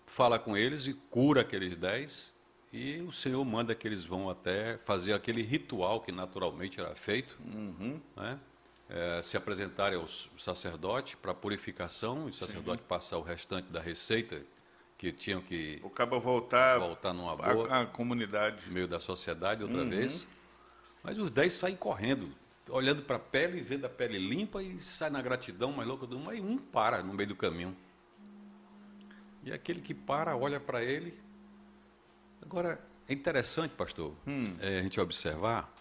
fala 0.07 0.38
com 0.38 0.57
eles 0.57 0.87
e 0.87 0.94
cura 0.94 1.42
aqueles 1.42 1.77
dez. 1.77 2.37
E 2.73 3.01
o 3.01 3.12
Senhor 3.12 3.42
manda 3.44 3.75
que 3.75 3.87
eles 3.87 4.05
vão 4.05 4.29
até 4.29 4.77
fazer 4.85 5.14
aquele 5.14 5.40
ritual 5.40 6.01
que 6.01 6.12
naturalmente 6.12 6.79
era 6.81 6.94
feito. 6.94 7.38
Uhum. 7.42 8.01
Né? 8.16 8.38
É, 8.88 9.22
se 9.22 9.37
apresentarem 9.37 9.98
ao 9.98 10.09
sacerdote 10.09 11.16
para 11.16 11.35
purificação, 11.35 12.27
e 12.27 12.31
o 12.31 12.35
sacerdote 12.35 12.83
Sim. 12.83 12.88
passar 12.88 13.18
o 13.18 13.22
restante 13.22 13.70
da 13.70 13.81
receita 13.81 14.42
que 14.96 15.12
tinham 15.12 15.40
que 15.40 15.79
o 15.85 15.88
cabo 15.88 16.18
voltar 16.18 16.79
voltar 16.79 17.12
numa 17.12 17.37
boa 17.37 17.68
a, 17.68 17.83
a 17.83 17.87
comunidade 17.87 18.66
no 18.66 18.72
meio 18.72 18.88
da 18.88 18.98
sociedade 18.98 19.62
outra 19.62 19.83
uhum. 19.83 19.88
vez 19.88 20.27
mas 21.05 21.16
os 21.16 21.31
dez 21.31 21.53
saem 21.53 21.77
correndo 21.77 22.29
olhando 22.68 23.03
para 23.03 23.14
a 23.14 23.20
pele 23.20 23.61
vendo 23.61 23.85
a 23.85 23.88
pele 23.88 24.18
limpa 24.18 24.61
e 24.61 24.77
sai 24.81 25.09
na 25.09 25.22
gratidão 25.22 25.70
mais 25.70 25.88
louca 25.88 26.05
do 26.05 26.18
mundo 26.18 26.35
e 26.35 26.40
um 26.40 26.59
para 26.59 27.01
no 27.01 27.14
meio 27.14 27.29
do 27.29 27.37
caminho 27.37 27.77
e 29.44 29.53
aquele 29.53 29.81
que 29.81 29.94
para 29.94 30.37
olha 30.37 30.59
para 30.59 30.83
ele 30.83 31.16
agora 32.42 32.85
é 33.09 33.12
interessante 33.12 33.70
pastor 33.77 34.12
hum. 34.27 34.42
é, 34.59 34.81
a 34.81 34.83
gente 34.83 35.01
observar 35.01 35.72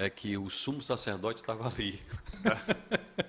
é 0.00 0.08
que 0.08 0.38
o 0.38 0.48
sumo 0.48 0.82
sacerdote 0.82 1.42
estava 1.42 1.68
ali. 1.68 2.00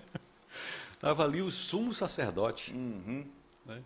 Estava 0.94 1.24
ali 1.24 1.42
o 1.42 1.50
sumo 1.50 1.94
sacerdote. 1.96 2.72
Uhum. 2.74 3.28
Né? 3.66 3.84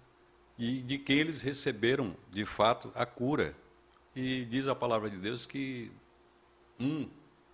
E 0.59 0.81
de 0.81 0.97
quem 0.97 1.19
eles 1.19 1.41
receberam, 1.41 2.13
de 2.29 2.45
fato, 2.45 2.91
a 2.93 3.05
cura. 3.05 3.55
E 4.13 4.43
diz 4.45 4.67
a 4.67 4.75
palavra 4.75 5.09
de 5.09 5.17
Deus 5.17 5.47
que 5.47 5.89
um 6.77 7.09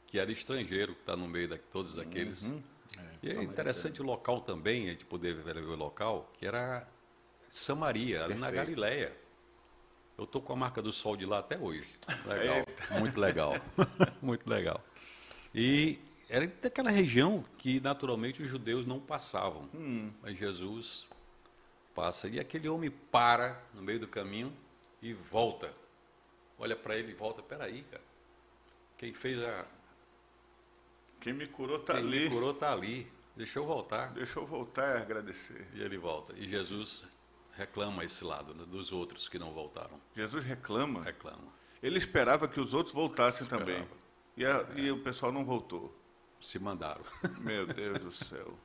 que 0.08 0.20
era 0.20 0.32
estrangeiro, 0.32 0.92
está 0.92 1.16
no 1.16 1.28
meio 1.28 1.48
de 1.48 1.58
todos 1.58 1.98
aqueles. 1.98 2.44
Uhum. 2.44 2.62
É, 2.98 3.02
e 3.24 3.32
é 3.32 3.44
interessante 3.44 4.02
o 4.02 4.04
local 4.04 4.42
também, 4.42 4.88
a 4.88 4.92
gente 4.92 5.06
poder 5.06 5.36
ver 5.36 5.56
o 5.58 5.76
local, 5.76 6.30
que 6.38 6.46
era 6.46 6.86
Samaria, 7.50 8.26
ali 8.26 8.34
Perfeito. 8.34 8.42
na 8.42 8.52
Galileia. 8.52 9.16
Eu 10.18 10.26
estou 10.26 10.42
com 10.42 10.52
a 10.52 10.56
marca 10.56 10.82
do 10.82 10.92
sol 10.92 11.16
de 11.16 11.26
lá 11.26 11.40
até 11.40 11.58
hoje. 11.58 11.88
Legal, 12.26 12.58
Eita. 12.58 13.00
muito 13.00 13.20
legal, 13.20 13.54
muito 14.22 14.50
legal. 14.50 14.84
E 15.54 16.00
era 16.30 16.48
daquela 16.48 16.90
região 16.90 17.44
que 17.58 17.80
naturalmente 17.80 18.42
os 18.42 18.48
judeus 18.48 18.86
não 18.86 19.00
passavam. 19.00 19.70
Hum. 19.74 20.12
Mas 20.22 20.38
Jesus 20.38 21.08
Passa. 21.94 22.28
E 22.28 22.40
aquele 22.40 22.70
homem 22.70 22.90
para 22.90 23.62
no 23.74 23.82
meio 23.82 24.00
do 24.00 24.08
caminho 24.08 24.56
e 25.02 25.14
volta. 25.14 25.74
Olha 26.58 26.76
para 26.76 26.98
ele 26.98 27.12
e 27.12 27.16
volta. 27.16 27.42
Peraí, 27.42 27.84
cara. 27.84 28.04
Quem 28.98 29.14
fez 29.14 29.42
a. 29.42 29.66
Quem 31.20 31.34
me 31.34 31.46
curou 31.46 31.78
está 31.78 31.94
Quem 31.94 32.04
ali. 32.04 32.24
me 32.24 32.30
curou 32.30 32.52
está 32.52 32.72
ali. 32.72 33.08
Deixa 33.36 33.60
eu 33.60 33.66
voltar. 33.66 34.12
Deixa 34.14 34.40
eu 34.40 34.46
voltar 34.46 35.00
e 35.00 35.02
agradecer. 35.02 35.68
E 35.74 35.82
ele 35.82 35.98
volta. 35.98 36.34
E 36.38 36.48
Jesus 36.48 37.08
reclama 37.54 38.04
esse 38.04 38.24
lado 38.24 38.54
né, 38.54 38.66
dos 38.66 38.92
outros 38.92 39.28
que 39.28 39.38
não 39.38 39.52
voltaram. 39.52 40.00
Jesus 40.16 40.46
reclama. 40.46 41.04
Reclama. 41.04 41.52
Ele 41.84 41.98
esperava 41.98 42.48
que 42.48 42.60
os 42.60 42.74
outros 42.74 42.94
voltassem 42.94 43.44
Esperava. 43.44 43.72
também. 43.72 43.88
E, 44.38 44.46
a- 44.46 44.66
e 44.76 44.92
o 44.92 45.00
pessoal 45.00 45.32
não 45.32 45.44
voltou. 45.46 45.96
Se 46.42 46.58
mandaram. 46.58 47.04
Meu 47.40 47.68
Deus 47.68 48.00
do 48.00 48.12
céu. 48.12 48.58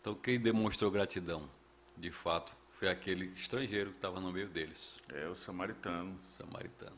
Então, 0.00 0.14
quem 0.14 0.38
demonstrou 0.40 0.90
gratidão, 0.90 1.48
de 1.96 2.10
fato, 2.10 2.54
foi 2.78 2.88
aquele 2.88 3.26
estrangeiro 3.26 3.90
que 3.90 3.96
estava 3.98 4.20
no 4.20 4.32
meio 4.32 4.48
deles, 4.48 4.98
É 5.12 5.26
o 5.28 5.34
samaritano. 5.34 6.18
samaritano. 6.26 6.96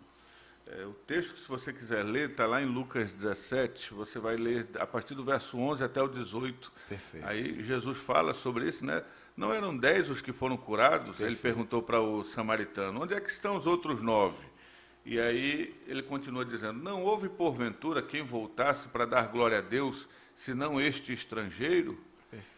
É, 0.67 0.85
o 0.85 0.93
texto 0.93 1.33
que, 1.35 1.41
se 1.41 1.49
você 1.49 1.73
quiser 1.73 2.03
ler, 2.05 2.31
está 2.31 2.47
lá 2.47 2.61
em 2.61 2.67
Lucas 2.67 3.13
17. 3.15 3.95
Você 3.95 4.19
vai 4.19 4.37
ler 4.37 4.69
a 4.79 4.87
partir 4.87 5.15
do 5.15 5.25
verso 5.25 5.57
11 5.59 5.83
até 5.83 6.03
o 6.03 6.09
18. 6.09 6.71
Perfeito. 6.89 7.27
Aí 7.27 7.63
Jesus 7.63 7.97
fala 7.97 8.35
sobre 8.35 8.69
isso, 8.69 8.85
né? 8.85 9.03
Não 9.35 9.53
eram 9.53 9.75
dez 9.75 10.11
os 10.11 10.21
que 10.21 10.33
foram 10.33 10.57
curados? 10.59 11.21
Ele 11.21 11.37
perguntou 11.37 11.83
para 11.83 12.01
o 12.03 12.23
samaritano: 12.23 13.03
onde 13.03 13.15
é 13.15 13.21
que 13.21 13.31
estão 13.31 13.57
os 13.57 13.67
outros 13.67 14.03
nove? 14.03 14.47
E 15.05 15.19
aí 15.19 15.75
ele 15.87 16.03
continua 16.03 16.45
dizendo: 16.45 16.83
Não 16.83 17.03
houve 17.03 17.29
porventura 17.29 18.03
quem 18.03 18.23
voltasse 18.23 18.89
para 18.89 19.07
dar 19.07 19.29
glória 19.29 19.59
a 19.59 19.63
Deus, 19.63 20.09
senão 20.35 20.81
este 20.81 21.13
estrangeiro? 21.13 21.99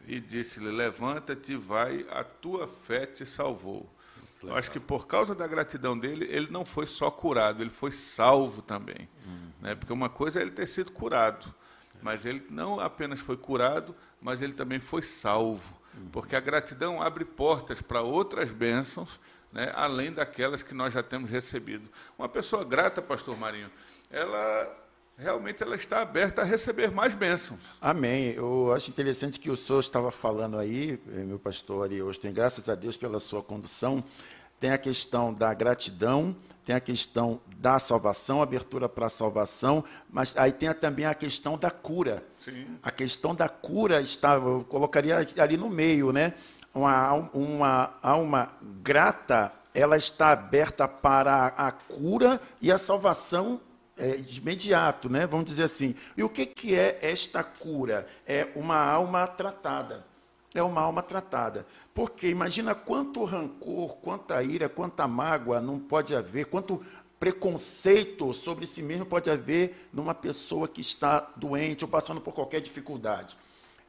E 0.07 0.19
disse-lhe: 0.21 0.71
Levanta-te 0.71 1.55
vai, 1.57 2.07
a 2.11 2.25
tua 2.25 2.67
fé 2.67 3.07
te 3.07 3.25
salvou. 3.25 3.89
Eu 4.43 4.57
acho 4.57 4.71
que 4.71 4.81
por 4.81 5.07
causa 5.07 5.35
da 5.35 5.47
gratidão 5.47 5.99
dele, 5.99 6.27
ele 6.31 6.49
não 6.51 6.65
foi 6.65 6.87
só 6.87 7.11
curado, 7.11 7.63
ele 7.63 7.71
foi 7.71 7.93
salvo 7.93 8.63
também. 8.63 9.09
Né? 9.61 9.75
Porque 9.75 9.93
uma 9.93 10.09
coisa 10.09 10.39
é 10.39 10.43
ele 10.43 10.51
ter 10.51 10.67
sido 10.67 10.91
curado, 10.91 11.55
mas 12.03 12.25
ele 12.25 12.43
não 12.51 12.81
apenas 12.81 13.21
foi 13.21 13.37
curado, 13.37 13.95
mas 14.21 14.41
ele 14.41 14.55
também 14.55 14.81
foi 14.81 15.03
salvo. 15.03 15.79
Porque 16.11 16.35
a 16.35 16.41
gratidão 16.41 17.03
abre 17.03 17.25
portas 17.25 17.83
para 17.83 18.01
outras 18.01 18.51
bênçãos, 18.51 19.21
né? 19.53 19.73
além 19.75 20.13
daquelas 20.13 20.63
que 20.63 20.75
nós 20.75 20.93
já 20.93 21.03
temos 21.03 21.31
recebido. 21.31 21.89
Uma 22.19 22.29
pessoa 22.29 22.65
grata, 22.65 23.03
pastor 23.03 23.37
Marinho, 23.37 23.71
ela 24.11 24.77
realmente 25.17 25.63
ela 25.63 25.77
está 25.77 26.01
aberta 26.01 26.41
a 26.41 26.45
receber 26.45 26.91
mais 26.91 27.15
bênçãos. 27.15 27.61
Amém. 27.81 28.33
Eu 28.33 28.73
acho 28.73 28.91
interessante 28.91 29.39
que 29.39 29.51
o 29.51 29.57
senhor 29.57 29.81
estava 29.81 30.11
falando 30.11 30.59
aí, 30.59 30.99
eh, 31.09 31.25
meu 31.25 31.39
pastor, 31.39 31.93
e 31.93 32.03
hoje 32.03 32.19
tem 32.19 32.33
graças 32.33 32.69
a 32.69 32.75
Deus 32.75 32.97
pela 32.97 33.21
sua 33.21 33.43
condução. 33.43 34.03
Tem 34.59 34.71
a 34.71 34.79
questão 34.79 35.33
da 35.33 35.53
gratidão, 35.53 36.35
tem 36.65 36.75
a 36.75 36.81
questão 36.81 37.41
da 37.57 37.79
salvação, 37.79 38.41
abertura 38.41 38.89
para 38.89 39.07
a 39.07 39.11
salvação, 39.11 39.85
mas 40.11 40.35
aí 40.37 40.53
tem 40.53 40.73
também 40.75 41.05
a 41.05 41.15
questão 41.15 41.59
da 41.59 41.71
cura. 41.71 42.23
Sim. 42.39 42.79
A 42.83 42.91
questão 42.91 43.35
da 43.35 43.49
cura 43.49 44.01
está, 44.01 44.35
eu 44.35 44.65
colocaria 44.69 45.27
ali 45.39 45.57
no 45.57 45.69
meio, 45.69 46.13
né? 46.13 46.35
Uma, 46.73 47.13
uma 47.35 47.95
alma 48.03 48.53
grata, 48.83 49.53
ela 49.75 49.97
está 49.97 50.31
aberta 50.31 50.87
para 50.87 51.47
a 51.47 51.73
cura 51.73 52.41
e 52.61 52.71
a 52.71 52.79
salvação 52.79 53.61
é, 53.97 54.17
de 54.17 54.41
imediato, 54.41 55.09
né? 55.09 55.27
Vamos 55.27 55.47
dizer 55.47 55.65
assim. 55.65 55.95
E 56.17 56.23
o 56.23 56.29
que, 56.29 56.47
que 56.47 56.75
é 56.75 56.99
esta 57.03 57.45
cura? 57.45 58.07
É 58.27 58.49
uma 58.55 58.77
alma 58.77 59.27
tratada. 59.27 60.07
É 60.55 60.63
uma 60.63 60.81
alma 60.81 61.03
tratada. 61.03 61.67
Porque 61.95 62.29
imagina 62.29 62.75
quanto 62.75 63.25
rancor, 63.25 63.97
quanta 63.97 64.43
ira, 64.43 64.69
quanta 64.69 65.07
mágoa 65.07 65.61
não 65.61 65.79
pode 65.79 66.15
haver, 66.15 66.47
quanto 66.47 66.85
preconceito 67.21 68.33
sobre 68.33 68.67
si 68.67 68.83
mesmo 68.83 69.05
pode 69.05 69.31
haver 69.31 69.89
numa 69.93 70.15
pessoa 70.15 70.67
que 70.67 70.81
está 70.81 71.31
doente 71.37 71.85
ou 71.85 71.91
passando 71.91 72.21
por 72.21 72.33
qualquer 72.33 72.63
dificuldade. 72.63 73.37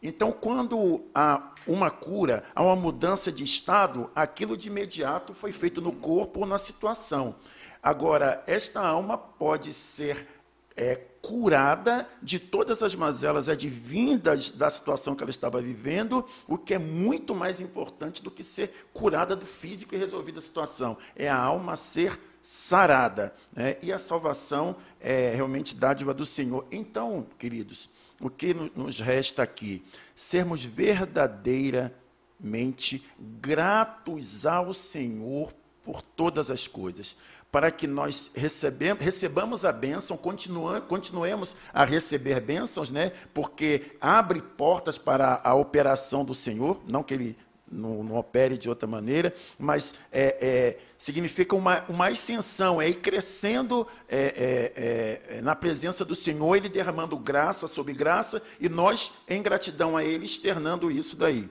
Então, 0.01 0.31
quando 0.31 1.03
há 1.13 1.53
uma 1.67 1.91
cura, 1.91 2.43
há 2.55 2.63
uma 2.63 2.75
mudança 2.75 3.31
de 3.31 3.43
estado, 3.43 4.09
aquilo 4.15 4.57
de 4.57 4.67
imediato 4.67 5.33
foi 5.33 5.51
feito 5.51 5.79
no 5.79 5.91
corpo 5.91 6.41
ou 6.41 6.45
na 6.45 6.57
situação. 6.57 7.35
Agora, 7.83 8.43
esta 8.47 8.81
alma 8.81 9.17
pode 9.17 9.73
ser 9.73 10.27
é, 10.75 10.95
curada 11.21 12.07
de 12.21 12.39
todas 12.39 12.81
as 12.81 12.95
mazelas 12.95 13.47
advindas 13.47 14.51
da 14.51 14.69
situação 14.69 15.15
que 15.15 15.23
ela 15.23 15.29
estava 15.29 15.61
vivendo, 15.61 16.25
o 16.47 16.57
que 16.57 16.73
é 16.73 16.79
muito 16.79 17.35
mais 17.35 17.61
importante 17.61 18.23
do 18.23 18.31
que 18.31 18.43
ser 18.43 18.87
curada 18.91 19.35
do 19.35 19.45
físico 19.45 19.93
e 19.93 19.97
resolvida 19.97 20.39
a 20.39 20.41
situação. 20.41 20.97
É 21.15 21.29
a 21.29 21.37
alma 21.37 21.75
ser 21.75 22.19
sarada. 22.41 23.35
né? 23.55 23.77
E 23.81 23.93
a 23.93 23.99
salvação 23.99 24.75
é 24.99 25.33
realmente 25.35 25.75
dádiva 25.75 26.13
do 26.13 26.25
Senhor. 26.25 26.65
Então, 26.71 27.27
queridos, 27.37 27.89
o 28.21 28.29
que 28.29 28.53
no- 28.53 28.71
nos 28.75 28.99
resta 28.99 29.43
aqui? 29.43 29.83
Sermos 30.15 30.63
verdadeiramente 30.63 33.03
gratos 33.19 34.45
ao 34.45 34.73
Senhor 34.73 35.53
por 35.83 36.01
todas 36.01 36.51
as 36.51 36.67
coisas, 36.67 37.15
para 37.51 37.71
que 37.71 37.87
nós 37.87 38.31
recebamos 38.35 39.65
a 39.65 39.71
bênção, 39.71 40.15
continuemos 40.15 41.55
a 41.73 41.83
receber 41.83 42.39
bênçãos, 42.39 42.91
né? 42.91 43.11
porque 43.33 43.97
abre 43.99 44.41
portas 44.41 44.97
para 44.97 45.41
a 45.43 45.53
operação 45.55 46.23
do 46.23 46.35
Senhor, 46.35 46.79
não 46.87 47.03
que 47.03 47.13
Ele 47.13 47.37
não, 47.71 48.03
não 48.03 48.17
opere 48.17 48.57
de 48.57 48.67
outra 48.67 48.87
maneira, 48.87 49.33
mas 49.57 49.93
é, 50.11 50.37
é, 50.41 50.79
significa 50.97 51.55
uma, 51.55 51.83
uma 51.87 52.07
ascensão, 52.07 52.81
é 52.81 52.89
ir 52.89 52.95
crescendo 52.95 53.87
é, 54.09 55.23
é, 55.27 55.37
é, 55.37 55.41
na 55.41 55.55
presença 55.55 56.03
do 56.03 56.15
Senhor, 56.15 56.55
Ele 56.55 56.69
derramando 56.69 57.17
graça 57.17 57.67
sobre 57.67 57.93
graça, 57.93 58.41
e 58.59 58.67
nós, 58.67 59.11
em 59.27 59.41
gratidão 59.41 59.95
a 59.95 60.03
Ele, 60.03 60.25
externando 60.25 60.91
isso 60.91 61.15
daí. 61.15 61.49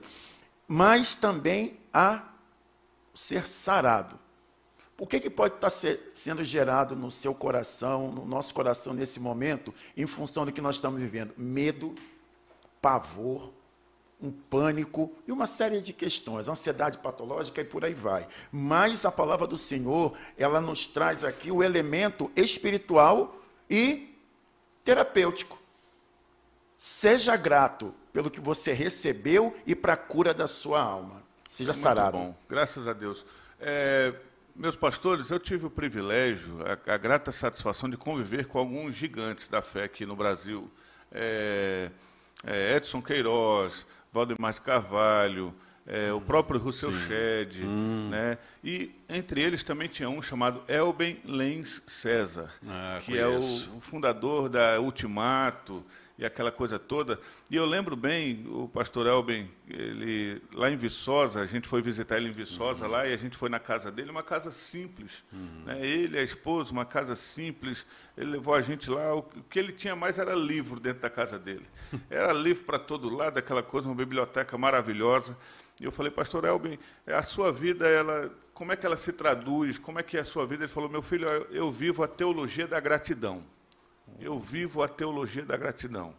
Mas 0.67 1.15
também 1.15 1.75
a 1.93 2.23
ser 3.13 3.45
sarado. 3.45 4.19
O 4.97 5.07
que, 5.07 5.19
que 5.19 5.31
pode 5.31 5.55
estar 5.55 5.71
se- 5.71 5.99
sendo 6.13 6.43
gerado 6.45 6.95
no 6.95 7.09
seu 7.09 7.33
coração, 7.33 8.11
no 8.11 8.23
nosso 8.23 8.53
coração 8.53 8.93
nesse 8.93 9.19
momento, 9.19 9.73
em 9.97 10.05
função 10.05 10.45
do 10.45 10.51
que 10.51 10.61
nós 10.61 10.75
estamos 10.75 11.01
vivendo? 11.01 11.33
Medo, 11.35 11.95
pavor, 12.79 13.51
um 14.21 14.31
pânico 14.31 15.11
e 15.27 15.31
uma 15.31 15.47
série 15.47 15.81
de 15.81 15.91
questões, 15.91 16.47
ansiedade 16.47 16.97
patológica 16.99 17.61
e 17.61 17.65
por 17.65 17.83
aí 17.83 17.93
vai. 17.93 18.27
Mas 18.51 19.05
a 19.05 19.11
palavra 19.11 19.47
do 19.47 19.57
Senhor, 19.57 20.15
ela 20.37 20.61
nos 20.61 20.87
traz 20.87 21.23
aqui 21.23 21.51
o 21.51 21.63
elemento 21.63 22.31
espiritual 22.35 23.41
e 23.69 24.15
terapêutico. 24.83 25.59
Seja 26.77 27.35
grato 27.35 27.93
pelo 28.13 28.29
que 28.29 28.39
você 28.39 28.73
recebeu 28.73 29.55
e 29.65 29.75
para 29.75 29.93
a 29.93 29.97
cura 29.97 30.33
da 30.33 30.47
sua 30.47 30.81
alma. 30.81 31.23
Seja 31.47 31.71
Muito 31.71 31.81
sarado. 31.81 32.17
bom, 32.17 32.35
graças 32.47 32.87
a 32.87 32.93
Deus. 32.93 33.25
É, 33.59 34.13
meus 34.55 34.75
pastores, 34.75 35.29
eu 35.29 35.39
tive 35.39 35.65
o 35.65 35.69
privilégio, 35.69 36.59
a, 36.65 36.93
a 36.93 36.97
grata 36.97 37.31
satisfação 37.31 37.89
de 37.89 37.97
conviver 37.97 38.47
com 38.47 38.59
alguns 38.59 38.95
gigantes 38.95 39.47
da 39.47 39.61
fé 39.61 39.83
aqui 39.83 40.05
no 40.05 40.15
Brasil. 40.15 40.69
É, 41.11 41.91
é, 42.43 42.75
Edson 42.75 43.01
Queiroz, 43.01 43.85
Valdemar 44.11 44.53
de 44.53 44.61
Carvalho, 44.61 45.53
é, 45.87 46.11
o 46.13 46.21
próprio 46.21 46.59
Russell 46.59 46.93
Shedd, 46.93 47.63
né? 48.09 48.37
E 48.63 48.91
entre 49.09 49.41
eles 49.41 49.63
também 49.63 49.87
tinha 49.87 50.09
um 50.09 50.21
chamado 50.21 50.61
Elben 50.67 51.19
Lenz 51.25 51.81
César, 51.87 52.51
Ah, 52.67 52.99
que 53.03 53.17
é 53.17 53.25
o, 53.25 53.31
conheço. 53.31 53.71
o 53.77 53.81
fundador 53.81 54.47
da 54.49 54.79
Ultimato 54.79 55.83
e 56.21 56.25
aquela 56.25 56.51
coisa 56.51 56.77
toda. 56.77 57.19
E 57.49 57.55
eu 57.55 57.65
lembro 57.65 57.95
bem, 57.95 58.45
o 58.47 58.67
pastor 58.67 59.07
Elben, 59.07 59.49
ele, 59.67 60.39
lá 60.53 60.69
em 60.69 60.77
Viçosa, 60.77 61.41
a 61.41 61.47
gente 61.47 61.67
foi 61.67 61.81
visitar 61.81 62.17
ele 62.17 62.29
em 62.29 62.31
Viçosa 62.31 62.85
lá 62.85 63.07
e 63.07 63.13
a 63.13 63.17
gente 63.17 63.35
foi 63.35 63.49
na 63.49 63.59
casa 63.59 63.91
dele, 63.91 64.11
uma 64.11 64.21
casa 64.21 64.51
simples. 64.51 65.23
Né? 65.65 65.83
Ele, 65.83 66.19
a 66.19 66.21
esposa, 66.21 66.71
uma 66.71 66.85
casa 66.85 67.15
simples. 67.15 67.87
Ele 68.15 68.33
levou 68.33 68.53
a 68.53 68.61
gente 68.61 68.87
lá, 68.87 69.15
o 69.15 69.23
que 69.23 69.57
ele 69.57 69.71
tinha 69.71 69.95
mais 69.95 70.19
era 70.19 70.35
livro 70.35 70.79
dentro 70.79 71.01
da 71.01 71.09
casa 71.09 71.39
dele. 71.39 71.65
Era 72.07 72.31
livro 72.33 72.65
para 72.65 72.77
todo 72.77 73.09
lado, 73.09 73.39
aquela 73.39 73.63
coisa, 73.63 73.89
uma 73.89 73.95
biblioteca 73.95 74.55
maravilhosa. 74.57 75.35
E 75.81 75.85
eu 75.85 75.91
falei, 75.91 76.11
pastor 76.11 76.45
Elben, 76.45 76.77
a 77.07 77.23
sua 77.23 77.51
vida, 77.51 77.87
ela, 77.87 78.31
como 78.53 78.71
é 78.71 78.75
que 78.75 78.85
ela 78.85 78.97
se 78.97 79.11
traduz? 79.11 79.79
Como 79.79 79.97
é 79.97 80.03
que 80.03 80.17
é 80.17 80.19
a 80.19 80.25
sua 80.25 80.45
vida? 80.45 80.65
Ele 80.65 80.71
falou, 80.71 80.87
meu 80.87 81.01
filho, 81.01 81.27
eu 81.49 81.71
vivo 81.71 82.03
a 82.03 82.07
teologia 82.07 82.67
da 82.67 82.79
gratidão. 82.79 83.43
Eu 84.19 84.39
vivo 84.39 84.81
a 84.81 84.87
teologia 84.87 85.45
da 85.45 85.57
gratidão. 85.57 86.13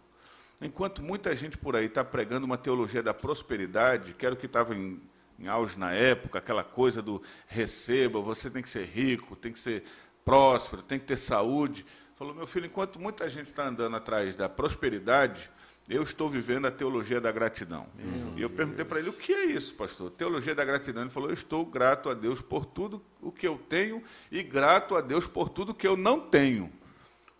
Enquanto 0.60 1.02
muita 1.02 1.34
gente 1.34 1.58
por 1.58 1.74
aí 1.74 1.86
está 1.86 2.04
pregando 2.04 2.46
uma 2.46 2.56
teologia 2.56 3.02
da 3.02 3.12
prosperidade, 3.12 4.14
que 4.14 4.24
era 4.24 4.34
o 4.34 4.38
que 4.38 4.46
estava 4.46 4.74
em, 4.74 5.00
em 5.38 5.48
auge 5.48 5.78
na 5.78 5.92
época, 5.92 6.38
aquela 6.38 6.62
coisa 6.62 7.02
do 7.02 7.20
receba, 7.48 8.20
você 8.20 8.48
tem 8.48 8.62
que 8.62 8.68
ser 8.68 8.86
rico, 8.86 9.34
tem 9.34 9.52
que 9.52 9.58
ser 9.58 9.84
próspero, 10.24 10.82
tem 10.82 11.00
que 11.00 11.04
ter 11.04 11.16
saúde. 11.16 11.84
Falou, 12.14 12.32
meu 12.32 12.46
filho, 12.46 12.66
enquanto 12.66 13.00
muita 13.00 13.28
gente 13.28 13.46
está 13.46 13.66
andando 13.66 13.96
atrás 13.96 14.36
da 14.36 14.48
prosperidade, 14.48 15.50
eu 15.88 16.04
estou 16.04 16.28
vivendo 16.28 16.66
a 16.66 16.70
teologia 16.70 17.20
da 17.20 17.32
gratidão. 17.32 17.88
Meu 17.96 18.38
e 18.38 18.42
eu 18.42 18.48
perguntei 18.50 18.84
para 18.84 19.00
ele, 19.00 19.08
o 19.10 19.12
que 19.12 19.32
é 19.32 19.46
isso, 19.46 19.74
pastor? 19.74 20.10
Teologia 20.12 20.54
da 20.54 20.64
gratidão. 20.64 21.02
Ele 21.02 21.10
falou, 21.10 21.28
eu 21.28 21.34
estou 21.34 21.66
grato 21.66 22.08
a 22.08 22.14
Deus 22.14 22.40
por 22.40 22.64
tudo 22.64 23.02
o 23.20 23.32
que 23.32 23.46
eu 23.46 23.58
tenho 23.68 24.02
e 24.30 24.44
grato 24.44 24.94
a 24.94 25.00
Deus 25.00 25.26
por 25.26 25.48
tudo 25.48 25.74
que 25.74 25.86
eu 25.86 25.96
não 25.96 26.20
tenho. 26.20 26.72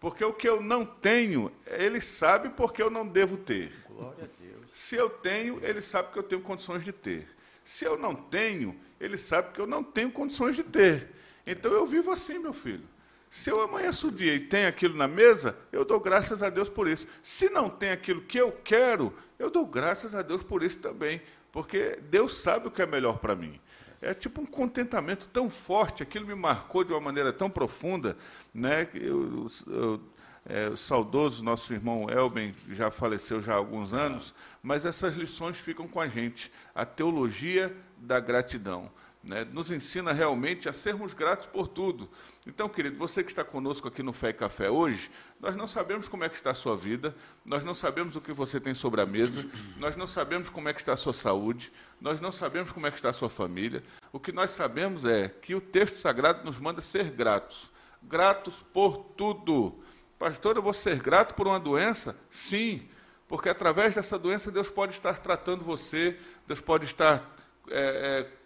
Porque 0.03 0.25
o 0.25 0.33
que 0.33 0.49
eu 0.49 0.61
não 0.61 0.85
tenho, 0.85 1.53
ele 1.65 2.01
sabe 2.01 2.49
porque 2.49 2.83
eu 2.83 2.91
não 2.91 3.07
devo 3.07 3.37
ter. 3.37 3.73
Glória 3.89 4.25
a 4.25 4.45
Deus. 4.45 4.65
Se 4.67 4.97
eu 4.97 5.09
tenho, 5.09 5.65
ele 5.65 5.81
sabe 5.81 6.11
que 6.13 6.19
eu 6.19 6.25
tenho 6.25 6.43
condições 6.43 6.85
de 6.85 6.91
ter. 6.91 7.29
Se 7.63 7.85
eu 7.85 7.97
não 7.97 8.13
tenho, 8.13 8.77
ele 9.01 9.17
sabe 9.17 9.53
que 9.53 9.61
eu 9.61 9.67
não 9.67 9.81
tenho 9.81 10.11
condições 10.11 10.57
de 10.57 10.65
ter. 10.65 11.09
Então 11.47 11.71
eu 11.71 11.87
vivo 11.87 12.11
assim, 12.11 12.37
meu 12.41 12.53
filho. 12.53 12.83
Se 13.31 13.49
eu 13.49 13.61
amanheço 13.61 14.09
o 14.09 14.11
dia 14.11 14.35
e 14.35 14.41
tenho 14.41 14.67
aquilo 14.67 14.97
na 14.97 15.07
mesa, 15.07 15.57
eu 15.71 15.85
dou 15.85 16.01
graças 16.01 16.43
a 16.43 16.51
Deus 16.51 16.69
por 16.69 16.89
isso. 16.89 17.07
Se 17.23 17.49
não 17.49 17.71
tem 17.71 17.91
aquilo 17.91 18.23
que 18.23 18.39
eu 18.39 18.51
quero, 18.51 19.15
eu 19.39 19.51
dou 19.51 19.65
graças 19.65 20.17
a 20.17 20.23
Deus 20.23 20.43
por 20.43 20.65
isso 20.65 20.81
também, 20.81 21.23
porque 21.53 22.01
Deus 22.11 22.39
sabe 22.39 22.67
o 22.67 22.73
que 22.73 22.83
é 22.83 22.87
melhor 22.87 23.19
para 23.19 23.37
mim. 23.37 23.61
É 24.03 24.13
tipo 24.13 24.41
um 24.41 24.47
contentamento 24.47 25.29
tão 25.29 25.49
forte, 25.49 26.03
aquilo 26.03 26.27
me 26.27 26.35
marcou 26.35 26.83
de 26.83 26.93
uma 26.93 27.01
maneira 27.01 27.33
tão 27.33 27.49
profunda, 27.49 28.17
né? 28.53 28.89
Eu, 28.95 29.49
eu, 29.69 30.01
é, 30.45 30.69
o 30.69 30.77
saudoso 30.77 31.43
nosso 31.45 31.73
irmão 31.73 32.11
Elben 32.11 32.53
já 32.71 32.91
faleceu 32.91 33.41
já 33.41 33.53
há 33.53 33.57
alguns 33.57 33.95
anos, 33.95 34.35
mas 34.61 34.85
essas 34.85 35.15
lições 35.15 35.57
ficam 35.57 35.87
com 35.87 36.01
a 36.01 36.09
gente. 36.09 36.53
A 36.75 36.85
teologia 36.85 37.75
da 37.97 38.19
gratidão 38.19 38.91
né, 39.23 39.45
nos 39.45 39.71
ensina 39.71 40.13
realmente 40.13 40.69
a 40.69 40.73
sermos 40.73 41.15
gratos 41.15 41.47
por 41.47 41.69
tudo. 41.69 42.11
Então, 42.47 42.69
querido, 42.69 42.97
você 42.99 43.23
que 43.23 43.31
está 43.31 43.45
conosco 43.45 43.87
aqui 43.87 44.03
no 44.03 44.13
Fé 44.13 44.31
e 44.31 44.33
Café 44.33 44.69
hoje, 44.69 45.11
nós 45.41 45.55
não 45.55 45.67
sabemos 45.67 46.09
como 46.09 46.25
é 46.25 46.29
que 46.29 46.35
está 46.35 46.51
a 46.51 46.55
sua 46.55 46.77
vida, 46.77 47.15
nós 47.45 47.65
não 47.65 47.75
sabemos 47.75 48.17
o 48.17 48.21
que 48.21 48.33
você 48.33 48.61
tem 48.61 48.75
sobre 48.75 49.01
a 49.01 49.07
mesa, 49.07 49.47
nós 49.79 49.97
não 49.97 50.07
sabemos 50.07 50.51
como 50.51 50.69
é 50.69 50.73
que 50.73 50.81
está 50.81 50.95
a 50.95 50.97
sua 50.97 51.13
saúde, 51.13 51.73
nós 52.01 52.21
não 52.21 52.33
sabemos 52.33 52.73
como 52.73 52.87
é 52.87 52.91
que 52.91 52.97
está 52.97 53.11
a 53.11 53.13
sua 53.13 53.31
família. 53.31 53.83
O 54.13 54.19
que 54.19 54.33
nós 54.33 54.51
sabemos 54.51 55.05
é 55.05 55.29
que 55.29 55.55
o 55.55 55.61
texto 55.61 55.99
sagrado 55.99 56.45
nos 56.45 56.59
manda 56.59 56.83
ser 56.83 57.11
gratos. 57.11 57.71
Gratos 58.03 58.65
por 58.73 58.99
tudo. 59.17 59.81
Pastor, 60.19 60.57
eu 60.57 60.63
vou 60.63 60.73
ser 60.73 61.01
grato 61.01 61.35
por 61.35 61.47
uma 61.47 61.61
doença? 61.61 62.17
Sim, 62.29 62.89
porque 63.29 63.49
através 63.49 63.95
dessa 63.95 64.19
doença 64.19 64.51
Deus 64.51 64.69
pode 64.69 64.93
estar 64.93 65.19
tratando 65.21 65.65
você, 65.65 66.19
Deus 66.47 66.61
pode 66.61 66.85
estar 66.85 67.35
é, 67.71 68.21
é, 68.21 68.42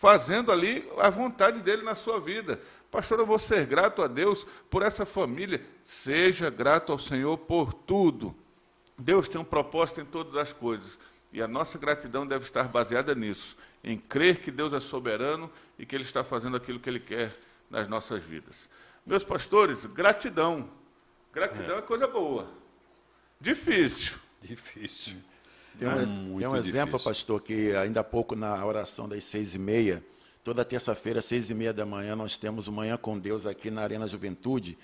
fazendo 0.00 0.50
ali 0.50 0.90
a 0.96 1.10
vontade 1.10 1.62
dele 1.62 1.82
na 1.82 1.94
sua 1.94 2.18
vida. 2.18 2.58
Pastor, 2.90 3.18
eu 3.18 3.26
vou 3.26 3.38
ser 3.38 3.66
grato 3.66 4.00
a 4.00 4.06
Deus 4.06 4.46
por 4.70 4.82
essa 4.82 5.04
família. 5.04 5.62
Seja 5.84 6.48
grato 6.48 6.90
ao 6.90 6.98
Senhor 6.98 7.36
por 7.36 7.74
tudo. 7.74 8.34
Deus 8.98 9.28
tem 9.28 9.38
um 9.38 9.44
propósito 9.44 10.00
em 10.00 10.06
todas 10.06 10.36
as 10.36 10.54
coisas. 10.54 10.98
E 11.30 11.42
a 11.42 11.46
nossa 11.46 11.78
gratidão 11.78 12.26
deve 12.26 12.46
estar 12.46 12.66
baseada 12.66 13.14
nisso, 13.14 13.58
em 13.84 13.98
crer 13.98 14.40
que 14.40 14.50
Deus 14.50 14.72
é 14.72 14.80
soberano 14.80 15.50
e 15.78 15.84
que 15.84 15.94
Ele 15.94 16.04
está 16.04 16.24
fazendo 16.24 16.56
aquilo 16.56 16.80
que 16.80 16.88
Ele 16.88 16.98
quer 16.98 17.34
nas 17.68 17.86
nossas 17.86 18.22
vidas. 18.22 18.70
Meus 19.04 19.22
pastores, 19.22 19.84
gratidão. 19.84 20.70
Gratidão 21.30 21.76
é, 21.76 21.80
é 21.80 21.82
coisa 21.82 22.06
boa. 22.06 22.50
Difícil. 23.38 24.16
Difícil. 24.40 25.18
Tem 25.78 25.88
um, 25.88 26.38
tem 26.38 26.46
um 26.46 26.56
exemplo, 26.56 27.00
pastor, 27.00 27.40
que 27.40 27.74
ainda 27.76 28.00
há 28.00 28.04
pouco 28.04 28.36
na 28.36 28.64
oração 28.64 29.08
das 29.08 29.24
seis 29.24 29.54
e 29.54 29.58
meia, 29.58 30.04
toda 30.42 30.64
terça-feira, 30.64 31.20
seis 31.20 31.50
e 31.50 31.54
meia 31.54 31.72
da 31.72 31.86
manhã, 31.86 32.14
nós 32.16 32.36
temos 32.36 32.68
Manhã 32.68 32.96
com 32.96 33.18
Deus 33.18 33.46
aqui 33.46 33.70
na 33.70 33.82
Arena 33.82 34.06
Juventude. 34.06 34.76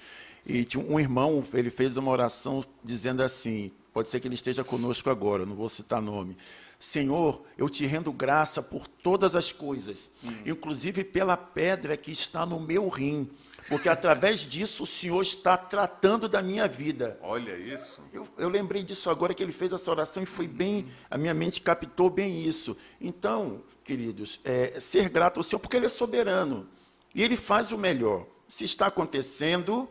E 0.44 0.64
tinha 0.64 0.85
um 0.85 0.99
irmão, 0.99 1.44
ele 1.53 1.70
fez 1.70 1.96
uma 1.96 2.11
oração 2.11 2.64
dizendo 2.85 3.22
assim, 3.22 3.70
pode 3.92 4.09
ser 4.09 4.20
que 4.20 4.29
ele 4.29 4.37
esteja 4.37 4.62
conosco 4.62 5.11
agora, 5.11 5.44
não 5.44 5.57
vou 5.57 5.68
citar 5.68 6.01
nome. 6.01 6.37
Senhor, 6.79 7.42
eu 7.57 7.68
te 7.68 7.85
rendo 7.87 8.12
graça 8.12 8.62
por 8.62 8.87
todas 8.87 9.35
as 9.35 9.51
coisas, 9.51 10.11
hum. 10.22 10.31
inclusive 10.44 11.03
pela 11.03 11.37
pedra 11.37 11.96
que 11.96 12.12
está 12.12 12.44
no 12.44 12.61
meu 12.61 12.88
rim 12.88 13.29
porque 13.69 13.89
através 13.89 14.41
disso 14.41 14.85
o 14.85 14.87
Senhor 14.87 15.21
está 15.23 15.57
tratando 15.57 16.29
da 16.29 16.41
minha 16.41 16.69
vida. 16.69 17.19
Olha 17.23 17.57
isso. 17.57 18.01
Eu, 18.13 18.27
eu, 18.39 18.49
lembrei 18.49 18.83
disso 18.83 19.11
agora 19.11 19.35
que 19.35 19.43
ele 19.43 19.53
fez 19.53 19.73
essa 19.73 19.91
oração 19.91 20.23
e 20.23 20.27
foi 20.27 20.47
bem, 20.47 20.89
a 21.11 21.19
minha 21.19 21.35
mente 21.35 21.61
captou 21.61 22.09
bem 22.09 22.43
isso. 22.43 22.77
Então, 23.01 23.63
queridos, 23.83 24.41
é, 24.45 24.79
ser 24.81 25.09
grato 25.09 25.39
ao 25.39 25.43
Senhor, 25.43 25.61
porque 25.61 25.77
Ele 25.77 25.87
é 25.87 25.89
soberano 25.89 26.69
e 27.15 27.23
Ele 27.23 27.37
faz 27.37 27.73
o 27.73 27.79
melhor. 27.79 28.27
Se 28.49 28.65
está 28.65 28.87
acontecendo, 28.87 29.89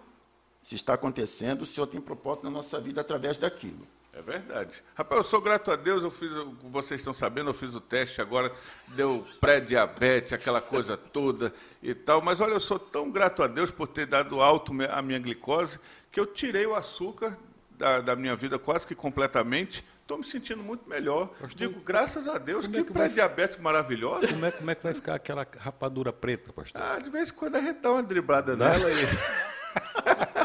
se 0.62 0.76
está 0.76 0.94
acontecendo, 0.94 1.62
o 1.64 1.66
Senhor 1.66 1.88
tem 1.88 2.00
propósito 2.00 2.44
na 2.44 2.50
nossa 2.50 2.80
vida 2.80 3.02
através 3.02 3.38
daquilo. 3.38 3.88
É 4.16 4.22
verdade. 4.22 4.82
Rapaz, 4.96 5.18
eu 5.18 5.24
sou 5.24 5.42
grato 5.42 5.70
a 5.70 5.76
Deus, 5.76 6.02
eu 6.02 6.10
fiz, 6.10 6.32
vocês 6.72 7.02
estão 7.02 7.14
sabendo, 7.14 7.50
eu 7.50 7.54
fiz 7.54 7.76
o 7.76 7.82
teste 7.82 8.22
agora, 8.22 8.50
deu 8.88 9.28
pré-diabetes, 9.42 10.32
aquela 10.32 10.62
coisa 10.62 10.96
toda 11.12 11.54
e 11.84 11.94
tal, 11.94 12.22
mas 12.22 12.40
olha, 12.40 12.54
eu 12.54 12.60
sou 12.62 12.80
tão 12.80 13.12
grato 13.12 13.44
a 13.44 13.48
Deus 13.48 13.72
por 13.72 13.88
ter 13.88 14.06
dado 14.06 14.40
alto 14.40 14.72
a 14.90 15.02
minha 15.02 15.20
glicose, 15.20 15.78
que 16.10 16.18
eu 16.18 16.26
tirei 16.26 16.66
o 16.66 16.74
açúcar 16.74 17.38
da, 17.72 18.00
da 18.00 18.16
minha 18.16 18.38
vida 18.38 18.58
quase 18.58 18.88
que 18.88 18.96
completamente, 18.96 19.84
estou 20.02 20.18
me 20.18 20.24
sentindo 20.24 20.64
muito 20.64 20.88
melhor. 20.88 21.28
Pastor, 21.28 21.50
Digo, 21.50 21.82
graças 21.82 22.26
a 22.26 22.38
Deus, 22.38 22.68
que, 22.68 22.78
é 22.78 22.84
que 22.86 22.94
pré-diabetes 22.94 23.58
maravilhosa. 23.58 24.30
Como 24.30 24.46
é, 24.46 24.52
como 24.52 24.72
é 24.72 24.76
que 24.76 24.84
vai 24.84 24.94
ficar 24.94 25.16
aquela 25.16 25.46
rapadura 25.58 26.14
preta, 26.14 26.54
pastor? 26.54 26.82
Ah, 26.82 26.98
de 27.00 27.10
vez 27.10 27.32
em 27.32 27.34
quando 27.34 27.58
a 27.58 27.60
gente 27.60 27.82
dá 27.82 27.92
uma 27.92 28.02
driblada 28.04 28.56
nela 28.56 28.90
e... 28.90 30.45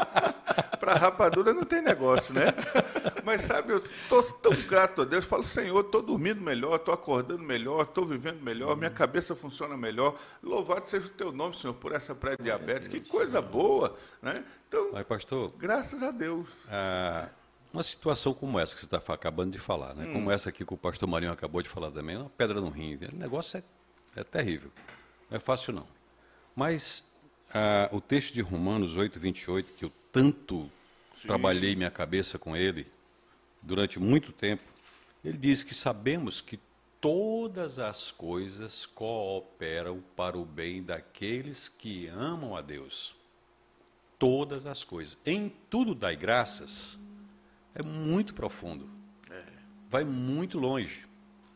Para 0.91 0.99
rapadura 0.99 1.53
não 1.53 1.63
tem 1.63 1.81
negócio, 1.81 2.33
né? 2.33 2.47
Mas 3.23 3.43
sabe, 3.43 3.71
eu 3.71 3.77
estou 3.77 4.21
tão 4.23 4.51
grato 4.63 5.03
a 5.03 5.05
Deus, 5.05 5.23
falo, 5.23 5.43
Senhor, 5.43 5.79
estou 5.79 6.01
dormindo 6.01 6.41
melhor, 6.41 6.75
estou 6.75 6.93
acordando 6.93 7.41
melhor, 7.41 7.83
estou 7.83 8.05
vivendo 8.05 8.41
melhor, 8.41 8.75
minha 8.75 8.89
cabeça 8.89 9.33
funciona 9.33 9.77
melhor. 9.77 10.19
Louvado 10.43 10.85
seja 10.85 11.07
o 11.07 11.09
teu 11.09 11.31
nome, 11.31 11.55
Senhor, 11.55 11.73
por 11.75 11.93
essa 11.93 12.13
pré-diabetes. 12.13 12.89
Que 12.89 12.99
coisa 12.99 13.41
boa, 13.41 13.95
né? 14.21 14.43
Então, 14.67 14.89
Mas, 14.91 15.03
pastor, 15.03 15.53
graças 15.57 16.03
a 16.03 16.11
Deus. 16.11 16.49
Ah, 16.67 17.29
uma 17.73 17.83
situação 17.83 18.33
como 18.33 18.59
essa 18.59 18.73
que 18.73 18.81
você 18.81 18.93
está 18.93 19.13
acabando 19.13 19.51
de 19.51 19.59
falar, 19.59 19.93
né? 19.93 20.07
Hum. 20.07 20.13
Como 20.13 20.29
essa 20.29 20.49
aqui 20.49 20.65
que 20.65 20.73
o 20.73 20.77
pastor 20.77 21.07
Marinho 21.07 21.31
acabou 21.31 21.61
de 21.61 21.69
falar 21.69 21.89
também, 21.91 22.17
uma 22.17 22.29
pedra 22.29 22.59
no 22.59 22.69
rim. 22.69 22.99
O 23.13 23.15
negócio 23.15 23.59
é, 23.59 24.19
é 24.19 24.25
terrível. 24.25 24.69
Não 25.29 25.37
é 25.37 25.39
fácil, 25.39 25.71
não. 25.71 25.87
Mas 26.53 27.05
ah, 27.53 27.87
o 27.93 28.01
texto 28.01 28.33
de 28.33 28.41
Romanos 28.41 28.97
8, 28.97 29.17
28, 29.17 29.71
que 29.71 29.85
eu 29.85 29.91
tanto 30.11 30.69
Sim. 31.13 31.27
trabalhei 31.27 31.75
minha 31.75 31.91
cabeça 31.91 32.39
com 32.39 32.55
ele 32.55 32.87
durante 33.61 33.99
muito 33.99 34.31
tempo, 34.31 34.63
ele 35.23 35.37
diz 35.37 35.63
que 35.63 35.73
sabemos 35.73 36.41
que 36.41 36.59
todas 36.99 37.79
as 37.79 38.11
coisas 38.11 38.85
cooperam 38.85 40.03
para 40.15 40.37
o 40.37 40.45
bem 40.45 40.83
daqueles 40.83 41.67
que 41.67 42.07
amam 42.07 42.55
a 42.55 42.61
Deus. 42.61 43.15
Todas 44.17 44.65
as 44.65 44.83
coisas. 44.83 45.17
Em 45.25 45.49
tudo 45.69 45.95
dai 45.95 46.15
graças. 46.15 46.97
É 47.73 47.81
muito 47.81 48.33
profundo. 48.33 48.89
É. 49.29 49.43
Vai 49.89 50.03
muito 50.03 50.59
longe. 50.59 51.07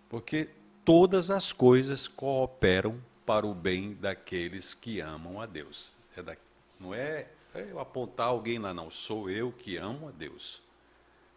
Porque 0.09 0.49
todas 0.83 1.29
as 1.29 1.51
coisas 1.51 2.07
cooperam 2.07 2.99
para 3.25 3.45
o 3.45 3.53
bem 3.53 3.93
daqueles 3.93 4.73
que 4.73 4.99
amam 4.99 5.39
a 5.39 5.45
Deus. 5.45 5.97
É 6.15 6.21
da, 6.21 6.35
não 6.79 6.93
é, 6.93 7.27
é 7.55 7.71
eu 7.71 7.79
apontar 7.79 8.27
alguém 8.27 8.59
lá, 8.59 8.73
não. 8.73 8.91
Sou 8.91 9.29
eu 9.29 9.51
que 9.51 9.77
amo 9.77 10.09
a 10.09 10.11
Deus. 10.11 10.61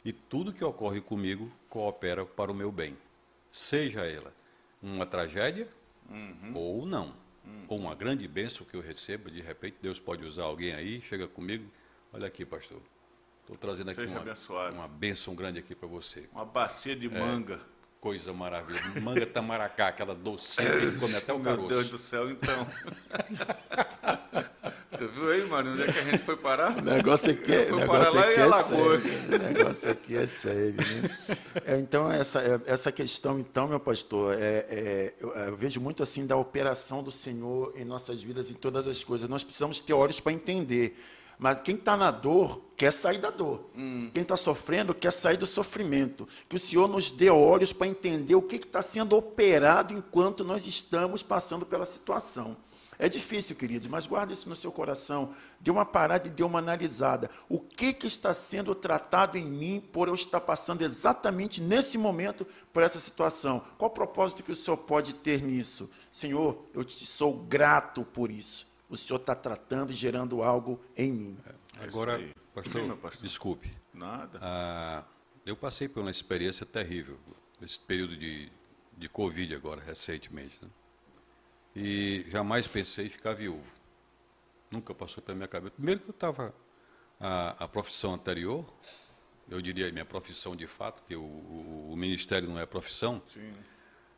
E 0.05 0.13
tudo 0.13 0.53
que 0.53 0.65
ocorre 0.65 1.01
comigo 1.01 1.51
coopera 1.69 2.25
para 2.25 2.51
o 2.51 2.55
meu 2.55 2.73
bem. 2.73 2.97
Seja 3.51 4.01
ela 4.07 4.33
uma 4.83 5.07
tragédia 5.07 5.69
uhum. 6.09 6.53
ou 6.55 6.87
não. 6.87 7.15
Uhum. 7.45 7.65
Ou 7.69 7.79
uma 7.79 7.95
grande 7.95 8.27
bênção 8.29 8.67
que 8.67 8.75
eu 8.75 8.81
recebo, 8.81 9.31
de 9.31 9.41
repente 9.41 9.77
Deus 9.81 9.99
pode 9.99 10.25
usar 10.25 10.45
alguém 10.45 10.73
aí, 10.73 11.01
chega 11.01 11.27
comigo, 11.27 11.65
olha 12.13 12.27
aqui, 12.27 12.45
pastor. 12.45 12.81
Estou 13.41 13.57
trazendo 13.57 13.91
aqui 13.91 14.05
uma, 14.05 14.71
uma 14.71 14.89
bênção 14.89 15.35
grande 15.35 15.59
aqui 15.59 15.75
para 15.75 15.89
você. 15.89 16.29
Uma 16.33 16.45
bacia 16.45 16.95
de 16.95 17.07
é, 17.07 17.11
manga 17.11 17.61
coisa 18.01 18.33
maravilhosa. 18.33 19.01
Manga 19.01 19.27
tamaracá, 19.27 19.89
aquela 19.89 20.15
docinha 20.15 20.71
que 20.79 20.99
come 20.99 21.17
até 21.17 21.33
o 21.33 21.41
caroço. 21.41 21.61
Meu 21.61 21.69
Deus 21.69 21.91
do 21.91 21.99
céu, 21.99 22.31
então. 22.31 22.67
Você 24.99 25.07
viu 25.07 25.31
aí, 25.31 25.47
mano, 25.47 25.73
onde 25.75 25.83
é 25.83 25.93
que 25.93 25.99
a 25.99 26.05
gente 26.05 26.19
foi 26.19 26.37
parar? 26.37 26.77
O 26.79 26.83
negócio 26.83 27.31
aqui 27.31 27.53
é, 27.53 27.67
foi 27.67 27.81
negócio 27.81 28.13
parar 28.13 28.29
aqui 28.29 28.41
é 28.41 28.63
sério. 28.63 29.29
O 29.29 29.39
negócio 29.39 29.91
aqui 29.91 30.17
é 30.17 30.27
sério, 30.27 30.75
né? 30.75 31.37
É, 31.65 31.79
então, 31.79 32.11
essa, 32.11 32.41
é, 32.41 32.61
essa 32.67 32.91
questão, 32.91 33.39
então, 33.39 33.69
meu 33.69 33.79
pastor, 33.79 34.35
é, 34.35 34.67
é 34.69 35.15
eu, 35.21 35.33
eu, 35.33 35.57
vejo 35.57 35.81
muito 35.81 36.03
assim 36.03 36.27
da 36.27 36.37
operação 36.37 37.03
do 37.03 37.13
Senhor 37.13 37.73
em 37.77 37.85
nossas 37.85 38.21
vidas, 38.21 38.51
em 38.51 38.55
todas 38.55 38.89
as 38.89 39.05
coisas. 39.05 39.29
Nós 39.29 39.45
precisamos 39.45 39.81
ter 39.81 39.93
olhos 39.93 40.19
para 40.19 40.33
entender. 40.33 40.99
Mas 41.39 41.61
quem 41.61 41.77
está 41.77 41.97
na 41.97 42.11
dor 42.11 42.61
quer 42.77 42.93
sair 42.93 43.19
da 43.19 43.31
dor. 43.31 43.71
Hum. 43.77 44.11
Quem 44.13 44.23
está 44.23 44.37
sofrendo 44.37 44.93
quer 44.93 45.13
sair 45.13 45.37
do 45.37 45.47
sofrimento. 45.47 46.27
Que 46.49 46.57
o 46.57 46.59
Senhor 46.59 46.89
nos 46.89 47.13
dê 47.13 47.31
olhos 47.31 47.73
para 47.73 47.87
entender 47.87 48.35
o 48.35 48.43
que 48.43 48.57
está 48.57 48.83
sendo 48.83 49.17
operado 49.17 49.95
enquanto 49.95 50.43
nós 50.43 50.67
estamos 50.67 51.23
passando 51.23 51.65
pela 51.65 51.87
situação. 51.87 52.57
É 52.99 53.09
difícil, 53.09 53.55
queridos, 53.55 53.87
mas 53.87 54.07
guarda 54.07 54.33
isso 54.33 54.49
no 54.49 54.57
seu 54.57 54.73
coração. 54.73 55.33
Dê 55.61 55.71
uma 55.71 55.85
parada 55.87 56.27
e 56.27 56.31
dê 56.31 56.43
uma 56.43 56.59
analisada. 56.59 57.31
O 57.49 57.61
que, 57.61 57.93
que 57.93 58.09
está 58.09 58.35
sendo 58.35 58.75
tratado 58.75 59.39
em 59.39 59.47
mim 59.47 59.81
por 59.93 60.09
eu 60.09 60.15
estar 60.15 60.41
passando 60.41 60.83
exatamente 60.83 61.61
nesse 61.61 61.97
momento 61.97 62.45
por 62.73 62.83
essa 62.83 62.99
situação? 62.99 63.63
Qual 63.77 63.89
o 63.89 63.95
propósito 63.95 64.43
que 64.43 64.51
o 64.51 64.57
Senhor 64.57 64.79
pode 64.79 65.15
ter 65.15 65.41
nisso? 65.41 65.89
Senhor, 66.11 66.65
eu 66.75 66.83
te 66.83 67.07
sou 67.07 67.35
grato 67.35 68.05
por 68.05 68.31
isso. 68.31 68.67
O 68.91 68.97
Senhor 68.97 69.21
está 69.21 69.35
tratando 69.35 69.93
e 69.93 69.95
gerando 69.95 70.43
algo 70.43 70.81
em 70.97 71.13
mim. 71.13 71.39
É 71.47 71.85
Agora, 71.85 72.19
pastor, 72.53 72.83
Sim, 72.83 72.97
pastor, 72.97 73.23
desculpe. 73.23 73.71
Nada. 73.95 74.39
Ah, 74.43 75.05
eu 75.47 75.57
passei 75.57 75.89
por 75.89 76.01
uma 76.01 76.11
experiência 76.11 76.67
terrível, 76.67 77.17
esse 77.63 77.79
período 77.79 78.17
de, 78.17 78.51
de 78.97 79.09
Covid 79.09 79.55
agora, 79.55 79.81
recentemente. 79.81 80.59
Né? 80.61 80.69
E 81.81 82.27
jamais 82.29 82.67
pensei 82.67 83.07
em 83.07 83.09
ficar 83.09 83.35
viúvo. 83.35 83.73
Nunca 84.69 84.93
passou 84.93 85.23
pela 85.23 85.37
minha 85.37 85.47
cabeça. 85.47 85.71
Primeiro 85.77 86.01
que 86.01 86.09
eu 86.09 86.13
estava. 86.13 86.53
A, 87.21 87.65
a, 87.65 87.69
profissão 87.69 88.15
anterior, 88.15 88.65
eu 89.49 89.63
diria 89.63 89.91
minha 89.93 90.05
profissão 90.05 90.57
de 90.57 90.67
fato, 90.67 91.03
que 91.07 91.15
o, 91.15 91.21
o, 91.21 91.91
o 91.93 91.97
ministério 91.97 92.49
não 92.49 92.59
é 92.59 92.67
profissão. 92.67 93.23
Sim. 93.25 93.53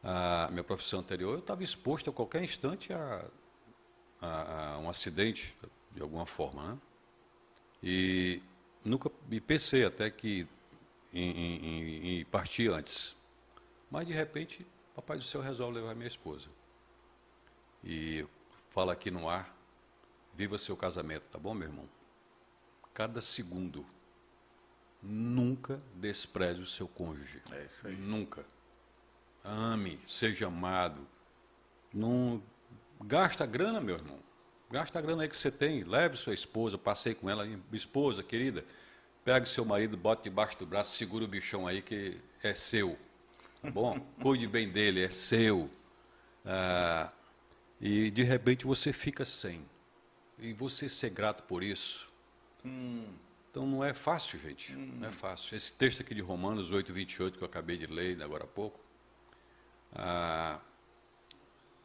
A 0.03 0.49
minha 0.51 0.64
profissão 0.64 1.01
anterior, 1.01 1.35
eu 1.35 1.40
estava 1.40 1.62
exposto 1.62 2.09
a 2.09 2.12
qualquer 2.14 2.42
instante 2.42 2.94
a, 2.94 3.27
a, 4.23 4.73
a, 4.75 4.79
um 4.79 4.88
acidente, 4.88 5.55
de 5.92 6.01
alguma 6.01 6.25
forma. 6.25 6.62
Né? 6.62 6.79
E 7.83 8.42
nunca 8.83 9.11
me 9.29 9.38
pensei 9.38 9.85
até 9.85 10.11
que 10.11 10.49
em, 11.12 11.31
em, 11.31 12.20
em 12.20 12.25
partir 12.25 12.70
antes. 12.70 13.14
Mas, 13.90 14.07
de 14.07 14.14
repente, 14.14 14.66
Papai 14.94 15.18
do 15.18 15.25
Céu 15.25 15.42
resolve 15.42 15.79
levar 15.79 15.94
minha 15.94 16.09
esposa. 16.09 16.49
E 17.83 18.27
fala 18.71 18.93
aqui 18.93 19.11
no 19.11 19.29
ar, 19.29 19.55
viva 20.35 20.59
seu 20.59 20.77
casamento, 20.77 21.25
tá 21.31 21.38
bom, 21.38 21.55
meu 21.55 21.69
irmão? 21.69 21.88
Cada 22.93 23.21
segundo, 23.21 23.87
nunca 25.03 25.81
despreze 25.95 26.61
o 26.61 26.66
seu 26.66 26.87
cônjuge. 26.87 27.43
É 27.51 27.64
isso 27.64 27.87
aí. 27.87 27.97
Nunca. 27.97 28.45
Ame, 29.45 29.99
seja 30.07 30.49
amado. 30.49 31.07
Não 31.93 32.43
gasta 33.03 33.47
grana, 33.47 33.81
meu 33.81 33.97
irmão. 33.97 34.19
Gasta 34.71 34.99
a 34.99 35.03
grana 35.03 35.23
aí 35.23 35.29
que 35.29 35.37
você 35.37 35.51
tem, 35.51 35.83
leve 35.83 36.16
sua 36.16 36.33
esposa, 36.33 36.79
passei 36.79 37.12
com 37.12 37.29
ela, 37.29 37.45
esposa, 37.73 38.23
querida, 38.23 38.64
pega 39.25 39.45
seu 39.45 39.64
marido, 39.64 39.97
bota 39.97 40.23
debaixo 40.23 40.57
do 40.59 40.66
braço, 40.66 40.97
segura 40.97 41.25
o 41.25 41.29
bichão 41.29 41.66
aí 41.66 41.83
que 41.83 42.21
é 42.43 42.55
seu. 42.55 42.97
Tá 43.61 43.71
bom? 43.71 43.99
Cuide 44.23 44.47
bem 44.47 44.69
dele, 44.69 45.03
é 45.03 45.11
seu. 45.11 45.69
Ah, 46.45 47.12
e 47.81 48.11
de 48.11 48.23
repente 48.23 48.66
você 48.66 48.93
fica 48.93 49.25
sem. 49.25 49.64
E 50.38 50.53
você 50.53 50.88
ser 50.88 51.11
grato 51.11 51.43
por 51.45 51.62
isso. 51.62 52.09
Hum. 52.64 53.07
Então 53.51 53.66
não 53.66 53.85
é 53.85 53.95
fácil, 53.95 54.38
gente. 54.38 54.75
Hum. 54.75 54.99
Não 55.01 55.09
é 55.09 55.12
fácil. 55.12 55.57
Esse 55.57 55.73
texto 55.73 56.01
aqui 56.01 56.14
de 56.14 56.21
Romanos 56.21 56.71
8, 56.71 56.93
28, 56.93 57.38
que 57.38 57.45
eu 57.45 57.47
acabei 57.47 57.77
de 57.77 57.87
ler 57.87 58.23
agora 58.23 58.45
há 58.45 58.47
pouco, 58.47 58.79
ah, 59.93 60.61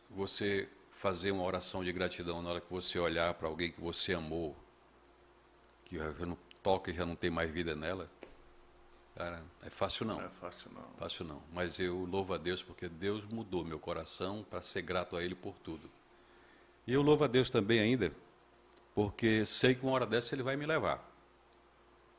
você 0.09 0.69
fazer 0.91 1.31
uma 1.31 1.43
oração 1.43 1.83
de 1.83 1.91
gratidão 1.91 2.41
na 2.41 2.49
hora 2.49 2.61
que 2.61 2.71
você 2.71 2.97
olhar 2.99 3.33
para 3.33 3.47
alguém 3.47 3.71
que 3.71 3.81
você 3.81 4.13
amou, 4.13 4.55
que 5.85 5.97
já 5.97 6.11
não 6.25 6.37
toca 6.63 6.91
e 6.91 6.93
já 6.93 7.05
não 7.05 7.15
tem 7.15 7.29
mais 7.29 7.51
vida 7.51 7.75
nela, 7.75 8.09
cara, 9.15 9.43
é 9.63 9.69
fácil 9.69 10.05
não. 10.05 10.17
Não 10.17 10.25
é 10.25 10.29
fácil 10.29 10.71
não. 10.73 10.89
Fácil 10.97 11.25
não. 11.25 11.41
Mas 11.53 11.79
eu 11.79 12.05
louvo 12.05 12.33
a 12.33 12.37
Deus 12.37 12.61
porque 12.61 12.87
Deus 12.87 13.25
mudou 13.25 13.63
meu 13.63 13.79
coração 13.79 14.45
para 14.49 14.61
ser 14.61 14.81
grato 14.81 15.15
a 15.15 15.23
Ele 15.23 15.35
por 15.35 15.55
tudo. 15.63 15.89
E 16.85 16.93
eu 16.93 17.01
louvo 17.01 17.23
a 17.23 17.27
Deus 17.27 17.49
também 17.49 17.79
ainda, 17.79 18.11
porque 18.93 19.45
sei 19.45 19.73
que 19.73 19.83
uma 19.83 19.93
hora 19.93 20.05
dessa 20.05 20.35
Ele 20.35 20.43
vai 20.43 20.55
me 20.55 20.65
levar. 20.65 21.11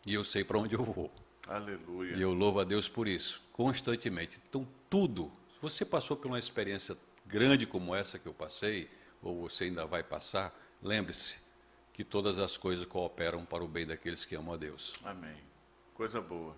E 0.04 0.14
eu 0.14 0.24
sei 0.24 0.42
para 0.42 0.58
onde 0.58 0.74
eu 0.74 0.82
vou. 0.82 1.10
Aleluia. 1.46 2.16
E 2.16 2.20
eu 2.20 2.32
louvo 2.32 2.60
a 2.60 2.64
Deus 2.64 2.88
por 2.88 3.06
isso, 3.06 3.42
constantemente. 3.52 4.40
Então, 4.48 4.66
tudo. 4.90 5.30
Se 5.54 5.62
você 5.62 5.84
passou 5.84 6.16
por 6.16 6.26
uma 6.26 6.38
experiência 6.38 6.96
grande 7.24 7.66
como 7.66 7.94
essa 7.94 8.18
que 8.18 8.26
eu 8.26 8.34
passei, 8.34 8.90
ou 9.22 9.48
você 9.48 9.64
ainda 9.64 9.86
vai 9.86 10.02
passar, 10.02 10.56
lembre-se 10.82 11.38
que 11.92 12.04
todas 12.04 12.38
as 12.38 12.56
coisas 12.56 12.84
cooperam 12.84 13.44
para 13.44 13.64
o 13.64 13.68
bem 13.68 13.86
daqueles 13.86 14.24
que 14.24 14.34
amam 14.34 14.54
a 14.54 14.56
Deus. 14.56 14.94
Amém. 15.02 15.36
Coisa 15.96 16.20
boa. 16.20 16.54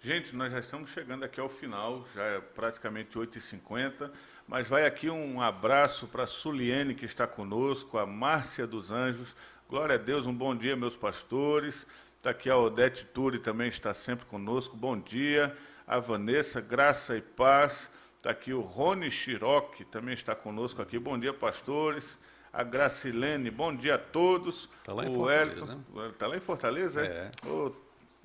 Gente, 0.00 0.34
nós 0.34 0.50
já 0.50 0.58
estamos 0.58 0.90
chegando 0.90 1.22
aqui 1.22 1.38
ao 1.38 1.48
final, 1.48 2.04
já 2.12 2.24
é 2.24 2.40
praticamente 2.40 3.16
8h50, 3.16 4.10
mas 4.48 4.66
vai 4.66 4.84
aqui 4.84 5.08
um 5.08 5.40
abraço 5.40 6.08
para 6.08 6.24
a 6.24 6.26
Suliene, 6.26 6.92
que 6.92 7.04
está 7.04 7.24
conosco, 7.24 7.96
a 7.96 8.04
Márcia 8.04 8.66
dos 8.66 8.90
Anjos. 8.90 9.36
Glória 9.68 9.94
a 9.94 9.98
Deus, 9.98 10.26
um 10.26 10.34
bom 10.34 10.52
dia, 10.56 10.74
meus 10.74 10.96
pastores. 10.96 11.86
Está 12.18 12.30
aqui 12.30 12.50
a 12.50 12.58
Odete 12.58 13.04
Turi, 13.04 13.38
também 13.38 13.68
está 13.68 13.94
sempre 13.94 14.26
conosco. 14.26 14.76
Bom 14.76 14.98
dia. 14.98 15.56
A 15.86 16.00
Vanessa, 16.00 16.60
graça 16.60 17.16
e 17.16 17.22
paz. 17.22 17.88
Está 18.16 18.30
aqui 18.30 18.52
o 18.52 18.62
Rony 18.62 19.12
Chiroque, 19.12 19.84
também 19.84 20.14
está 20.14 20.34
conosco 20.34 20.82
aqui. 20.82 20.98
Bom 20.98 21.16
dia, 21.16 21.32
pastores. 21.32 22.18
A 22.52 22.64
Gracilene, 22.64 23.48
bom 23.48 23.72
dia 23.72 23.94
a 23.94 23.98
todos. 23.98 24.68
Está 24.80 24.92
lá 24.92 25.06
em 25.06 25.10
o 25.10 25.14
Fortaleza, 25.14 25.52
Elton, 25.52 25.66
né? 25.66 26.08
Está 26.08 26.26
lá 26.26 26.36
em 26.36 26.40
Fortaleza, 26.40 27.06
É. 27.06 27.30
Ô, 27.46 27.72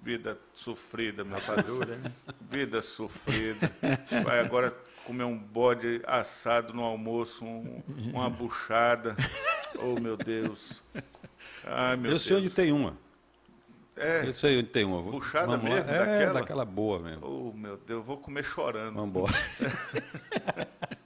vida 0.01 0.37
sofrida, 0.53 1.23
meu. 1.23 1.37
Rapadura, 1.37 1.95
né? 1.97 2.11
Vida 2.49 2.81
sofrida. 2.81 3.71
Vai 4.23 4.39
agora 4.39 4.73
comer 5.05 5.23
um 5.23 5.37
bode 5.37 6.01
assado 6.05 6.73
no 6.73 6.83
almoço, 6.83 7.43
um- 7.45 7.81
uma 8.13 8.29
buchada. 8.31 9.15
Oh, 9.79 9.99
meu 9.99 10.15
Deus. 10.17 10.81
Ai, 11.65 11.95
meu 11.95 12.05
eu 12.05 12.09
Deus. 12.11 12.21
sei 12.23 12.37
onde 12.37 12.49
tem 12.49 12.71
uma. 12.71 12.97
É. 13.95 14.27
Eu 14.27 14.33
sei 14.33 14.59
onde 14.59 14.67
tem 14.67 14.85
uma. 14.85 15.01
Puxada 15.11 15.47
Vamos 15.57 15.69
lá. 15.69 15.75
mesmo, 15.75 15.89
É, 15.91 15.99
daquela? 15.99 16.33
daquela 16.39 16.65
boa 16.65 16.99
mesmo. 16.99 17.25
Oh, 17.25 17.57
meu 17.57 17.77
Deus, 17.77 18.05
vou 18.05 18.17
comer 18.17 18.43
chorando. 18.43 18.93
Vamos 18.95 19.09
embora. 19.09 19.33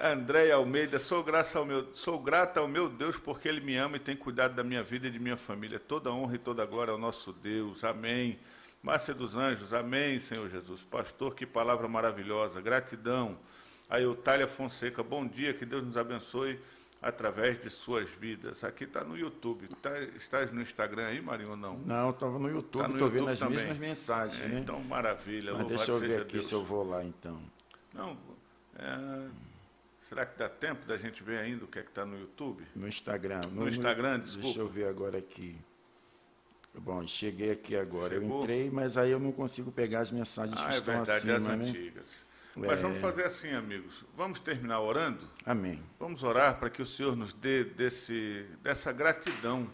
André 0.00 0.50
Almeida, 0.52 0.98
sou, 0.98 1.24
graça 1.24 1.58
ao 1.58 1.64
meu, 1.64 1.92
sou 1.92 2.18
grata 2.20 2.60
ao 2.60 2.68
meu 2.68 2.88
Deus 2.88 3.16
porque 3.16 3.48
Ele 3.48 3.60
me 3.60 3.76
ama 3.76 3.96
e 3.96 4.00
tem 4.00 4.16
cuidado 4.16 4.54
da 4.54 4.62
minha 4.62 4.82
vida 4.82 5.08
e 5.08 5.10
de 5.10 5.18
minha 5.18 5.36
família. 5.36 5.78
Toda 5.78 6.12
honra 6.12 6.36
e 6.36 6.38
toda 6.38 6.64
glória 6.64 6.92
ao 6.92 6.98
nosso 6.98 7.32
Deus. 7.32 7.82
Amém. 7.82 8.38
Márcia 8.82 9.12
dos 9.12 9.34
Anjos, 9.36 9.72
amém, 9.74 10.20
Senhor 10.20 10.48
Jesus. 10.48 10.84
Pastor, 10.84 11.34
que 11.34 11.44
palavra 11.44 11.88
maravilhosa. 11.88 12.60
Gratidão. 12.60 13.36
A 13.90 14.00
Eutália 14.00 14.46
Fonseca, 14.46 15.02
bom 15.02 15.26
dia, 15.26 15.52
que 15.52 15.64
Deus 15.66 15.82
nos 15.82 15.96
abençoe 15.96 16.60
através 17.02 17.58
de 17.58 17.70
suas 17.70 18.08
vidas. 18.08 18.62
Aqui 18.62 18.84
está 18.84 19.02
no 19.02 19.16
YouTube. 19.16 19.66
Tá, 19.82 19.98
estás 20.16 20.52
no 20.52 20.60
Instagram 20.60 21.06
aí, 21.06 21.20
Marinho, 21.20 21.50
ou 21.50 21.56
não? 21.56 21.78
Não, 21.78 22.10
estava 22.10 22.38
no 22.38 22.48
YouTube, 22.50 22.82
Tá 22.86 22.90
estou 22.92 23.08
vendo 23.08 23.28
as 23.30 23.38
também. 23.38 23.58
mesmas 23.58 23.78
mensagens, 23.78 24.40
É, 24.44 24.48
né? 24.48 24.60
então, 24.60 24.78
maravilha. 24.80 25.54
Mas 25.54 25.66
deixa 25.66 25.90
eu 25.90 25.98
ver 25.98 26.20
aqui 26.22 26.34
Deus. 26.34 26.46
se 26.46 26.52
eu 26.54 26.62
vou 26.62 26.86
lá, 26.86 27.02
então. 27.02 27.40
Não, 27.94 28.16
é, 28.78 29.28
será 30.08 30.24
que 30.24 30.38
dá 30.38 30.48
tempo 30.48 30.86
da 30.86 30.96
gente 30.96 31.22
ver 31.22 31.38
ainda 31.38 31.64
o 31.64 31.68
que 31.68 31.78
é 31.78 31.82
que 31.82 31.88
está 31.90 32.04
no 32.06 32.18
YouTube? 32.18 32.64
No 32.74 32.88
Instagram. 32.88 33.40
No 33.52 33.68
Instagram, 33.68 34.20
desculpa. 34.20 34.46
Deixa 34.46 34.60
eu 34.60 34.68
ver 34.68 34.86
agora 34.88 35.18
aqui. 35.18 35.56
Bom, 36.74 37.06
cheguei 37.06 37.50
aqui 37.50 37.76
agora. 37.76 38.14
Eu 38.14 38.22
Chegou? 38.22 38.40
entrei, 38.42 38.70
mas 38.70 38.96
aí 38.96 39.10
eu 39.10 39.18
não 39.18 39.32
consigo 39.32 39.70
pegar 39.72 40.00
as 40.00 40.10
mensagens 40.10 40.58
Ah, 40.60 40.68
que 40.68 40.74
é 40.74 40.76
estão 40.78 40.94
verdade, 40.94 41.30
as 41.30 41.36
acima, 41.46 41.56
né? 41.56 41.68
antigas. 41.68 42.24
Mas 42.56 42.72
É. 42.72 42.76
vamos 42.76 42.98
fazer 43.00 43.24
assim, 43.24 43.52
amigos. 43.52 44.04
Vamos 44.16 44.40
terminar 44.40 44.80
orando? 44.80 45.28
Amém. 45.44 45.80
Vamos 45.98 46.22
orar 46.22 46.58
para 46.58 46.70
que 46.70 46.80
o 46.80 46.86
Senhor 46.86 47.16
nos 47.16 47.32
dê 47.32 47.64
desse, 47.64 48.46
dessa 48.62 48.92
gratidão 48.92 49.68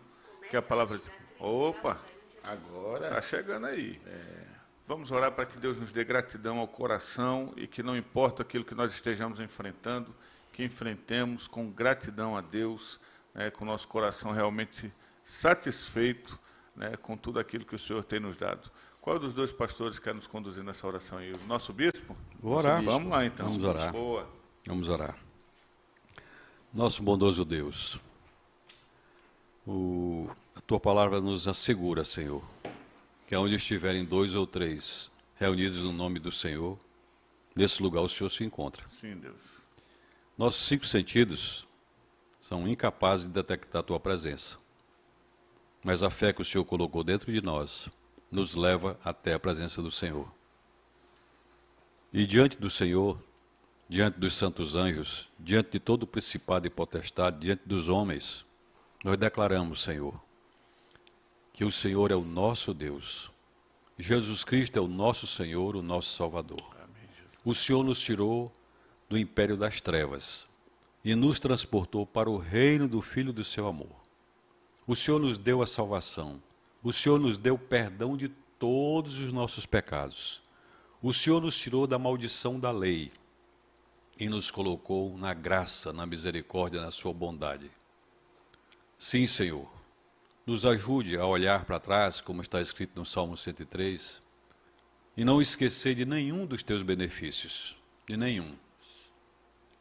que 0.51 0.57
a 0.57 0.62
palavra. 0.62 1.01
Opa, 1.38 2.01
Agora. 2.42 3.07
está 3.09 3.23
chegando 3.23 3.66
aí. 3.66 4.01
Vamos 4.87 5.11
orar 5.11 5.33
para 5.33 5.47
que 5.47 5.57
Deus 5.59 5.79
nos 5.79 5.92
dê 5.92 6.05
gratidão 6.05 6.59
ao 6.59 6.68
coração 6.68 7.53
e 7.57 7.66
que 7.66 7.83
não 7.83 7.97
importa 7.97 8.42
aquilo 8.42 8.64
que 8.64 8.75
nós 8.75 8.92
estejamos 8.92 9.40
enfrentando, 9.40 10.14
que 10.55 10.64
enfrentemos 10.64 11.47
com 11.49 11.69
gratidão 11.71 12.37
a 12.37 12.40
Deus, 12.40 12.99
né, 13.35 13.51
com 13.51 13.64
o 13.64 13.67
nosso 13.67 13.87
coração 13.88 14.31
realmente 14.31 14.90
satisfeito 15.25 16.38
né, 16.77 16.97
com 16.97 17.17
tudo 17.17 17.38
aquilo 17.40 17.64
que 17.64 17.75
o 17.75 17.79
Senhor 17.79 18.05
tem 18.05 18.21
nos 18.21 18.37
dado. 18.37 18.71
Qual 19.01 19.19
dos 19.19 19.35
dois 19.35 19.53
pastores 19.53 19.99
quer 19.99 20.14
nos 20.14 20.27
conduzir 20.29 20.62
nessa 20.64 20.87
oração 20.87 21.19
aí? 21.19 21.33
O 21.33 21.47
nosso 21.47 21.73
bispo? 21.73 22.17
Vou 22.40 22.57
orar. 22.57 22.83
Vamos 22.83 23.11
lá 23.11 23.27
então. 23.27 23.47
Vamos 23.49 23.62
orar. 23.64 23.93
Boa. 23.93 24.29
Vamos 24.67 24.88
orar. 24.88 25.17
Nosso 26.73 27.03
bondoso 27.03 27.45
Deus, 27.45 28.01
o- 29.67 30.29
a 30.55 30.61
tua 30.61 30.81
palavra 30.81 31.21
nos 31.21 31.47
assegura, 31.49 32.05
Senhor, 32.05 32.43
que 33.27 33.35
aonde 33.35 33.57
estiverem 33.57 34.05
dois 34.05 34.35
ou 34.35 34.47
três 34.47 35.11
reunidos 35.37 35.83
no 35.83 35.93
nome 35.93 36.19
do 36.19 36.31
Senhor, 36.33 36.79
nesse 37.57 37.83
lugar 37.83 38.01
o 38.03 38.09
Senhor 38.09 38.31
se 38.31 38.45
encontra. 38.45 38.85
Sim, 38.88 39.17
Deus. 39.17 39.54
Nossos 40.37 40.67
cinco 40.67 40.85
sentidos 40.85 41.67
são 42.41 42.67
incapazes 42.67 43.27
de 43.27 43.33
detectar 43.33 43.81
a 43.81 43.85
tua 43.85 44.01
presença. 44.01 44.59
Mas 45.85 46.03
a 46.03 46.11
fé 46.11 46.33
que 46.33 46.43
o 46.43 46.45
Senhor 46.45 46.65
colocou 46.65 47.05
dentro 47.05 47.33
de 47.33 47.41
nós 47.41 47.89
nos 48.31 48.55
leva 48.55 48.99
até 49.05 49.35
a 49.35 49.39
presença 49.39 49.81
do 49.81 49.91
Senhor. 49.91 50.29
E 52.13 52.27
diante 52.27 52.57
do 52.57 52.69
Senhor, 52.69 53.23
diante 53.89 54.19
dos 54.19 54.35
santos 54.35 54.75
anjos, 54.75 55.31
diante 55.39 55.73
de 55.73 55.79
todo 55.79 56.03
o 56.03 56.07
principado 56.07 56.67
e 56.67 56.71
potestade, 56.71 57.39
diante 57.39 57.63
dos 57.67 57.89
homens, 57.89 58.45
nós 59.05 59.17
declaramos, 59.17 59.83
Senhor, 59.83 60.21
que 61.53 61.65
o 61.65 61.71
Senhor 61.71 62.11
é 62.11 62.17
o 62.17 62.25
nosso 62.25 62.75
Deus. 62.75 63.31
Jesus 63.97 64.43
Cristo 64.43 64.77
é 64.77 64.83
o 64.83 64.89
nosso 64.89 65.27
Senhor, 65.27 65.77
o 65.77 65.83
nosso 65.83 66.17
Salvador. 66.17 66.75
O 67.45 67.55
Senhor 67.55 67.85
nos 67.85 68.01
tirou 68.01 68.53
do 69.15 69.19
império 69.19 69.56
das 69.56 69.81
trevas 69.81 70.44
e 71.04 71.15
nos 71.15 71.38
transportou 71.38 72.04
para 72.04 72.29
o 72.29 72.37
reino 72.37 72.88
do 72.88 73.00
Filho 73.00 73.33
do 73.33 73.44
seu 73.44 73.69
amor. 73.69 73.94
O 74.88 74.96
Senhor 74.96 75.21
nos 75.21 75.38
deu 75.38 75.62
a 75.62 75.69
salvação. 75.69 76.42
O 76.83 76.92
Senhor 76.92 77.21
nos 77.21 77.38
deu 77.38 77.56
perdão 77.56 78.17
de 78.17 78.29
todos 78.58 79.19
os 79.19 79.33
nossos 79.33 79.67
pecados. 79.67 80.42
O 81.00 81.15
Senhor 81.15 81.40
nos 81.40 81.56
tirou 81.56 81.87
da 81.87 81.96
maldição 81.96 82.58
da 82.58 82.73
lei 82.73 83.12
e 84.19 84.29
nos 84.29 84.50
colocou 84.50 85.17
na 85.17 85.33
graça, 85.33 85.92
na 85.92 86.04
misericórdia, 86.04 86.81
na 86.81 86.90
sua 86.90 87.12
bondade. 87.12 87.71
Sim, 88.98 89.29
Senhor, 89.29 89.71
nos 90.44 90.67
ajude 90.67 91.17
a 91.17 91.25
olhar 91.25 91.65
para 91.65 91.79
trás, 91.79 92.21
como 92.21 92.42
está 92.42 92.60
escrito 92.60 92.98
no 92.98 93.06
Salmo 93.06 93.37
103, 93.37 94.21
e 95.17 95.25
não 95.25 95.40
esquecer 95.40 95.94
de 95.94 96.04
nenhum 96.04 96.44
dos 96.44 96.65
teus 96.65 96.83
benefícios, 96.83 97.77
de 98.08 98.17
nenhum. 98.17 98.63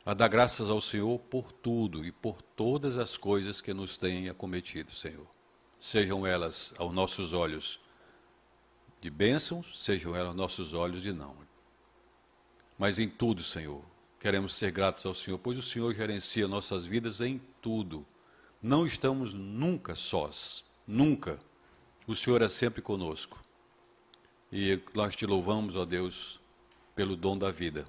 A 0.06 0.14
dar 0.14 0.28
graças 0.28 0.70
ao 0.70 0.82
Senhor 0.82 1.18
por 1.20 1.52
tudo 1.52 2.06
e 2.06 2.12
por 2.12 2.42
todas 2.42 2.98
as 2.98 3.18
coisas 3.18 3.62
que 3.62 3.74
nos 3.74 3.98
têm 3.98 4.30
acometido, 4.30 4.94
Senhor. 4.94 5.28
Sejam 5.80 6.26
elas 6.26 6.74
aos 6.78 6.94
nossos 6.94 7.34
olhos 7.34 7.80
de 9.00 9.10
bênçãos, 9.10 9.82
sejam 9.82 10.16
elas 10.16 10.30
aos 10.30 10.36
nossos 10.36 10.74
olhos 10.74 11.02
de 11.02 11.14
não. 11.14 11.36
Mas 12.78 13.00
em 13.00 13.08
tudo, 13.08 13.42
Senhor, 13.44 13.82
queremos 14.20 14.56
ser 14.56 14.72
gratos 14.72 15.06
ao 15.06 15.14
Senhor, 15.14 15.38
pois 15.38 15.58
o 15.58 15.62
Senhor 15.62 15.94
gerencia 15.94 16.48
nossas 16.48 16.86
vidas 16.86 17.22
em 17.22 17.40
tudo 17.62 18.06
não 18.64 18.86
estamos 18.86 19.34
nunca 19.34 19.94
sós, 19.94 20.64
nunca. 20.88 21.38
O 22.08 22.16
Senhor 22.16 22.42
é 22.42 22.48
sempre 22.48 22.82
conosco. 22.82 23.44
E 24.50 24.80
nós 24.94 25.18
te 25.18 25.26
louvamos, 25.26 25.76
ó 25.76 25.84
Deus, 25.84 26.40
pelo 26.96 27.18
dom 27.18 27.38
da 27.38 27.52
vida. 27.52 27.86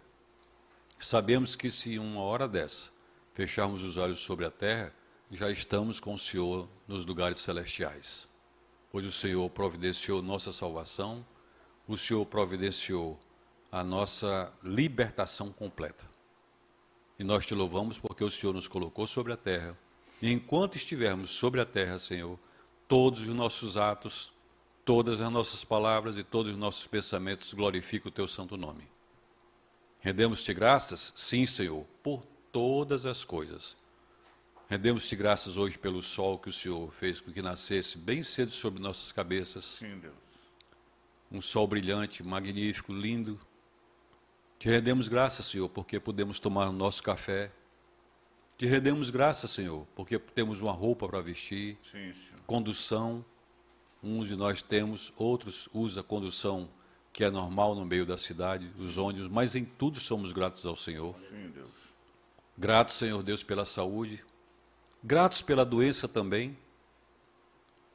Sabemos 0.98 1.54
que 1.54 1.70
se 1.70 1.98
uma 1.98 2.20
hora 2.20 2.48
dessa 2.48 2.90
fecharmos 3.32 3.82
os 3.82 3.96
olhos 3.96 4.20
sobre 4.20 4.44
a 4.44 4.50
terra, 4.50 4.92
já 5.30 5.50
estamos 5.50 5.98
com 5.98 6.14
o 6.14 6.18
Senhor 6.18 6.68
nos 6.86 7.04
lugares 7.04 7.40
celestiais. 7.40 8.28
Pois 8.90 9.04
o 9.04 9.12
Senhor 9.12 9.50
providenciou 9.50 10.22
nossa 10.22 10.52
salvação, 10.52 11.26
o 11.86 11.96
Senhor 11.96 12.24
providenciou 12.26 13.18
a 13.70 13.82
nossa 13.82 14.52
libertação 14.62 15.52
completa. 15.52 16.04
E 17.18 17.24
nós 17.24 17.44
te 17.44 17.54
louvamos 17.54 17.98
porque 17.98 18.22
o 18.22 18.30
Senhor 18.30 18.52
nos 18.52 18.68
colocou 18.68 19.06
sobre 19.06 19.32
a 19.32 19.36
terra 19.36 19.76
e 20.22 20.32
enquanto 20.32 20.76
estivermos 20.76 21.30
sobre 21.30 21.60
a 21.60 21.66
terra, 21.66 21.98
Senhor, 21.98 22.38
todos 22.86 23.20
os 23.20 23.28
nossos 23.28 23.76
atos, 23.76 24.32
todas 24.84 25.20
as 25.20 25.30
nossas 25.30 25.64
palavras 25.64 26.16
e 26.16 26.22
todos 26.22 26.52
os 26.52 26.58
nossos 26.58 26.86
pensamentos 26.86 27.52
glorificam 27.52 28.08
o 28.08 28.12
teu 28.12 28.28
santo 28.28 28.56
nome. 28.56 28.93
Rendemos-te 30.04 30.52
graças? 30.52 31.12
Sim, 31.16 31.46
Senhor, 31.46 31.84
por 32.02 32.24
todas 32.52 33.06
as 33.06 33.24
coisas. 33.24 33.74
Rendemos-te 34.68 35.16
graças 35.16 35.56
hoje 35.56 35.78
pelo 35.78 36.02
sol 36.02 36.38
que 36.38 36.48
o 36.48 36.52
Senhor 36.52 36.90
fez 36.92 37.20
com 37.20 37.32
que 37.32 37.40
nascesse 37.40 37.96
bem 37.96 38.22
cedo 38.22 38.52
sobre 38.52 38.82
nossas 38.82 39.10
cabeças. 39.10 39.64
Sim, 39.64 39.98
Deus. 39.98 40.14
Um 41.32 41.40
sol 41.40 41.66
brilhante, 41.66 42.22
magnífico, 42.22 42.92
lindo. 42.92 43.40
Te 44.58 44.68
rendemos 44.68 45.08
graças, 45.08 45.46
Senhor, 45.46 45.68
porque 45.70 45.98
podemos 45.98 46.38
tomar 46.38 46.68
o 46.68 46.72
nosso 46.72 47.02
café 47.02 47.50
te 48.56 48.66
rendemos 48.66 49.10
graças, 49.10 49.50
Senhor, 49.50 49.84
porque 49.96 50.16
temos 50.16 50.60
uma 50.60 50.70
roupa 50.70 51.08
para 51.08 51.20
vestir, 51.20 51.76
Sim, 51.82 52.12
condução. 52.46 53.24
Uns 54.00 54.28
de 54.28 54.36
nós 54.36 54.62
temos, 54.62 55.12
outros 55.16 55.68
usam 55.72 56.04
condução 56.04 56.68
que 57.14 57.22
é 57.22 57.30
normal 57.30 57.76
no 57.76 57.86
meio 57.86 58.04
da 58.04 58.18
cidade, 58.18 58.68
os 58.76 58.98
ônibus, 58.98 59.30
mas 59.30 59.54
em 59.54 59.64
tudo 59.64 60.00
somos 60.00 60.32
gratos 60.32 60.66
ao 60.66 60.74
Senhor. 60.74 61.14
Sim, 61.30 61.48
Deus. 61.54 61.70
Gratos, 62.58 62.96
Senhor 62.96 63.22
Deus, 63.22 63.44
pela 63.44 63.64
saúde. 63.64 64.24
Gratos 65.00 65.40
pela 65.40 65.64
doença 65.64 66.08
também. 66.08 66.58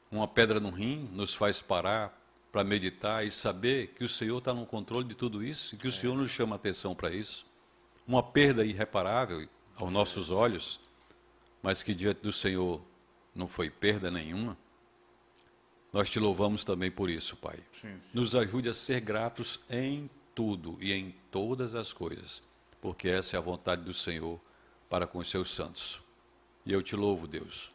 Uma 0.10 0.26
pedra 0.26 0.62
no 0.62 0.70
rim 0.70 1.10
nos 1.12 1.34
faz 1.34 1.62
parar 1.62 2.18
para 2.50 2.64
meditar 2.64 3.28
e 3.28 3.30
saber 3.30 3.88
que 3.88 4.06
o 4.06 4.10
Senhor 4.10 4.38
está 4.38 4.54
no 4.54 4.66
controle 4.66 5.06
de 5.10 5.16
tudo 5.16 5.44
isso 5.44 5.76
e 5.76 5.78
que 5.78 5.88
o 5.88 5.90
é. 5.90 5.92
Senhor 5.92 6.16
nos 6.16 6.32
chama 6.32 6.56
atenção 6.56 6.96
para 6.96 7.12
isso. 7.12 7.46
Uma 8.08 8.24
perda 8.24 8.64
irreparável 8.64 9.46
aos 9.76 9.92
nossos 9.92 10.32
olhos, 10.32 10.80
mas 11.62 11.84
que 11.84 11.94
diante 11.94 12.22
do 12.22 12.32
Senhor 12.32 12.82
não 13.36 13.50
foi 13.50 13.70
perda 13.70 14.10
nenhuma, 14.10 14.58
nós 15.92 16.10
te 16.10 16.20
louvamos 16.20 16.64
também 16.64 16.92
por 16.92 17.10
isso, 17.10 17.36
Pai. 17.36 17.58
Sim, 17.72 17.94
sim. 18.00 18.10
Nos 18.14 18.36
ajude 18.36 18.70
a 18.70 18.74
ser 18.74 19.00
gratos 19.02 19.60
em 19.70 20.10
tudo 20.36 20.78
e 20.80 20.94
em 20.94 21.14
todas 21.32 21.76
as 21.76 21.92
coisas, 21.92 22.42
porque 22.82 23.10
essa 23.10 23.36
é 23.36 23.40
a 23.40 23.42
vontade 23.42 23.84
do 23.84 23.94
Senhor 23.94 24.40
para 24.90 25.08
com 25.08 25.20
os 25.20 25.30
seus 25.30 25.50
santos. 25.52 26.02
E 26.66 26.72
eu 26.72 26.82
te 26.82 26.96
louvo, 26.96 27.28
Deus. 27.28 27.72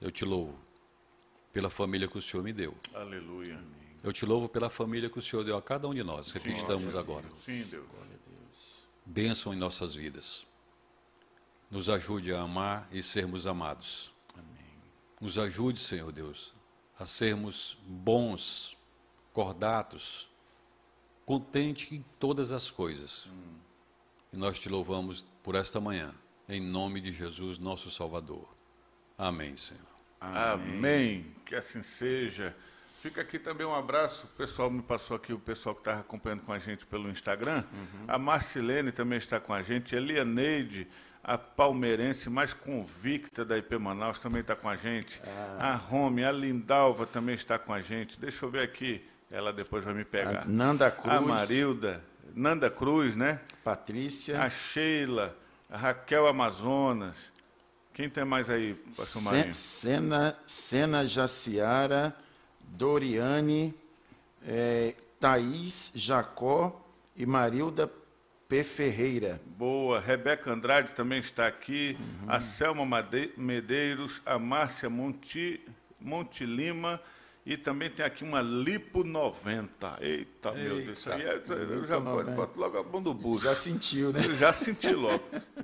Eu 0.00 0.10
te 0.10 0.24
louvo 0.24 0.58
pela 1.52 1.68
família 1.68 2.08
que 2.08 2.16
o 2.16 2.22
Senhor 2.22 2.42
me 2.42 2.52
deu. 2.52 2.74
Aleluia. 2.94 3.62
Eu 4.02 4.12
te 4.12 4.24
louvo 4.24 4.48
pela 4.48 4.70
família 4.70 5.10
que 5.10 5.18
o 5.18 5.22
Senhor 5.22 5.44
deu 5.44 5.56
a 5.56 5.62
cada 5.62 5.86
um 5.86 5.94
de 5.94 6.02
nós, 6.02 6.34
estamos 6.34 6.94
agora. 6.94 7.26
Sim, 7.44 7.64
Deus. 7.64 7.86
Bênção 9.04 9.52
em 9.52 9.56
nossas 9.56 9.94
vidas 9.94 10.46
nos 11.70 11.88
ajude 11.88 12.34
a 12.34 12.40
amar 12.40 12.88
e 12.90 13.02
sermos 13.02 13.46
amados. 13.46 14.10
Amém. 14.34 14.74
Nos 15.20 15.38
ajude, 15.38 15.78
Senhor 15.78 16.10
Deus, 16.10 16.52
a 17.00 17.06
sermos 17.06 17.78
bons, 17.86 18.76
cordatos, 19.32 20.28
contentes 21.24 21.90
em 21.92 22.04
todas 22.18 22.50
as 22.50 22.70
coisas. 22.70 23.26
Hum. 23.26 23.54
E 24.34 24.36
nós 24.36 24.58
te 24.58 24.68
louvamos 24.68 25.26
por 25.42 25.54
esta 25.54 25.80
manhã, 25.80 26.14
em 26.46 26.60
nome 26.60 27.00
de 27.00 27.10
Jesus, 27.10 27.58
nosso 27.58 27.90
Salvador. 27.90 28.46
Amém, 29.16 29.56
Senhor. 29.56 29.80
Amém. 30.20 30.76
Amém. 30.76 31.36
Que 31.46 31.54
assim 31.54 31.82
seja. 31.82 32.54
Fica 33.00 33.22
aqui 33.22 33.38
também 33.38 33.66
um 33.66 33.74
abraço. 33.74 34.26
O 34.26 34.36
pessoal 34.36 34.70
me 34.70 34.82
passou 34.82 35.16
aqui, 35.16 35.32
o 35.32 35.38
pessoal 35.38 35.74
que 35.74 35.80
estava 35.80 36.00
acompanhando 36.00 36.42
com 36.42 36.52
a 36.52 36.58
gente 36.58 36.84
pelo 36.84 37.08
Instagram. 37.08 37.64
Uhum. 37.72 38.04
A 38.08 38.18
Marcilene 38.18 38.92
também 38.92 39.16
está 39.16 39.40
com 39.40 39.54
a 39.54 39.62
gente. 39.62 39.96
Elia 39.96 40.22
Neide 40.22 40.86
a 41.22 41.36
palmeirense 41.36 42.30
mais 42.30 42.52
convicta 42.52 43.44
da 43.44 43.56
IP 43.58 43.76
Manaus 43.78 44.18
também 44.18 44.40
está 44.40 44.56
com 44.56 44.68
a 44.68 44.76
gente. 44.76 45.20
Ah. 45.26 45.72
A 45.72 45.74
Rome, 45.74 46.24
a 46.24 46.32
Lindalva 46.32 47.06
também 47.06 47.34
está 47.34 47.58
com 47.58 47.72
a 47.72 47.80
gente. 47.80 48.18
Deixa 48.18 48.44
eu 48.44 48.50
ver 48.50 48.62
aqui, 48.62 49.04
ela 49.30 49.52
depois 49.52 49.84
vai 49.84 49.94
me 49.94 50.04
pegar. 50.04 50.42
A 50.42 50.44
Nanda 50.46 50.90
Cruz. 50.90 51.14
A 51.14 51.20
Marilda, 51.20 52.02
Nanda 52.34 52.70
Cruz, 52.70 53.16
né? 53.16 53.40
Patrícia. 53.62 54.42
A 54.42 54.48
Sheila, 54.48 55.36
a 55.68 55.76
Raquel 55.76 56.26
Amazonas. 56.26 57.16
Quem 57.92 58.08
tem 58.08 58.24
mais 58.24 58.48
aí, 58.48 58.74
pastor 58.96 59.22
Marinho? 59.22 59.52
Sena, 59.52 60.36
Sena 60.46 61.06
Jaciara, 61.06 62.16
Doriane, 62.62 63.74
é, 64.46 64.94
Thaís 65.18 65.92
Jacó 65.94 66.80
e 67.14 67.26
Marilda 67.26 67.90
P. 68.50 68.64
Ferreira. 68.64 69.40
Boa. 69.56 70.00
Rebeca 70.00 70.50
Andrade 70.50 70.92
também 70.92 71.20
está 71.20 71.46
aqui. 71.46 71.96
Uhum. 72.00 72.26
A 72.26 72.40
Selma 72.40 72.84
Medeiros, 73.36 74.20
a 74.26 74.40
Márcia 74.40 74.90
Monti, 74.90 75.60
Monte 76.00 76.44
Lima. 76.44 77.00
E 77.46 77.56
também 77.56 77.88
tem 77.88 78.04
aqui 78.04 78.24
uma 78.24 78.42
Lipo 78.42 79.04
90. 79.04 79.98
Eita, 80.00 80.48
Eita 80.48 80.52
meu 80.52 80.76
Deus. 80.76 80.98
Isso 80.98 81.12
aí 81.12 81.22
é, 81.22 81.40
eu 81.48 81.86
já 81.86 82.00
boto 82.00 82.58
logo 82.58 82.76
a 82.76 82.82
mão 82.82 83.00
do 83.00 83.14
bucho. 83.14 83.44
Já 83.44 83.54
sentiu, 83.54 84.12
né? 84.12 84.20
Eu 84.24 84.36
já 84.36 84.52
senti 84.52 84.92
logo. 84.92 85.22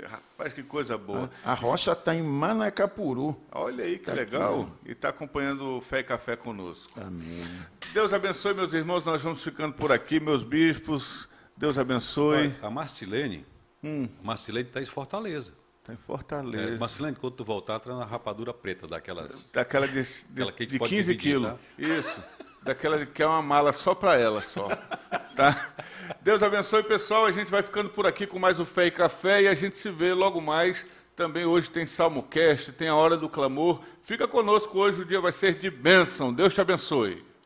Rapaz, 0.08 0.52
que 0.52 0.62
coisa 0.62 0.96
boa. 0.96 1.28
A, 1.44 1.52
a 1.52 1.54
rocha 1.54 1.90
está 1.90 2.14
em 2.14 2.22
Manacapuru. 2.22 3.36
Olha 3.50 3.84
aí 3.84 3.98
que 3.98 4.04
tá 4.04 4.12
legal. 4.12 4.62
Aqui, 4.62 4.90
e 4.90 4.92
está 4.92 5.08
acompanhando 5.08 5.78
o 5.78 5.80
Fé 5.80 6.00
e 6.00 6.04
Café 6.04 6.36
conosco. 6.36 6.92
Amém. 7.00 7.44
Deus 7.92 8.12
abençoe, 8.12 8.54
meus 8.54 8.72
irmãos. 8.72 9.04
Nós 9.04 9.24
vamos 9.24 9.42
ficando 9.42 9.74
por 9.74 9.90
aqui, 9.90 10.20
meus 10.20 10.44
bispos. 10.44 11.28
Deus 11.56 11.78
abençoe. 11.78 12.54
A 12.62 12.68
Marcilene, 12.68 13.46
hum. 13.82 14.08
Marcilene 14.22 14.68
está 14.68 14.80
em 14.80 14.84
Fortaleza. 14.84 15.52
Está 15.80 15.92
em 15.92 15.96
Fortaleza. 15.96 16.74
É, 16.74 16.78
Marcilene, 16.78 17.16
quando 17.16 17.34
tu 17.34 17.44
voltar, 17.44 17.78
traz 17.78 17.96
uma 17.96 18.04
rapadura 18.04 18.52
preta 18.52 18.86
daquelas. 18.86 19.48
Daquela 19.52 19.86
de, 19.86 20.02
de, 20.02 20.66
de 20.66 20.78
15 20.78 21.16
quilos. 21.16 21.52
Tá? 21.52 21.58
Isso. 21.78 22.22
Daquela 22.62 23.06
que 23.06 23.22
é 23.22 23.26
uma 23.26 23.40
mala 23.40 23.72
só 23.72 23.94
para 23.94 24.16
ela, 24.16 24.42
só. 24.42 24.68
tá? 25.36 25.74
Deus 26.20 26.42
abençoe, 26.42 26.82
pessoal. 26.82 27.24
A 27.24 27.32
gente 27.32 27.50
vai 27.50 27.62
ficando 27.62 27.88
por 27.88 28.06
aqui 28.06 28.26
com 28.26 28.38
mais 28.38 28.58
o 28.58 28.64
Fé 28.64 28.86
e 28.86 28.90
Café 28.90 29.42
e 29.42 29.48
a 29.48 29.54
gente 29.54 29.76
se 29.76 29.90
vê 29.90 30.12
logo 30.12 30.40
mais. 30.40 30.84
Também 31.14 31.46
hoje 31.46 31.70
tem 31.70 31.86
Salmocast, 31.86 32.72
tem 32.72 32.88
a 32.88 32.94
Hora 32.94 33.16
do 33.16 33.28
Clamor. 33.28 33.80
Fica 34.02 34.28
conosco 34.28 34.78
hoje, 34.78 35.00
o 35.00 35.04
dia 35.04 35.20
vai 35.20 35.32
ser 35.32 35.56
de 35.58 35.70
bênção. 35.70 36.34
Deus 36.34 36.52
te 36.52 36.60
abençoe. 36.60 37.24